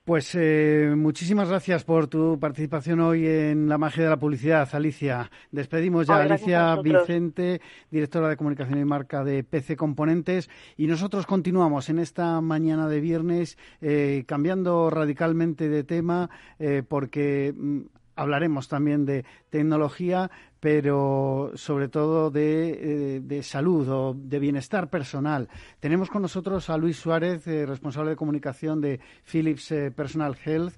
Pues 0.05 0.35
eh, 0.35 0.95
muchísimas 0.97 1.51
gracias 1.51 1.85
por 1.85 2.07
tu 2.07 2.39
participación 2.41 3.01
hoy 3.01 3.27
en 3.27 3.69
La 3.69 3.77
Magia 3.77 4.05
de 4.05 4.11
la 4.11 4.17
Publicidad, 4.17 4.67
Alicia. 4.73 5.31
Despedimos 5.53 6.07
ya 6.07 6.17
a 6.17 6.23
Alicia 6.23 6.75
Vicente, 6.77 7.61
directora 7.91 8.29
de 8.29 8.37
Comunicación 8.37 8.81
y 8.81 8.85
Marca 8.87 9.23
de 9.23 9.45
PC 9.45 9.77
Componentes, 9.77 10.49
y 10.79 10.87
nosotros 10.87 11.27
continuamos 11.27 11.91
en 11.91 11.99
esta 11.99 12.30
mañana 12.41 12.89
de 12.89 13.01
viernes 13.01 13.59
eh, 13.81 14.25
cambiando 14.27 14.91
radicalmente 14.91 15.69
de 15.69 15.83
tema 15.83 16.31
eh, 16.59 16.83
porque 16.87 17.53
mm, 17.57 17.81
hablaremos 18.15 18.69
también 18.69 19.07
de 19.07 19.25
tecnología, 19.49 20.31
pero 20.61 21.53
sobre 21.55 21.89
todo 21.89 22.31
de, 22.31 22.71
eh, 23.17 23.21
de, 23.21 23.43
salud 23.43 23.89
o 23.89 24.15
de 24.15 24.39
bienestar 24.39 24.91
personal. 24.91 25.49
Tenemos 25.81 26.11
con 26.11 26.23
nosotros 26.23 26.69
a 26.71 26.77
Luis 26.77 26.99
Suárez, 26.99 27.47
responsable 27.47 28.11
de 28.11 28.17
comunicación 28.17 28.81
de 28.81 29.01
Philips 29.25 29.75
Personal 29.97 30.37
Health. 30.45 30.75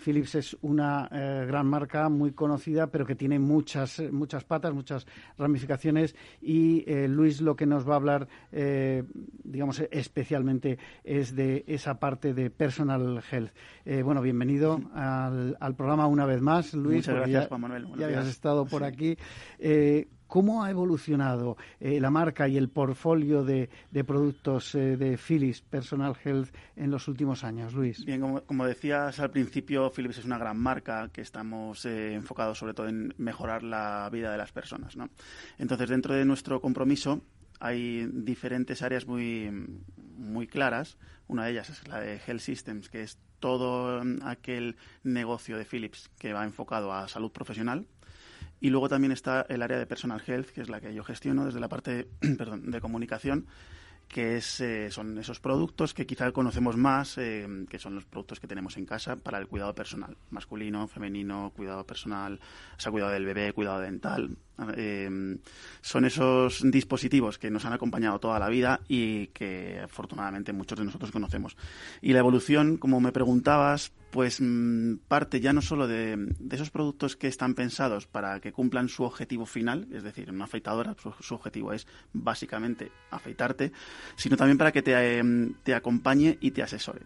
Philips 0.00 0.34
es 0.34 0.56
una 0.62 1.08
eh, 1.12 1.44
gran 1.46 1.66
marca 1.66 2.08
muy 2.08 2.32
conocida, 2.32 2.88
pero 2.88 3.06
que 3.06 3.14
tiene 3.14 3.38
muchas, 3.38 4.02
muchas 4.10 4.44
patas, 4.44 4.74
muchas 4.74 5.06
ramificaciones. 5.38 6.16
Y 6.40 6.84
eh, 6.90 7.08
Luis 7.08 7.40
lo 7.40 7.54
que 7.56 7.66
nos 7.66 7.88
va 7.88 7.94
a 7.94 7.96
hablar, 7.96 8.28
eh, 8.52 9.04
digamos, 9.44 9.80
especialmente 9.90 10.78
es 11.04 11.34
de 11.34 11.64
esa 11.66 11.98
parte 11.98 12.34
de 12.34 12.50
personal 12.50 13.22
health. 13.30 13.52
bueno, 14.04 14.22
bienvenido 14.22 14.80
al, 14.94 15.56
al, 15.60 15.74
programa 15.74 16.06
una 16.06 16.26
vez 16.26 16.40
más, 16.40 16.74
Luis. 16.74 17.06
Muchas 17.06 17.14
gracias, 17.14 17.48
Juan 17.48 17.60
Manuel. 17.60 17.86
ya 17.96 18.06
habías 18.06 18.26
estado 18.26 18.66
por 18.66 18.84
aquí. 18.84 19.16
¿Cómo 20.30 20.62
ha 20.62 20.70
evolucionado 20.70 21.56
eh, 21.80 21.98
la 21.98 22.08
marca 22.08 22.46
y 22.46 22.56
el 22.56 22.68
portfolio 22.68 23.42
de, 23.42 23.68
productos 24.06 24.76
eh, 24.76 24.96
de 24.96 25.18
Philips 25.18 25.60
Personal 25.60 26.16
Health 26.24 26.54
en 26.76 26.92
los 26.92 27.08
últimos 27.08 27.42
años, 27.42 27.74
Luis? 27.74 28.04
Bien, 28.04 28.20
como, 28.46 28.64
decías 28.64 29.18
al 29.18 29.32
principio, 29.32 29.90
Philips 29.90 30.18
es 30.18 30.24
una 30.24 30.38
gran 30.38 30.56
marca 30.56 31.08
que 31.12 31.20
estamos 31.20 31.84
eh, 31.84 32.14
enfocados 32.14 32.58
sobre 32.58 32.74
todo 32.74 32.86
en 32.86 33.12
mejorar 33.18 33.64
la 33.64 34.08
vida 34.12 34.30
de 34.30 34.38
las 34.38 34.52
personas. 34.52 34.96
¿no? 34.96 35.10
Entonces, 35.58 35.88
dentro 35.88 36.14
de 36.14 36.24
nuestro 36.24 36.60
compromiso 36.60 37.20
hay 37.58 38.06
diferentes 38.12 38.82
áreas 38.82 39.08
muy, 39.08 39.50
muy 40.16 40.46
claras. 40.46 40.96
Una 41.26 41.46
de 41.46 41.50
ellas 41.50 41.70
es 41.70 41.88
la 41.88 41.98
de 41.98 42.20
Health 42.24 42.40
Systems, 42.40 42.88
que 42.88 43.02
es 43.02 43.18
todo 43.40 44.00
aquel 44.22 44.76
negocio 45.02 45.58
de 45.58 45.64
Philips 45.64 46.08
que 46.20 46.32
va 46.32 46.44
enfocado 46.44 46.92
a 46.92 47.08
salud 47.08 47.32
profesional, 47.32 47.84
y 48.60 48.70
luego 48.70 48.88
también 48.88 49.12
está 49.12 49.46
el 49.48 49.62
área 49.62 49.78
de 49.78 49.86
personal 49.86 50.22
health, 50.26 50.48
que 50.48 50.60
es 50.60 50.68
la 50.68 50.80
que 50.80 50.94
yo 50.94 51.02
gestiono 51.02 51.44
desde 51.46 51.60
la 51.60 51.68
parte 51.68 52.08
de 52.20 52.80
comunicación, 52.80 53.46
que 54.10 54.36
es, 54.36 54.60
eh, 54.60 54.90
son 54.90 55.16
esos 55.18 55.38
productos 55.38 55.94
que 55.94 56.04
quizá 56.04 56.30
conocemos 56.32 56.76
más, 56.76 57.16
eh, 57.16 57.46
que 57.68 57.78
son 57.78 57.94
los 57.94 58.04
productos 58.04 58.40
que 58.40 58.48
tenemos 58.48 58.76
en 58.76 58.84
casa 58.84 59.16
para 59.16 59.38
el 59.38 59.46
cuidado 59.46 59.72
personal, 59.74 60.16
masculino, 60.30 60.88
femenino, 60.88 61.52
cuidado 61.54 61.86
personal, 61.86 62.40
o 62.76 62.80
sea, 62.80 62.90
cuidado 62.90 63.12
del 63.12 63.24
bebé, 63.24 63.52
cuidado 63.52 63.78
dental, 63.78 64.36
eh, 64.76 65.38
son 65.80 66.04
esos 66.04 66.62
dispositivos 66.70 67.38
que 67.38 67.50
nos 67.50 67.64
han 67.64 67.72
acompañado 67.72 68.18
toda 68.18 68.38
la 68.38 68.48
vida 68.48 68.80
y 68.88 69.28
que 69.28 69.80
afortunadamente 69.82 70.52
muchos 70.52 70.78
de 70.78 70.84
nosotros 70.84 71.10
conocemos. 71.10 71.56
Y 72.00 72.12
la 72.12 72.20
evolución, 72.20 72.76
como 72.76 73.00
me 73.00 73.12
preguntabas, 73.12 73.92
pues 74.10 74.40
mm, 74.40 74.96
parte 75.08 75.40
ya 75.40 75.52
no 75.52 75.62
solo 75.62 75.86
de, 75.86 76.32
esos 76.50 76.70
productos 76.70 77.16
que 77.16 77.28
están 77.28 77.54
pensados 77.54 78.06
para 78.06 78.40
que 78.40 78.52
cumplan 78.52 78.88
su 78.88 79.04
objetivo 79.04 79.46
final, 79.46 79.86
es 79.92 80.02
decir, 80.02 80.30
una 80.30 80.44
afeitadora, 80.44 80.96
su, 81.20 81.34
objetivo 81.34 81.72
es 81.72 81.86
básicamente 82.12 82.90
afeitarte, 83.10 83.72
sino 84.16 84.36
también 84.36 84.58
para 84.58 84.72
que 84.72 84.82
te, 84.82 85.18
em, 85.18 85.54
te 85.62 85.74
acompañe 85.74 86.38
y 86.40 86.50
te 86.50 86.62
asesore. 86.62 87.02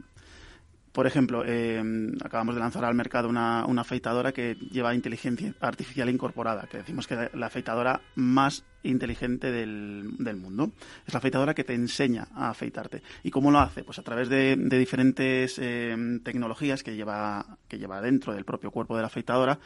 Por 0.95 1.09
ejemplo, 1.09 1.43
eh, 1.45 1.83
acabamos 2.25 2.55
de 2.55 2.61
lanzar 2.61 2.85
al 2.85 2.95
mercado 2.95 3.29
una, 3.29 3.65
afeitadora 3.65 4.31
que 4.31 4.55
lleva 4.55 4.95
inteligencia 4.95 5.53
artificial 5.61 6.09
incorporada, 6.09 6.69
que 6.71 6.77
decimos 6.77 7.09
que 7.09 7.15
es 7.15 7.35
la 7.35 7.47
afeitadora 7.47 8.01
más 8.15 8.63
inteligente 8.85 9.51
del, 9.51 10.37
mundo. 10.37 10.71
Es 11.05 11.13
la 11.13 11.19
afeitadora 11.19 11.53
que 11.53 11.65
te 11.65 11.75
enseña 11.75 12.29
a 12.33 12.51
afeitarte. 12.51 13.03
¿Y 13.25 13.33
cómo 13.33 13.51
lo 13.51 13.59
hace? 13.59 13.83
Pues 13.83 13.99
a 13.99 14.03
través 14.03 14.29
de, 14.29 14.55
diferentes 14.55 15.59
eh, 15.59 15.97
tecnologías 16.23 16.85
que 16.85 16.95
lleva, 16.95 17.59
que 17.67 17.81
lleva 17.81 18.01
dentro 18.01 18.33
del 18.33 18.45
propio 18.45 18.71
cuerpo 18.71 18.95
de 18.95 19.03
la 19.03 19.09
afeitadora, 19.09 19.59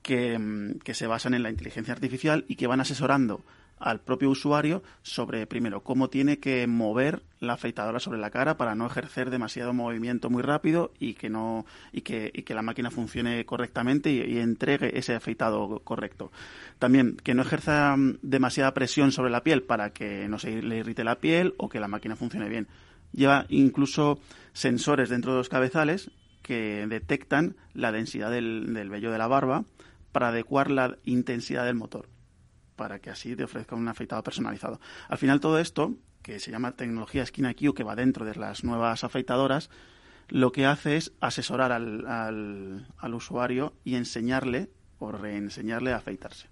que, 0.00 0.76
que 0.84 0.94
se 0.94 1.08
basan 1.08 1.34
en 1.34 1.42
la 1.42 1.50
inteligencia 1.50 1.92
artificial 1.92 2.44
y 2.46 2.54
que 2.54 2.68
van 2.68 2.80
asesorando 2.80 3.42
al 3.80 4.00
propio 4.00 4.30
usuario 4.30 4.82
sobre, 5.02 5.46
primero, 5.46 5.82
cómo 5.82 6.08
tiene 6.08 6.38
que 6.38 6.66
mover 6.66 7.22
la 7.40 7.54
afeitadora 7.54 8.00
sobre 8.00 8.18
la 8.18 8.30
cara 8.30 8.56
para 8.56 8.74
no 8.74 8.86
ejercer 8.86 9.30
demasiado 9.30 9.72
movimiento 9.72 10.30
muy 10.30 10.42
rápido 10.42 10.92
y 10.98 11.14
que 11.14 11.30
no 11.30 11.66
y 11.92 12.00
que, 12.00 12.30
y 12.34 12.42
que 12.42 12.54
la 12.54 12.62
máquina 12.62 12.90
funcione 12.90 13.44
correctamente 13.44 14.10
y, 14.10 14.38
entregue 14.38 14.98
ese 14.98 15.14
afeitado 15.14 15.80
correcto. 15.84 16.32
También 16.78 17.16
que 17.16 17.34
no 17.34 17.42
ejerza 17.42 17.96
mm, 17.96 18.18
demasiada 18.22 18.74
presión 18.74 19.12
sobre 19.12 19.30
la 19.30 19.42
piel 19.42 19.62
para 19.62 19.90
que 19.90 20.28
no 20.28 20.38
se 20.38 20.62
le 20.62 20.78
irrite 20.78 21.04
la 21.04 21.20
piel 21.20 21.54
o 21.58 21.68
que 21.68 21.80
la 21.80 21.88
máquina 21.88 22.16
funcione 22.16 22.48
bien. 22.48 22.66
Lleva 23.12 23.46
incluso 23.48 24.18
sensores 24.52 25.08
dentro 25.08 25.32
de 25.32 25.38
los 25.38 25.48
cabezales 25.48 26.10
que 26.42 26.86
detectan 26.88 27.56
la 27.74 27.92
densidad 27.92 28.30
del, 28.30 28.74
del 28.74 28.90
vello 28.90 29.12
de 29.12 29.18
la 29.18 29.28
barba 29.28 29.64
para 30.12 30.28
adecuar 30.28 30.70
la 30.70 30.96
intensidad 31.04 31.64
del 31.64 31.74
motor 31.74 32.08
para 32.78 33.00
que 33.00 33.10
así 33.10 33.36
te 33.36 33.44
ofrezca 33.44 33.76
un 33.76 33.88
afeitado 33.88 34.22
personalizado. 34.22 34.80
Al 35.08 35.18
final 35.18 35.40
todo 35.40 35.58
esto, 35.58 35.96
que 36.22 36.40
se 36.40 36.50
llama 36.50 36.72
tecnología 36.72 37.26
Skin 37.26 37.50
IQ, 37.50 37.74
que 37.74 37.84
va 37.84 37.94
dentro 37.94 38.24
de 38.24 38.34
las 38.36 38.64
nuevas 38.64 39.04
afeitadoras, 39.04 39.68
lo 40.28 40.52
que 40.52 40.64
hace 40.64 40.96
es 40.96 41.12
asesorar 41.20 41.72
al, 41.72 42.06
al, 42.06 43.14
usuario 43.14 43.74
y 43.84 43.96
enseñarle 43.96 44.70
o 44.98 45.12
reenseñarle 45.12 45.92
a 45.92 45.96
afeitarse. 45.96 46.48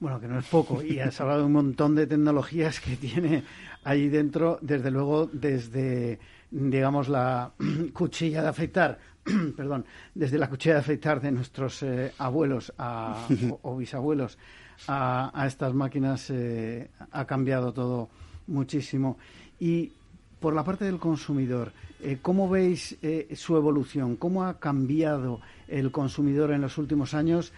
Bueno, 0.00 0.20
que 0.20 0.28
no 0.28 0.38
es 0.38 0.46
poco. 0.46 0.82
Y 0.82 1.00
has 1.00 1.20
hablado 1.20 1.40
de 1.40 1.46
un 1.46 1.52
montón 1.52 1.94
de 1.94 2.06
tecnologías 2.06 2.80
que 2.80 2.96
tiene 2.96 3.42
ahí 3.84 4.08
dentro, 4.08 4.58
desde 4.62 4.90
luego, 4.90 5.28
desde, 5.32 6.20
digamos, 6.50 7.08
la 7.08 7.52
cuchilla 7.92 8.42
de 8.42 8.48
afeitar, 8.48 8.98
perdón, 9.56 9.84
desde 10.14 10.38
la 10.38 10.48
cuchilla 10.48 10.74
de 10.74 10.80
afeitar 10.80 11.20
de 11.20 11.32
nuestros 11.32 11.82
eh, 11.82 12.12
abuelos 12.18 12.72
o, 13.62 13.76
bisabuelos 13.76 14.38
a, 14.86 15.44
estas 15.46 15.74
máquinas 15.74 16.30
eh, 16.30 16.90
ha 17.10 17.24
cambiado 17.26 17.72
todo 17.72 18.08
muchísimo. 18.46 19.18
Y 19.58 19.92
por 20.40 20.54
la 20.54 20.64
parte 20.64 20.84
del 20.84 20.98
consumidor, 20.98 21.72
eh, 22.00 22.18
¿cómo 22.22 22.48
veis 22.48 22.96
su 23.34 23.56
evolución? 23.56 24.16
¿Cómo 24.16 24.44
ha 24.44 24.58
cambiado 24.58 25.40
el 25.66 25.90
consumidor 25.90 26.52
en 26.52 26.60
los 26.60 26.78
últimos 26.78 27.14
años 27.14 27.52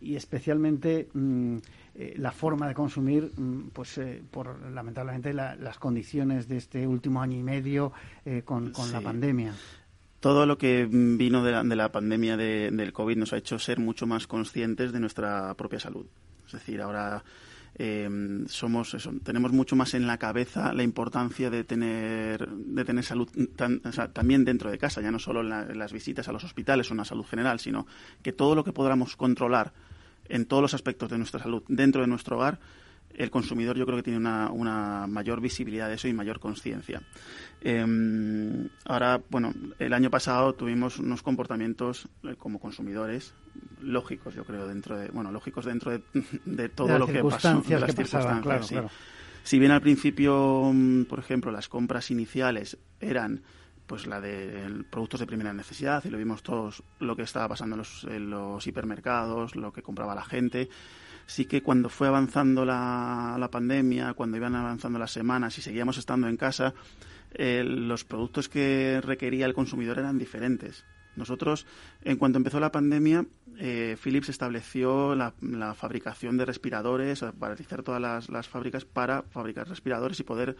y 0.00 0.16
especialmente 0.16 1.08
mm, 1.14 1.56
la 2.16 2.32
forma 2.32 2.66
de 2.66 2.74
consumir, 2.74 3.32
mm, 3.36 3.70
pues 3.72 4.00
por 4.30 4.60
lamentablemente 4.70 5.32
las 5.32 5.78
condiciones 5.78 6.48
de 6.48 6.56
este 6.56 6.86
último 6.86 7.22
año 7.22 7.38
y 7.38 7.42
medio 7.42 7.92
con, 8.44 8.72
la 8.92 9.00
pandemia? 9.00 9.54
todo 10.20 10.46
lo 10.46 10.58
que 10.58 10.86
vino 10.90 11.44
de 11.44 11.52
la, 11.52 11.62
de 11.62 11.76
la 11.76 11.92
pandemia 11.92 12.36
de, 12.36 12.70
del 12.70 12.92
COVID 12.92 13.16
nos 13.16 13.32
ha 13.32 13.38
hecho 13.38 13.58
ser 13.58 13.78
mucho 13.78 14.06
más 14.06 14.26
conscientes 14.26 14.92
de 14.92 15.00
nuestra 15.00 15.54
propia 15.54 15.78
salud. 15.78 16.06
Es 16.48 16.52
decir, 16.52 16.80
ahora 16.80 17.22
eh, 17.76 18.08
somos 18.48 18.94
eso, 18.94 19.12
tenemos 19.22 19.52
mucho 19.52 19.76
más 19.76 19.94
en 19.94 20.06
la 20.06 20.18
cabeza 20.18 20.72
la 20.72 20.82
importancia 20.82 21.48
de 21.48 21.62
tener, 21.62 22.48
de 22.48 22.84
tener 22.84 23.04
salud 23.04 23.28
también 24.12 24.44
dentro 24.44 24.70
de 24.70 24.78
casa, 24.78 25.00
ya 25.00 25.12
no 25.12 25.20
solo 25.20 25.42
en, 25.42 25.78
las 25.78 25.92
visitas 25.92 26.26
a 26.28 26.32
los 26.32 26.42
hospitales 26.42 26.90
o 26.90 26.94
en 26.94 26.98
la 26.98 27.04
salud 27.04 27.24
general, 27.24 27.60
sino 27.60 27.86
que 28.22 28.32
todo 28.32 28.54
lo 28.54 28.64
que 28.64 28.72
podamos 28.72 29.14
controlar 29.14 29.72
en 30.28 30.46
todos 30.46 30.62
los 30.62 30.74
aspectos 30.74 31.08
de 31.08 31.18
nuestra 31.18 31.40
salud 31.40 31.62
dentro 31.68 32.00
de 32.00 32.08
nuestro 32.08 32.36
hogar 32.36 32.58
el 33.14 33.30
consumidor 33.30 33.76
yo 33.76 33.84
creo 33.84 33.96
que 33.96 34.02
tiene 34.02 34.18
una, 34.18 34.50
una 34.50 35.06
mayor 35.06 35.40
visibilidad 35.40 35.88
de 35.88 35.94
eso 35.94 36.08
y 36.08 36.12
mayor 36.12 36.38
conciencia. 36.38 37.02
Em, 37.60 38.68
ahora, 38.84 39.20
bueno, 39.30 39.52
el 39.78 39.92
año 39.92 40.10
pasado 40.10 40.54
tuvimos 40.54 40.98
unos 40.98 41.22
comportamientos 41.22 42.08
eh, 42.22 42.36
como 42.38 42.60
consumidores 42.60 43.34
lógicos, 43.80 44.34
yo 44.34 44.44
creo, 44.44 44.66
dentro 44.66 44.96
de, 44.98 45.08
bueno, 45.08 45.30
lógicos 45.32 45.64
dentro 45.64 45.92
de, 45.92 46.68
todo 46.68 46.98
lo 46.98 47.06
que 47.06 47.22
pasó, 47.22 47.60
de 47.60 47.80
las 47.80 47.94
circunstancias, 47.94 48.90
Si 49.42 49.58
bien 49.58 49.72
al 49.72 49.80
principio, 49.80 50.70
mm, 50.72 51.04
por 51.04 51.18
ejemplo, 51.18 51.50
las 51.50 51.68
compras 51.68 52.10
iniciales 52.10 52.78
eran 53.00 53.42
pues 53.86 54.06
la 54.06 54.20
de 54.20 54.84
productos 54.90 55.20
de 55.20 55.26
primera 55.26 55.54
necesidad 55.54 56.04
y 56.04 56.10
lo 56.10 56.18
vimos 56.18 56.42
todos 56.42 56.82
lo 57.00 57.16
que 57.16 57.22
estaba 57.22 57.48
pasando 57.48 57.74
en 57.74 57.78
los, 57.78 58.04
en 58.04 58.28
los 58.28 58.66
hipermercados, 58.66 59.56
lo 59.56 59.72
que 59.72 59.80
compraba 59.80 60.14
la 60.14 60.24
gente 60.24 60.68
sí 61.28 61.44
que 61.44 61.62
cuando 61.62 61.88
fue 61.90 62.08
avanzando 62.08 62.64
la, 62.64 63.36
la 63.38 63.50
pandemia, 63.50 64.14
cuando 64.14 64.38
iban 64.38 64.56
avanzando 64.56 64.98
las 64.98 65.12
semanas 65.12 65.56
y 65.58 65.62
seguíamos 65.62 65.98
estando 65.98 66.26
en 66.26 66.38
casa, 66.38 66.74
eh, 67.34 67.62
los 67.64 68.04
productos 68.04 68.48
que 68.48 69.00
requería 69.02 69.44
el 69.44 69.52
consumidor 69.52 69.98
eran 69.98 70.18
diferentes. 70.18 70.86
Nosotros, 71.18 71.66
en 72.02 72.16
cuanto 72.16 72.38
empezó 72.38 72.60
la 72.60 72.72
pandemia, 72.72 73.26
eh, 73.58 73.96
Philips 74.02 74.28
estableció 74.28 75.14
la, 75.14 75.32
fabricación 75.74 76.36
de 76.36 76.44
respiradores, 76.44 77.20
para 77.20 77.54
realizar 77.54 77.82
todas 77.82 78.00
las, 78.00 78.28
las, 78.28 78.48
fábricas 78.48 78.84
para 78.84 79.22
fabricar 79.22 79.68
respiradores 79.68 80.20
y 80.20 80.22
poder 80.22 80.56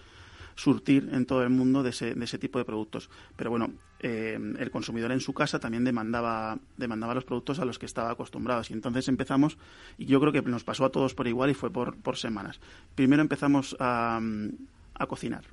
surtir 0.59 1.09
en 1.13 1.25
todo 1.25 1.45
el 1.45 1.51
mundo 1.51 1.85
de 1.85 1.91
ese, 1.91 2.15
de 2.15 2.25
ese 2.25 2.37
tipo 2.37 2.59
de 2.59 2.65
productos. 2.65 3.09
Pero 3.37 3.51
bueno, 3.51 3.71
eh, 4.01 4.37
el 4.59 4.71
consumidor 4.73 5.13
en 5.13 5.21
su 5.21 5.33
casa 5.33 5.61
también 5.61 5.85
demandaba, 5.85 6.59
demandaba 6.77 7.15
los 7.15 7.25
productos 7.25 7.61
a 7.61 7.65
los 7.65 7.79
que 7.79 7.87
estaba 7.87 8.11
acostumbrados. 8.11 8.71
Y 8.71 8.75
entonces 8.75 9.07
empezamos, 9.07 9.57
y 9.97 10.07
yo 10.07 10.21
creo 10.21 10.33
que 10.33 10.43
nos 10.43 10.65
pasó 10.65 10.85
a 10.85 10.91
todos 10.91 11.15
por 11.15 11.29
igual 11.29 11.51
y 11.51 11.55
fue 11.55 11.71
por, 11.71 11.97
por 11.97 12.17
semanas. 12.17 12.59
Primero 12.97 13.23
empezamos 13.23 13.77
a, 13.79 14.21
a 14.95 15.07
cocinar 15.07 15.45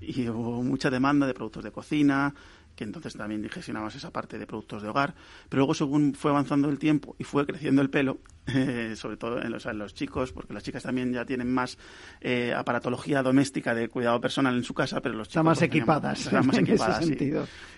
y 0.00 0.28
hubo 0.28 0.62
mucha 0.62 0.90
demanda 0.90 1.26
de 1.26 1.34
productos 1.34 1.64
de 1.64 1.70
cocina, 1.70 2.34
que 2.76 2.84
entonces 2.84 3.14
también 3.14 3.48
gestionamos 3.48 3.94
esa 3.94 4.10
parte 4.10 4.38
de 4.38 4.46
productos 4.46 4.82
de 4.82 4.88
hogar. 4.88 5.14
Pero 5.48 5.60
luego, 5.60 5.74
según 5.74 6.14
fue 6.14 6.30
avanzando 6.30 6.68
el 6.68 6.78
tiempo 6.78 7.14
y 7.18 7.24
fue 7.24 7.46
creciendo 7.46 7.82
el 7.82 7.90
pelo, 7.90 8.18
eh, 8.46 8.94
sobre 8.96 9.16
todo 9.16 9.40
en 9.40 9.50
los, 9.50 9.66
en 9.66 9.78
los, 9.78 9.94
chicos, 9.94 10.32
porque 10.32 10.52
las 10.52 10.62
chicas 10.62 10.82
también 10.82 11.12
ya 11.12 11.24
tienen 11.24 11.52
más 11.52 11.78
eh, 12.20 12.52
aparatología 12.54 13.22
doméstica 13.22 13.74
de 13.74 13.88
cuidado 13.88 14.20
personal 14.20 14.56
en 14.56 14.64
su 14.64 14.74
casa, 14.74 15.00
pero 15.00 15.14
los 15.14 15.28
chicos... 15.28 15.40
Están 15.40 15.46
más 15.46 15.62
equipadas. 15.62 16.20
Están 16.26 16.46
más 16.46 16.58
equipadas, 16.58 17.10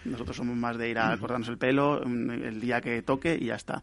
Nosotros 0.04 0.36
somos 0.36 0.56
más 0.56 0.78
de 0.78 0.90
ir 0.90 0.98
a 0.98 1.16
cortarnos 1.18 1.48
el 1.48 1.58
pelo 1.58 2.00
mm, 2.04 2.30
el 2.30 2.60
día 2.60 2.80
que 2.80 3.02
toque 3.02 3.36
y 3.40 3.46
ya 3.46 3.56
está. 3.56 3.82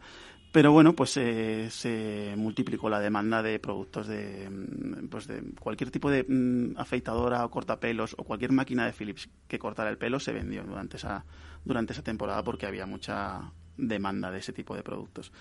Pero 0.54 0.72
bueno, 0.72 0.96
pues 0.96 1.18
eh, 1.18 1.68
se 1.72 2.36
multiplicó 2.38 2.88
la 2.88 3.00
demanda 3.00 3.42
de 3.42 3.58
productos 3.58 4.06
de, 4.06 4.48
mm, 4.48 5.08
pues 5.08 5.26
de 5.26 5.42
cualquier 5.60 5.90
tipo 5.90 6.12
de 6.12 6.24
mm, 6.30 6.78
afeitadora 6.78 7.44
o 7.44 7.50
cortapelos 7.50 8.14
o 8.20 8.24
cualquier 8.24 8.52
máquina 8.52 8.86
de 8.86 8.94
Philips 8.94 9.28
que 9.48 9.58
cortara 9.58 9.90
el 9.90 9.98
pelo 9.98 10.20
se 10.20 10.32
vendió 10.32 10.64
durante 10.64 10.98
esa, 10.98 11.26
durante 11.66 11.94
esa 11.94 12.04
temporada 12.04 12.44
porque 12.44 12.68
había 12.68 12.86
mucha 12.86 13.52
demanda 13.78 14.30
de 14.30 14.38
ese 14.38 14.54
tipo 14.54 14.76
de 14.76 14.84
productos. 14.84 15.32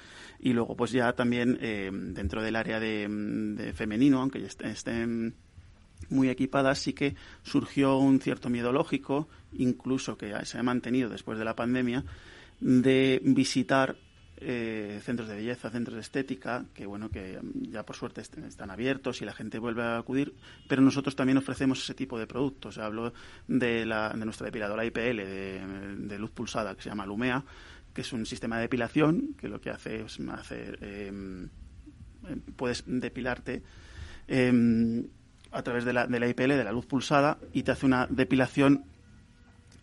Y 0.41 0.55
luego 0.55 0.75
pues 0.75 0.93
ya 0.93 1.13
también 1.13 1.59
eh, 1.61 1.91
dentro 1.93 2.43
del 2.43 2.57
área 2.57 2.81
de, 2.81 3.07
mm, 3.07 3.75
femenino, 3.75 4.23
aunque 4.23 4.41
ya 4.41 4.49
estén 4.71 5.35
muy 6.09 6.31
equipadas, 6.31 6.79
sí 6.79 6.95
que 6.95 7.17
surgió 7.43 7.99
un 7.99 8.19
cierto 8.19 8.49
miedo 8.49 8.73
lógico, 8.73 9.29
incluso 9.53 10.17
que 10.17 10.33
se 10.47 10.57
ha 10.57 10.63
mantenido 10.63 11.11
después 11.11 11.39
de 11.39 11.45
la 11.45 11.55
pandemia, 11.55 12.03
de 12.61 13.21
visitar 13.23 13.99
eh, 14.45 15.01
centros 15.03 15.29
de 15.29 15.37
belleza, 15.37 15.71
centros 15.71 15.95
de 15.95 16.01
estética, 16.01 16.65
que 16.75 16.87
bueno, 16.87 17.11
que 17.11 17.41
ya 17.71 17.85
por 17.85 17.97
suerte 17.97 18.21
están 18.21 18.71
abiertos 18.71 19.23
y 19.23 19.25
la 19.25 19.33
gente 19.33 19.59
vuelve 19.59 19.83
a 19.83 19.99
acudir, 19.99 20.35
pero 20.69 20.83
nosotros 20.83 21.17
también 21.17 21.39
ofrecemos 21.39 21.83
ese 21.83 21.95
tipo 21.95 22.19
de 22.19 22.27
productos. 22.27 22.79
Hablo 22.79 23.13
de, 23.49 23.87
la, 23.87 24.11
de 24.11 24.25
nuestra 24.25 24.47
depiladora 24.47 24.85
IPL 24.85 25.17
de, 26.09 26.19
luz 26.19 26.31
pulsada 26.31 26.75
que 26.75 26.83
se 26.83 26.89
llama 26.89 27.07
Lumea, 27.07 27.45
que 27.95 28.01
es 28.03 28.13
un 28.13 28.27
sistema 28.27 28.57
de 28.57 28.63
depilación 28.63 29.35
que 29.39 29.49
lo 29.49 29.61
que 29.61 29.71
hace 29.71 30.03
es 30.03 30.19
hacer, 30.21 30.79
em, 30.83 31.49
em, 32.29 32.41
puedes 32.57 32.85
depilarte 32.87 33.63
em, 34.29 35.07
a 35.51 35.63
través 35.63 35.85
de 35.85 35.93
la, 35.93 36.07
de 36.07 36.21
la 36.21 36.29
IPL, 36.29 36.57
de 36.57 36.65
la 36.65 36.73
luz 36.73 36.87
pulsada, 36.87 37.39
y 37.53 37.63
te 37.63 37.73
hace 37.73 37.87
una 37.87 38.07
depilación 38.09 38.85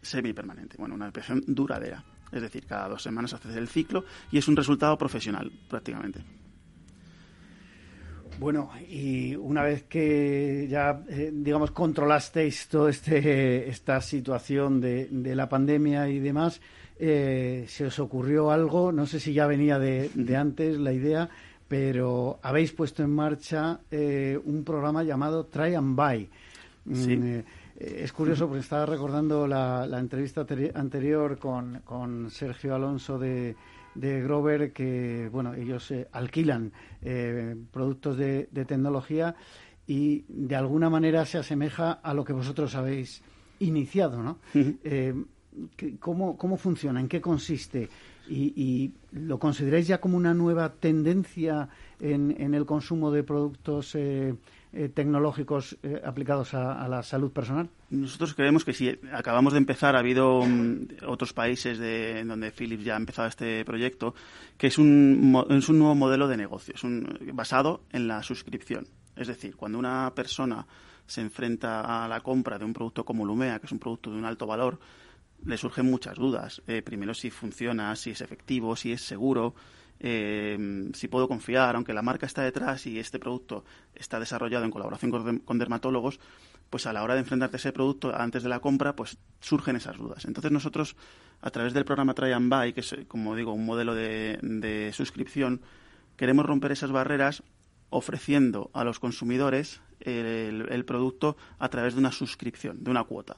semipermanente, 0.02 0.78
bueno, 0.78 0.96
una 0.96 1.06
depilación 1.06 1.44
duradera. 1.48 2.04
Es 2.32 2.42
decir, 2.42 2.66
cada 2.66 2.88
dos 2.88 3.02
semanas 3.02 3.34
haces 3.34 3.56
el 3.56 3.68
ciclo 3.68 4.06
y 4.32 4.38
es 4.38 4.48
un 4.48 4.56
resultado 4.56 4.98
profesional 4.98 5.52
prácticamente. 5.70 6.24
Bueno, 8.40 8.72
y 8.90 9.36
una 9.36 9.64
vez 9.64 9.84
que 9.84 10.66
ya, 10.70 11.04
eh, 11.10 11.30
digamos, 11.34 11.72
controlasteis 11.72 12.70
toda 12.70 12.90
este, 12.90 13.68
esta 13.68 14.00
situación 14.00 14.80
de, 14.80 15.10
la 15.36 15.50
pandemia 15.50 16.08
y 16.08 16.20
demás, 16.20 16.62
eh, 16.98 17.66
¿se 17.68 17.88
os 17.88 18.00
ocurrió 18.00 18.50
algo? 18.50 18.94
No 18.94 19.06
sé 19.08 19.20
si 19.20 19.34
ya 19.34 19.46
venía 19.46 19.78
de, 19.78 20.10
antes 20.38 20.78
la 20.78 20.94
idea, 20.94 21.30
pero 21.68 22.40
habéis 22.42 22.72
puesto 22.72 23.04
en 23.04 23.10
marcha 23.14 23.82
eh, 23.92 24.40
un 24.42 24.64
programa 24.64 25.04
llamado 25.04 25.46
Try 25.48 25.76
and 25.76 25.98
Buy. 25.98 26.30
Sí. 26.94 27.44
Eh, 27.80 28.02
es 28.04 28.12
curioso 28.12 28.48
porque 28.48 28.62
estaba 28.62 28.86
recordando 28.86 29.48
la, 29.48 29.88
entrevista 30.00 30.46
anterior 30.74 31.40
con, 31.40 32.30
Sergio 32.30 32.76
Alonso 32.76 33.18
de, 33.18 33.56
Grover, 33.96 34.72
que 34.72 35.30
bueno, 35.32 35.54
ellos 35.54 35.90
eh, 35.92 36.08
alquilan 36.12 36.72
eh, 37.02 37.56
productos 37.72 38.18
de, 38.18 38.48
tecnología 38.68 39.36
y 39.88 40.26
de 40.28 40.56
alguna 40.56 40.90
manera 40.90 41.26
se 41.26 41.38
asemeja 41.40 41.94
a 41.94 42.14
lo 42.14 42.24
que 42.24 42.34
vosotros 42.34 42.76
habéis 42.76 43.24
iniciado, 43.60 44.22
¿no? 44.22 44.38
¿cómo, 46.00 46.38
¿Cómo 46.38 46.58
funciona? 46.58 47.00
¿En 47.00 47.08
qué 47.08 47.20
consiste? 47.20 47.90
Y, 48.30 48.92
lo 49.12 49.40
consideráis 49.40 49.88
ya 49.88 50.00
como 50.00 50.18
una 50.18 50.36
nueva 50.36 50.72
tendencia 50.74 51.68
en, 52.00 52.36
en 52.40 52.54
el 52.54 52.68
consumo 52.68 53.10
de 53.10 53.24
productos 53.24 53.96
eh, 54.72 54.90
tecnológicos 54.90 55.78
eh, 55.82 56.02
aplicados 56.06 56.54
a, 56.54 56.88
la 56.88 57.02
salud 57.02 57.32
personal? 57.32 57.70
Nosotros 57.90 58.34
creemos 58.36 58.64
que 58.64 58.74
sí. 58.74 59.00
Acabamos 59.14 59.54
de 59.54 59.60
empezar, 59.60 59.96
ha 59.96 60.00
habido 60.00 60.42
mm, 60.46 61.06
otros 61.08 61.34
países 61.34 61.80
de, 61.80 62.24
donde 62.24 62.52
Philips 62.52 62.84
ya 62.84 62.94
ha 62.94 62.98
empezado 62.98 63.28
este 63.28 63.66
proyecto, 63.66 64.14
que 64.58 64.68
es 64.68 64.78
un, 64.78 65.44
es 65.50 65.70
un 65.70 65.80
nuevo 65.80 65.96
modelo 65.96 66.28
de 66.28 66.38
negocio, 66.38 66.76
es 66.76 66.84
un, 66.84 67.18
basado 67.34 67.82
en 67.92 68.08
la 68.08 68.22
suscripción. 68.22 68.88
Es 69.16 69.28
decir, 69.28 69.56
cuando 69.56 69.80
una 69.80 70.14
persona 70.16 70.66
se 71.06 71.22
enfrenta 71.22 72.06
a 72.06 72.08
la 72.08 72.22
compra 72.22 72.60
de 72.60 72.66
un 72.66 72.74
producto 72.74 73.04
como 73.04 73.26
Lumea, 73.26 73.60
que 73.60 73.66
es 73.66 73.72
un 73.72 73.80
producto 73.80 74.12
de 74.12 74.18
un 74.18 74.26
alto 74.26 74.46
valor, 74.46 74.80
le 75.46 75.58
surgen 75.58 75.88
muchas 75.88 76.16
dudas. 76.16 76.62
Eh, 76.68 76.82
primero, 76.82 77.14
si 77.14 77.30
funciona, 77.30 77.96
si 77.96 78.12
es 78.12 78.22
efectivo, 78.22 78.76
si 78.76 78.92
es 78.92 79.02
seguro 79.02 79.56
eh, 80.00 80.90
si 80.94 81.08
puedo 81.10 81.28
confiar, 81.28 81.76
aunque 81.76 81.94
la 81.94 82.02
marca 82.02 82.26
está 82.26 82.42
detrás 82.42 82.86
y 82.86 83.00
este 83.00 83.20
producto 83.20 83.66
está 83.94 84.20
desarrollado 84.20 84.64
en 84.64 84.72
colaboración 84.72 85.42
con, 85.44 85.60
dermatólogos, 85.60 86.20
pues 86.70 86.86
a 86.86 86.94
la 86.94 87.04
hora 87.04 87.16
de 87.16 87.22
enfrentarte 87.22 87.58
a 87.58 87.60
ese 87.60 87.74
producto 87.74 88.16
antes 88.16 88.44
de 88.44 88.50
la 88.50 88.60
compra, 88.60 88.96
pues 88.96 89.18
surgen 89.42 89.76
esas 89.76 89.98
dudas. 89.98 90.26
Entonces 90.26 90.52
nosotros, 90.52 90.96
a 91.42 91.50
través 91.52 91.74
del 91.74 91.84
programa 91.84 92.14
Try 92.14 92.32
and 92.32 92.50
Buy, 92.54 92.74
que 92.74 92.80
es, 92.80 92.96
como 93.08 93.36
digo, 93.36 93.54
un 93.54 93.66
modelo 93.66 93.94
de, 93.94 94.92
suscripción, 94.94 95.62
queremos 96.16 96.46
romper 96.46 96.72
esas 96.72 96.92
barreras 96.92 97.44
ofreciendo 97.90 98.70
a 98.74 98.84
los 98.84 99.00
consumidores 99.00 99.82
el, 100.00 100.86
producto 100.86 101.36
a 101.58 101.70
través 101.70 101.94
de 101.96 102.00
una 102.00 102.12
suscripción, 102.12 102.84
de 102.84 102.92
una 102.92 103.04
cuota 103.04 103.38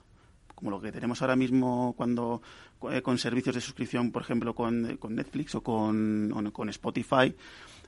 como 0.53 0.69
lo 0.69 0.79
que 0.79 0.91
tenemos 0.91 1.23
ahora 1.23 1.35
mismo 1.35 1.95
cuando 1.97 2.43
con 3.03 3.17
servicios 3.17 3.55
de 3.55 3.61
suscripción, 3.61 4.11
por 4.11 4.23
ejemplo, 4.23 4.55
con, 4.55 4.97
Netflix 5.09 5.55
o 5.55 5.61
con, 5.61 6.51
con 6.51 6.69
Spotify, 6.69 7.33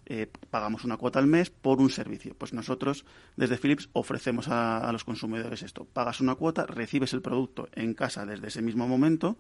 eh, 0.06 0.28
pagamos 0.50 0.84
una 0.84 0.98
cuota 0.98 1.20
al 1.20 1.28
mes 1.28 1.50
por 1.50 1.80
un 1.80 1.90
servicio. 1.90 2.36
Pues 2.38 2.54
nosotros 2.54 3.06
desde 3.38 3.58
Philips 3.58 3.90
ofrecemos 3.94 4.48
a, 4.50 4.92
los 4.92 5.04
consumidores 5.04 5.64
esto. 5.64 5.86
Pagas 5.86 6.20
una 6.20 6.36
cuota, 6.36 6.66
recibes 6.66 7.14
el 7.14 7.22
producto 7.22 7.70
en 7.74 7.94
casa 7.94 8.26
desde 8.26 8.48
ese 8.48 8.62
mismo 8.62 8.88
momento 8.88 9.38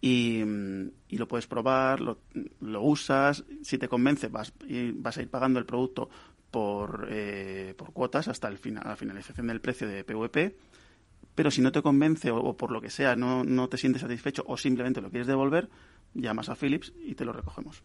y, 0.00 0.42
lo 1.10 1.28
puedes 1.28 1.46
probar, 1.46 2.00
lo, 2.00 2.18
usas. 2.82 3.44
Si 3.62 3.78
te 3.78 3.88
convence, 3.88 4.28
vas, 4.28 4.52
vas 4.94 5.16
a 5.16 5.22
ir 5.22 5.30
pagando 5.30 5.58
el 5.58 5.66
producto 5.66 6.10
por, 6.50 7.08
eh, 7.10 7.74
por 7.76 7.92
cuotas 7.92 8.28
hasta 8.28 8.48
el 8.48 8.58
final, 8.58 8.84
la 8.86 8.96
finalización 8.96 9.46
del 9.46 9.60
precio 9.60 9.88
de 9.88 10.04
PVP. 10.04 10.56
Pero 11.36 11.52
si 11.52 11.60
no 11.60 11.70
te 11.70 11.82
convence 11.82 12.32
o, 12.32 12.56
por 12.56 12.72
lo 12.72 12.80
que 12.80 12.90
sea 12.90 13.14
no, 13.14 13.44
no 13.44 13.68
te 13.68 13.76
sientes 13.76 14.02
satisfecho 14.02 14.42
o 14.48 14.56
simplemente 14.56 15.00
lo 15.00 15.10
quieres 15.10 15.28
devolver, 15.28 15.68
llamas 16.14 16.48
a 16.48 16.56
Philips 16.56 16.92
y 17.04 17.14
te 17.14 17.24
lo 17.24 17.32
recogemos. 17.32 17.84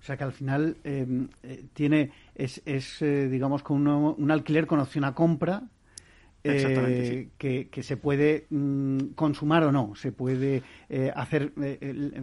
O 0.00 0.06
sea 0.06 0.16
que 0.16 0.24
al 0.24 0.32
final 0.32 0.76
em, 0.84 1.28
eh, 1.42 1.64
tiene 1.72 2.10
es, 2.34 2.62
es 2.64 3.02
eh, 3.02 3.28
digamos 3.28 3.62
con 3.62 3.86
un 3.86 4.30
alquiler 4.30 4.66
con 4.66 4.78
opción 4.78 5.04
a 5.04 5.14
compra 5.14 5.62
eh, 6.44 7.30
que, 7.38 7.68
que, 7.70 7.82
se 7.82 7.96
puede 7.96 8.46
mm, 8.50 9.14
consumar 9.14 9.64
o 9.64 9.72
no, 9.72 9.94
se 9.94 10.12
puede 10.12 10.62
hacer 11.16 11.54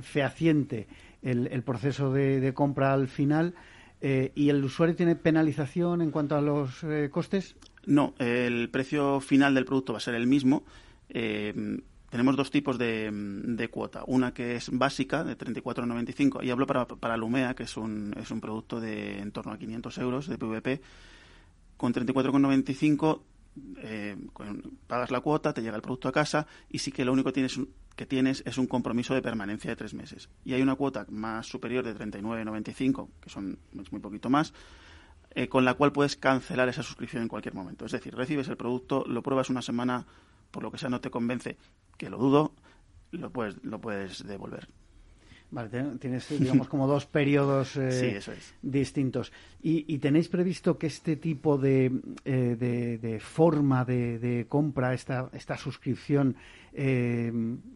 fehaciente 0.03 0.87
el, 1.23 1.47
el 1.47 1.63
proceso 1.63 2.13
de, 2.13 2.39
de, 2.39 2.53
compra 2.53 2.93
al 2.93 3.07
final 3.07 3.55
y 3.99 4.49
el 4.49 4.63
usuario 4.63 4.95
tiene 4.95 5.15
penalización 5.15 6.03
en 6.03 6.11
cuanto 6.11 6.35
a 6.35 6.41
los 6.41 6.85
costes. 7.09 7.55
No, 7.85 8.13
el 8.19 8.69
precio 8.69 9.19
final 9.19 9.53
del 9.55 9.65
producto 9.65 9.93
va 9.93 9.97
a 9.97 10.01
ser 10.01 10.15
el 10.15 10.27
mismo. 10.27 10.63
tenemos 11.09 12.35
dos 12.35 12.51
tipos 12.51 12.77
de, 12.77 13.69
cuota. 13.71 14.03
Una 14.07 14.33
que 14.33 14.55
es 14.55 14.69
básica, 14.71 15.23
de 15.23 15.37
34,95, 15.37 16.43
y 16.43 16.49
hablo 16.49 16.67
para, 16.67 16.85
para 16.85 17.17
Lumea, 17.17 17.55
que 17.55 17.63
es 17.63 17.77
un, 17.77 18.13
es 18.19 18.29
un 18.31 18.39
producto 18.39 18.79
de 18.79 19.19
en 19.19 19.31
torno 19.31 19.51
a 19.53 19.57
500 19.57 19.97
euros 19.97 20.27
de 20.27 20.37
PVP. 20.37 20.81
Con 21.77 21.93
34,95 21.93 23.21
eh, 23.77 24.15
pagas 24.87 25.11
la 25.11 25.19
cuota, 25.19 25.53
te 25.53 25.61
llega 25.61 25.75
el 25.75 25.81
producto 25.81 26.07
a 26.07 26.11
casa 26.11 26.47
y 26.69 26.79
sí 26.79 26.91
que 26.91 27.03
lo 27.03 27.11
único 27.11 27.33
tienes, 27.33 27.59
que 27.95 28.05
tienes 28.05 28.43
es 28.45 28.57
un 28.57 28.67
compromiso 28.67 29.13
de 29.13 29.21
permanencia 29.21 29.69
de 29.69 29.75
tres 29.75 29.93
meses. 29.93 30.29
Y 30.45 30.53
hay 30.53 30.61
una 30.61 30.75
cuota 30.75 31.05
más 31.09 31.47
superior 31.47 31.83
de 31.83 31.95
39,95, 31.95 33.09
que 33.19 33.29
son 33.29 33.59
es 33.79 33.91
muy 33.91 33.99
poquito 33.99 34.29
más, 34.29 34.53
eh, 35.33 35.47
con 35.47 35.65
la 35.65 35.75
cual 35.75 35.91
puedes 35.91 36.17
cancelar 36.17 36.69
esa 36.69 36.83
suscripción 36.83 37.23
en 37.23 37.29
cualquier 37.29 37.53
momento. 37.53 37.85
Es 37.85 37.91
decir, 37.91 38.15
recibes 38.15 38.47
el 38.49 38.57
producto, 38.57 39.03
lo 39.07 39.23
pruebas 39.23 39.49
una 39.49 39.61
semana, 39.61 40.05
por 40.51 40.63
lo 40.63 40.71
que 40.71 40.77
sea 40.77 40.89
no 40.89 41.01
te 41.01 41.09
convence, 41.09 41.57
que 41.97 42.09
lo 42.09 42.17
dudo, 42.17 42.53
lo 43.11 43.29
puedes, 43.31 43.63
lo 43.63 43.79
puedes 43.79 44.25
devolver. 44.25 44.67
Vale, 45.51 45.69
tienes, 45.99 46.27
digamos, 46.39 46.67
como 46.69 46.87
dos 46.87 47.05
periodos 47.05 47.75
eh, 47.75 48.19
distintos. 48.61 49.31
¿Y, 49.61 49.97
tenéis 49.99 50.27
previsto 50.29 50.77
que 50.77 50.87
este 50.87 51.17
tipo 51.17 51.57
de, 51.57 51.91
eh, 52.25 52.97
de, 52.99 53.19
forma 53.19 53.85
de, 53.85 54.45
compra, 54.47 54.93
esta, 54.93 55.29
esta 55.33 55.57
suscripción, 55.57 56.35
eh, 56.73 57.31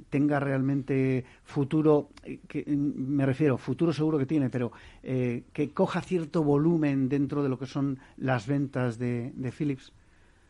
tenga 0.09 0.39
realmente 0.39 1.25
futuro? 1.43 2.09
Que, 2.47 2.65
me 2.65 3.25
refiero, 3.25 3.57
futuro 3.57 3.93
seguro 3.93 4.17
que 4.17 4.25
tiene, 4.25 4.49
pero 4.49 4.71
que 5.03 5.71
coja 5.73 6.01
cierto 6.01 6.43
volumen 6.43 7.09
dentro 7.09 7.43
de 7.43 7.49
lo 7.49 7.59
que 7.59 7.67
son 7.67 7.99
las 8.17 8.47
ventas 8.47 8.97
de, 8.97 9.31
de 9.35 9.51
Philips? 9.51 9.91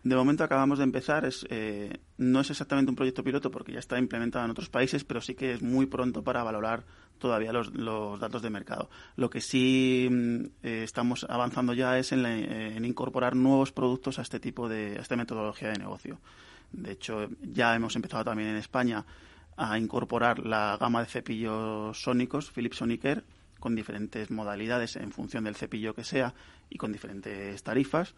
De 0.06 0.16
momento 0.16 0.44
acabamos 0.44 0.78
de 0.78 0.84
empezar, 0.84 1.26
es, 1.26 1.48
eh, 1.50 1.98
no 2.20 2.42
es 2.42 2.52
exactamente 2.52 2.92
un 2.92 2.96
proyecto 2.96 3.24
piloto 3.24 3.50
porque 3.50 3.72
ya 3.72 3.80
está 3.80 3.98
implementado 3.98 4.46
en 4.46 4.52
otros 4.52 4.70
países, 4.70 5.04
pero 5.04 5.20
sí 5.20 5.34
que 5.34 5.54
es 5.54 5.64
muy 5.64 5.88
pronto 5.88 6.24
para 6.24 6.44
valorar 6.44 6.84
todavía 7.18 7.52
los, 7.52 8.20
datos 8.20 8.44
de 8.44 8.52
mercado. 8.52 8.92
Lo 9.16 9.32
que 9.32 9.42
sí 9.42 10.08
mm, 10.12 10.46
eh, 10.62 10.84
estamos 10.84 11.26
avanzando 11.28 11.74
ya 11.74 11.98
es 11.98 12.12
en, 12.12 12.86
incorporar 12.86 13.36
nuevos 13.36 13.72
productos 13.72 14.20
a 14.20 14.22
este 14.22 14.40
tipo 14.40 14.70
de, 14.70 14.96
a 15.00 15.02
esta 15.02 15.16
metodología 15.16 15.70
de 15.70 15.80
negocio. 15.80 16.20
De 16.72 16.92
hecho, 16.92 17.28
ya 17.42 17.76
hemos 17.76 17.96
empezado 17.96 18.26
también 18.26 18.50
en 18.50 18.58
España 18.58 19.04
a 19.58 19.80
incorporar 19.80 20.38
la 20.38 20.78
gama 20.80 21.00
de 21.00 21.08
cepillos 21.08 22.00
sónicos, 22.00 22.52
Philips 22.52 22.78
Sonicare, 22.78 23.24
con 23.60 23.74
diferentes 23.74 24.30
modalidades 24.30 24.98
en 24.98 25.12
función 25.12 25.46
del 25.46 25.56
cepillo 25.56 25.96
que 25.96 26.04
sea 26.04 26.36
y 26.70 26.78
con 26.78 26.92
diferentes 26.92 27.64
tarifas 27.64 28.14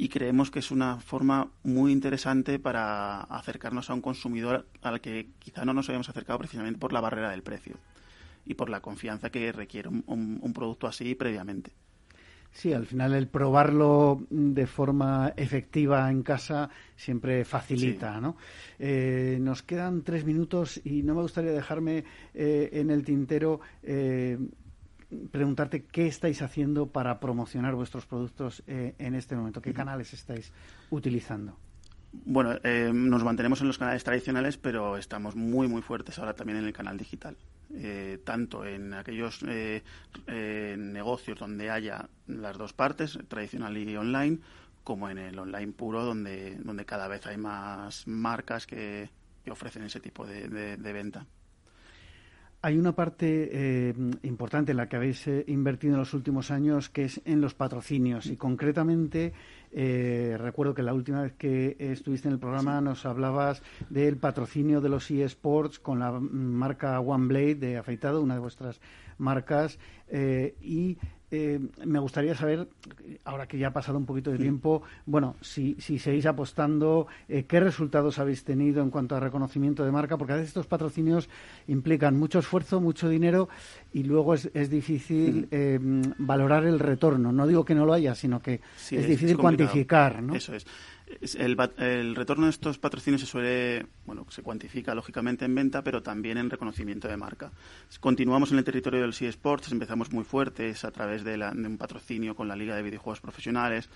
y 0.00 0.08
creemos 0.08 0.50
que 0.50 0.60
es 0.60 0.70
una 0.70 0.98
forma 0.98 1.50
muy 1.62 1.92
interesante 1.92 2.58
para 2.58 3.20
acercarnos 3.20 3.90
a 3.90 3.94
un 3.94 4.00
consumidor 4.00 4.66
al 4.80 5.02
que 5.02 5.28
quizá 5.38 5.66
no 5.66 5.74
nos 5.74 5.90
habíamos 5.90 6.08
acercado 6.08 6.38
precisamente 6.38 6.78
por 6.78 6.94
la 6.94 7.02
barrera 7.02 7.30
del 7.32 7.42
precio 7.42 7.76
y 8.46 8.54
por 8.54 8.70
la 8.70 8.80
confianza 8.80 9.28
que 9.28 9.52
requiere 9.52 9.90
un, 9.90 10.52
producto 10.54 10.86
así 10.86 11.14
previamente. 11.14 11.72
Sí, 12.50 12.72
al 12.72 12.86
final 12.86 13.12
el 13.12 13.28
probarlo 13.28 14.26
de 14.30 14.66
forma 14.66 15.34
efectiva 15.36 16.10
en 16.10 16.22
casa 16.22 16.70
siempre 16.96 17.44
facilita, 17.44 18.22
¿no? 18.22 18.36
Eh, 18.78 19.36
nos 19.38 19.62
quedan 19.62 20.00
tres 20.00 20.24
minutos 20.24 20.80
y 20.82 21.02
no 21.02 21.14
me 21.14 21.20
gustaría 21.20 21.52
dejarme 21.52 22.04
eh, 22.32 22.70
en 22.72 22.90
el 22.90 23.04
tintero 23.04 23.60
eh, 23.82 24.38
preguntarte 25.30 25.84
qué 25.84 26.06
estáis 26.06 26.42
haciendo 26.42 26.86
para 26.86 27.20
promocionar 27.20 27.74
vuestros 27.74 28.06
productos 28.06 28.62
eh, 28.66 28.94
en 28.98 29.14
este 29.14 29.36
momento, 29.36 29.60
qué 29.60 29.72
canales 29.72 30.12
estáis 30.12 30.52
utilizando. 30.90 31.56
Bueno, 32.12 32.56
eh, 32.64 32.90
nos 32.92 33.22
mantenemos 33.22 33.60
en 33.60 33.68
los 33.68 33.78
canales 33.78 34.02
tradicionales, 34.02 34.56
pero 34.56 34.96
estamos 34.96 35.36
muy, 35.36 35.68
muy 35.68 35.82
fuertes 35.82 36.18
ahora 36.18 36.34
también 36.34 36.58
en 36.58 36.64
el 36.64 36.72
canal 36.72 36.98
digital. 36.98 37.36
Eh, 37.72 38.18
tanto 38.24 38.64
en 38.64 38.94
aquellos 38.94 39.44
negocios 40.26 41.38
donde 41.38 41.70
haya 41.70 42.08
las 42.26 42.58
dos 42.58 42.72
partes, 42.72 43.16
tradicional 43.28 43.76
y 43.76 43.96
online, 43.96 44.38
como 44.82 45.08
en 45.08 45.18
el 45.18 45.38
online 45.38 45.72
puro, 45.72 46.04
donde, 46.04 46.56
donde 46.56 46.84
cada 46.84 47.06
vez 47.06 47.26
hay 47.26 47.36
más 47.36 48.08
marcas 48.08 48.66
que, 48.66 49.10
ofrecen 49.48 49.82
ese 49.82 49.98
tipo 49.98 50.26
de 50.26 50.76
venta. 50.76 51.26
Hay 52.62 52.76
una 52.76 52.94
parte 52.94 53.48
eh, 53.52 53.94
importante 54.22 54.72
en 54.72 54.76
la 54.76 54.86
que 54.86 54.96
habéis 54.96 55.26
eh, 55.26 55.44
invertido 55.46 55.94
en 55.94 56.00
los 56.00 56.12
últimos 56.12 56.50
años, 56.50 56.90
que 56.90 57.04
es 57.04 57.22
en 57.24 57.40
los 57.40 57.54
patrocinios. 57.54 58.26
Y 58.26 58.36
concretamente, 58.36 59.32
eh, 59.72 60.36
recuerdo 60.38 60.74
que 60.74 60.82
la 60.82 60.92
última 60.92 61.22
vez 61.22 61.32
que 61.38 61.76
estuviste 61.78 62.28
en 62.28 62.34
el 62.34 62.38
programa 62.38 62.82
nos 62.82 63.06
hablabas 63.06 63.62
del 63.88 64.18
patrocinio 64.18 64.82
de 64.82 64.90
los 64.90 65.10
eSports 65.10 65.78
con 65.78 66.00
la 66.00 66.12
marca 66.12 67.00
OneBlade 67.00 67.54
de 67.54 67.78
afeitado, 67.78 68.20
una 68.20 68.34
de 68.34 68.40
vuestras 68.40 68.78
marcas. 69.16 69.78
y 70.60 70.98
eh, 71.30 71.60
me 71.84 71.98
gustaría 71.98 72.34
saber, 72.34 72.68
ahora 73.24 73.46
que 73.46 73.58
ya 73.58 73.68
ha 73.68 73.72
pasado 73.72 73.98
un 73.98 74.06
poquito 74.06 74.30
de 74.30 74.38
tiempo, 74.38 74.82
bueno, 75.06 75.36
si, 75.40 75.76
si 75.78 75.98
seguís 75.98 76.26
apostando, 76.26 77.06
eh, 77.28 77.44
qué 77.44 77.60
resultados 77.60 78.18
habéis 78.18 78.44
tenido 78.44 78.82
en 78.82 78.90
cuanto 78.90 79.14
a 79.14 79.20
reconocimiento 79.20 79.84
de 79.84 79.92
marca, 79.92 80.16
porque 80.16 80.32
a 80.32 80.36
veces 80.36 80.48
estos 80.48 80.66
patrocinios 80.66 81.28
implican 81.68 82.18
mucho 82.18 82.40
esfuerzo, 82.40 82.80
mucho 82.80 83.08
dinero 83.08 83.48
y 83.92 84.02
luego 84.02 84.34
es, 84.34 84.50
es 84.54 84.70
difícil 84.70 85.46
eh, 85.50 85.78
valorar 86.18 86.64
el 86.64 86.78
retorno. 86.78 87.32
No 87.32 87.46
digo 87.46 87.64
que 87.64 87.74
no 87.74 87.86
lo 87.86 87.92
haya, 87.92 88.14
sino 88.14 88.40
que 88.42 88.60
es 88.90 89.06
difícil 89.06 89.36
cuantificar, 89.36 90.22
¿no? 90.22 90.34
Eso 90.34 90.54
es. 90.54 90.66
El, 91.36 92.14
retorno 92.14 92.44
de 92.44 92.50
estos 92.50 92.78
patrocinios 92.78 93.20
se 93.20 93.26
suele, 93.26 93.86
bueno, 94.06 94.24
se 94.30 94.42
cuantifica 94.42 94.94
lógicamente 94.94 95.44
en 95.44 95.54
venta, 95.54 95.82
pero 95.82 96.02
también 96.02 96.38
en 96.38 96.50
reconocimiento 96.50 97.08
de 97.08 97.16
marca. 97.16 97.50
Continuamos 97.98 98.52
en 98.52 98.58
el 98.58 98.64
territorio 98.64 99.00
del 99.00 99.10
eSports, 99.10 99.72
empezamos 99.72 100.12
muy 100.12 100.24
fuertes 100.24 100.84
a 100.84 100.90
través 100.90 101.24
de, 101.24 101.36
de 101.36 101.66
un 101.66 101.78
patrocinio 101.78 102.36
con 102.36 102.46
la 102.46 102.54
Liga 102.54 102.76
de 102.76 102.82
Videojuegos 102.82 103.20
Profesionales, 103.20 103.88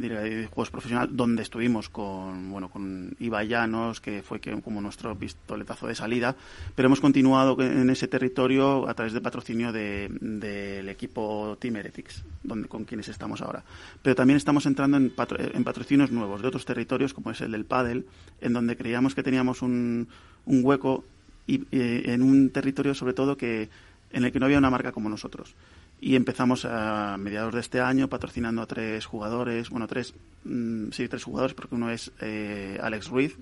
de 0.00 0.46
juegos 0.46 0.70
profesional, 0.70 1.08
donde 1.10 1.42
estuvimos 1.42 1.88
con, 1.88 2.50
bueno, 2.50 2.68
con 2.68 3.16
Iba 3.18 3.42
Llanos, 3.44 4.00
que 4.00 4.22
fue 4.22 4.40
como 4.40 4.80
nuestro 4.80 5.16
pistoletazo 5.16 5.86
de 5.86 5.94
salida, 5.94 6.36
pero 6.74 6.86
hemos 6.86 7.00
continuado 7.00 7.60
en 7.62 7.88
ese 7.90 8.06
territorio 8.06 8.88
a 8.88 8.94
través 8.94 9.12
del 9.12 9.22
patrocinio 9.22 9.72
del 9.72 10.88
equipo 10.88 11.56
Team 11.58 11.76
Heretics, 11.76 12.24
donde, 12.42 12.68
con 12.68 12.84
quienes 12.84 13.08
estamos 13.08 13.40
ahora. 13.40 13.64
Pero 14.02 14.14
también 14.14 14.36
estamos 14.36 14.66
entrando 14.66 14.96
en, 14.96 15.12
en 15.54 15.64
patrocinios 15.64 16.10
nuevos 16.10 16.42
de 16.42 16.48
otros 16.48 16.64
territorios, 16.64 17.14
como 17.14 17.30
es 17.30 17.40
el 17.40 17.52
del 17.52 17.64
pádel, 17.64 18.06
en 18.40 18.52
donde 18.52 18.76
creíamos 18.76 19.14
que 19.14 19.22
teníamos 19.22 19.62
un, 19.62 20.08
un 20.44 20.60
hueco 20.64 21.04
y, 21.46 21.64
en 21.70 22.22
un 22.22 22.50
territorio 22.50 22.94
sobre 22.94 23.14
todo 23.14 23.36
que 23.36 23.68
en 24.12 24.24
el 24.24 24.32
que 24.32 24.38
no 24.38 24.46
había 24.46 24.58
una 24.58 24.70
marca 24.70 24.92
como 24.92 25.08
nosotros 25.08 25.54
y 26.00 26.16
empezamos 26.16 26.64
a 26.64 27.16
mediados 27.18 27.54
de 27.54 27.60
este 27.60 27.80
año 27.80 28.08
patrocinando 28.08 28.62
a 28.62 28.66
tres 28.66 29.06
jugadores, 29.06 29.70
bueno, 29.70 29.86
tres, 29.86 30.14
mm, 30.44 30.90
sí, 30.92 31.08
tres 31.08 31.24
jugadores, 31.24 31.54
porque 31.54 31.74
uno 31.74 31.90
es 31.90 32.12
eh, 32.20 32.78
Alex 32.82 33.08
Ruiz, 33.08 33.36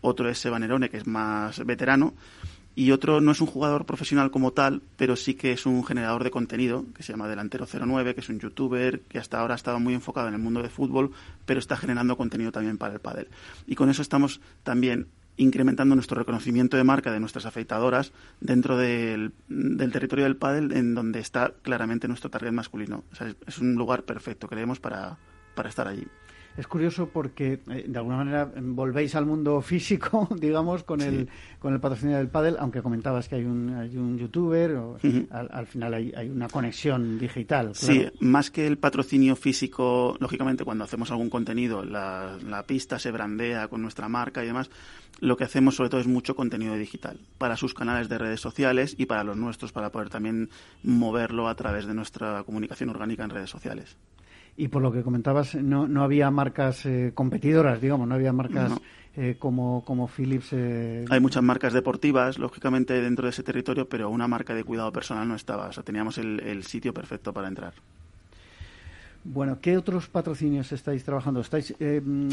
otro 0.00 0.28
es 0.28 0.38
Sebanerone, 0.38 0.90
que 0.90 0.98
es 0.98 1.06
más 1.06 1.64
veterano, 1.64 2.14
y 2.76 2.90
otro 2.90 3.20
no 3.20 3.30
es 3.32 3.40
un 3.40 3.46
jugador 3.46 3.84
profesional 3.84 4.30
como 4.30 4.52
tal, 4.52 4.82
pero 4.96 5.14
sí 5.14 5.34
que 5.34 5.52
es 5.52 5.64
un 5.64 5.84
generador 5.84 6.24
de 6.24 6.32
contenido 6.32 6.84
que 6.96 7.04
se 7.04 7.12
llama 7.12 7.28
Delantero 7.28 7.66
09, 7.66 8.14
que 8.14 8.20
es 8.20 8.28
un 8.28 8.40
youtuber 8.40 9.00
que 9.02 9.18
hasta 9.18 9.38
ahora 9.38 9.54
ha 9.54 9.56
estado 9.56 9.78
muy 9.78 9.94
enfocado 9.94 10.26
en 10.26 10.34
el 10.34 10.40
mundo 10.40 10.62
de 10.62 10.70
fútbol, 10.70 11.12
pero 11.46 11.60
está 11.60 11.76
generando 11.76 12.16
contenido 12.16 12.50
también 12.50 12.76
para 12.76 12.94
el 12.94 13.00
pádel. 13.00 13.28
Y 13.68 13.76
con 13.76 13.90
eso 13.90 14.02
estamos 14.02 14.40
también 14.64 15.06
incrementando 15.36 15.94
nuestro 15.94 16.18
reconocimiento 16.18 16.76
de 16.76 16.84
marca 16.84 17.12
de 17.12 17.20
nuestras 17.20 17.46
afeitadoras 17.46 18.12
dentro 18.40 18.76
del, 18.76 19.32
territorio 19.92 20.24
del 20.24 20.36
pádel 20.36 20.72
en 20.72 20.94
donde 20.94 21.20
está 21.20 21.52
claramente 21.62 22.08
nuestro 22.08 22.30
target 22.30 22.52
masculino. 22.52 23.04
es 23.46 23.58
un 23.58 23.74
lugar 23.74 24.04
perfecto, 24.04 24.48
creemos, 24.48 24.80
para, 24.80 25.18
para 25.54 25.68
estar 25.68 25.88
allí. 25.88 26.06
Es 26.56 26.66
curioso 26.68 27.08
porque, 27.12 27.60
eh, 27.70 27.84
de 27.88 27.98
alguna 27.98 28.18
manera, 28.18 28.52
volvéis 28.56 29.14
al 29.14 29.26
mundo 29.26 29.60
físico, 29.62 30.28
digamos, 30.38 30.84
con 30.84 31.00
el 31.00 31.28
con 31.58 31.72
el 31.72 31.80
patrocinio 31.80 32.18
del 32.18 32.28
pádel, 32.28 32.56
aunque 32.58 32.82
comentabas 32.82 33.26
que 33.26 33.36
hay 33.36 33.44
un, 33.44 33.70
hay 33.70 33.96
un 33.96 34.18
youtuber, 34.18 34.72
o, 34.72 34.98
al, 35.30 35.66
final 35.66 35.94
hay, 35.94 36.12
hay, 36.14 36.28
una 36.28 36.46
conexión 36.46 37.18
digital. 37.18 37.74
Sí, 37.74 38.06
más 38.20 38.50
que 38.50 38.66
el 38.66 38.76
patrocinio 38.76 39.34
físico, 39.34 40.14
lógicamente, 40.20 40.62
cuando 40.62 40.84
hacemos 40.84 41.10
algún 41.10 41.30
contenido, 41.30 41.82
la, 41.82 42.36
la 42.46 42.64
pista 42.64 42.98
se 42.98 43.10
brandea 43.10 43.68
con 43.68 43.80
nuestra 43.80 44.10
marca 44.10 44.44
y 44.44 44.46
demás, 44.46 44.68
lo 45.20 45.38
que 45.38 45.44
hacemos 45.44 45.76
sobre 45.76 45.88
todo 45.88 46.02
es 46.02 46.06
mucho 46.06 46.36
contenido 46.36 46.74
digital 46.74 47.18
para 47.38 47.56
sus 47.56 47.72
canales 47.72 48.10
de 48.10 48.18
redes 48.18 48.42
sociales 48.42 48.94
y 48.98 49.06
para 49.06 49.24
los 49.24 49.38
nuestros, 49.38 49.72
para 49.72 49.90
poder 49.90 50.10
también 50.10 50.50
moverlo 50.82 51.48
a 51.48 51.54
través 51.54 51.86
de 51.86 51.94
nuestra 51.94 52.42
comunicación 52.44 52.90
orgánica 52.90 53.24
en 53.24 53.30
redes 53.30 53.48
sociales 53.48 53.96
y 54.56 54.68
por 54.68 54.82
lo 54.82 54.92
que 54.92 55.02
comentabas, 55.02 55.54
no, 55.56 55.88
no 55.88 56.02
había 56.02 56.30
marcas 56.30 56.86
eh, 56.86 57.12
competidoras, 57.14 57.80
digamos, 57.80 58.06
no 58.06 58.14
había 58.14 58.32
marcas 58.32 58.72
eh, 59.16 59.36
como, 59.38 59.84
como 59.84 60.06
Philips. 60.06 60.48
Eh, 60.52 61.04
Hay 61.10 61.20
muchas 61.20 61.42
marcas 61.42 61.72
deportivas, 61.72 62.38
lógicamente, 62.38 63.00
dentro 63.00 63.24
de 63.24 63.30
ese 63.30 63.42
territorio, 63.42 63.88
pero 63.88 64.10
una 64.10 64.28
marca 64.28 64.54
de 64.54 64.62
cuidado 64.62 64.92
personal 64.92 65.26
no 65.26 65.34
estaba. 65.34 65.66
O 65.66 65.72
sea, 65.72 65.82
teníamos 65.82 66.18
el, 66.18 66.40
el 66.40 66.62
sitio 66.62 66.94
perfecto 66.94 67.32
para 67.32 67.48
entrar. 67.48 67.72
Bueno, 69.24 69.58
¿qué 69.60 69.76
otros 69.76 70.06
patrocinios 70.06 70.70
estáis 70.70 71.02
trabajando? 71.02 71.40
¿Estáis 71.40 71.74
mm, 71.80 72.28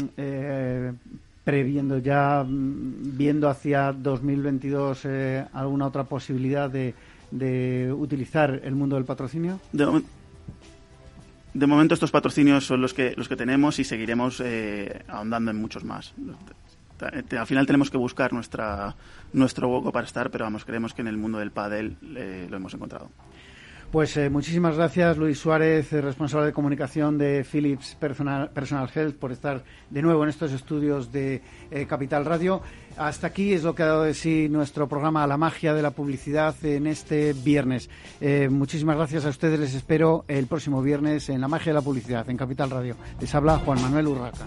previendo 1.42 1.98
ya, 1.98 2.44
mm, 2.46 3.16
viendo 3.16 3.48
hacia 3.48 3.92
2022 3.92 5.06
alguna 5.54 5.86
otra 5.86 6.04
posibilidad 6.04 6.70
de, 6.70 6.94
de 7.32 7.92
utilizar 7.92 8.60
el 8.62 8.76
mundo 8.76 8.94
del 8.94 9.06
patrocinio? 9.06 9.58
De 9.72 9.86
de 11.54 11.66
momento 11.66 11.94
estos 11.94 12.10
patrocinios 12.10 12.64
son 12.64 12.80
los 12.80 12.94
que, 12.94 13.14
los 13.16 13.28
que 13.28 13.36
tenemos 13.36 13.78
y 13.78 13.84
seguiremos 13.84 14.40
eh, 14.44 15.04
ahondando 15.08 15.50
en 15.50 15.58
muchos 15.58 15.84
más. 15.84 16.14
Al 17.00 17.46
final 17.46 17.66
tenemos 17.66 17.90
que 17.90 17.96
buscar 17.96 18.32
nuestra, 18.32 18.94
nuestro 19.32 19.68
hueco 19.68 19.90
para 19.90 20.06
estar, 20.06 20.30
pero 20.30 20.44
vamos, 20.44 20.64
creemos 20.64 20.94
que 20.94 21.02
en 21.02 21.08
el 21.08 21.16
mundo 21.16 21.38
del 21.38 21.50
pádel 21.50 21.96
eh, 22.16 22.46
lo 22.48 22.56
hemos 22.56 22.72
encontrado. 22.74 23.10
Pues 23.92 24.16
eh, 24.16 24.30
muchísimas 24.30 24.76
gracias, 24.76 25.18
Luis 25.18 25.38
Suárez, 25.38 25.92
responsable 25.92 26.46
de 26.46 26.52
comunicación 26.54 27.18
de 27.18 27.44
Philips 27.44 27.94
Personal, 27.94 28.50
Health, 28.94 29.16
por 29.16 29.32
estar 29.32 29.62
de 29.90 30.00
nuevo 30.00 30.22
en 30.24 30.30
estos 30.30 30.50
estudios 30.52 31.12
de 31.12 31.42
Capital 31.86 32.24
Radio. 32.24 32.62
Hasta 32.96 33.26
aquí 33.26 33.52
es 33.52 33.62
lo 33.62 33.74
que 33.74 33.82
ha 33.82 33.86
dado 33.86 34.02
de 34.04 34.14
sí 34.14 34.48
nuestro 34.48 34.88
programa 34.88 35.26
La 35.26 35.36
magia 35.36 35.74
de 35.74 35.82
la 35.82 35.90
publicidad 35.90 36.54
en 36.64 36.86
este 36.86 37.32
viernes. 37.32 37.88
Eh, 38.20 38.48
muchísimas 38.50 38.96
gracias 38.96 39.24
a 39.24 39.30
ustedes. 39.30 39.58
Les 39.58 39.74
espero 39.74 40.24
el 40.28 40.46
próximo 40.46 40.82
viernes 40.82 41.28
en 41.28 41.40
La 41.40 41.48
magia 41.48 41.72
de 41.72 41.78
la 41.78 41.82
publicidad 41.82 42.28
en 42.28 42.36
Capital 42.36 42.70
Radio. 42.70 42.96
Les 43.20 43.34
habla 43.34 43.58
Juan 43.58 43.80
Manuel 43.80 44.08
Urraca. 44.08 44.46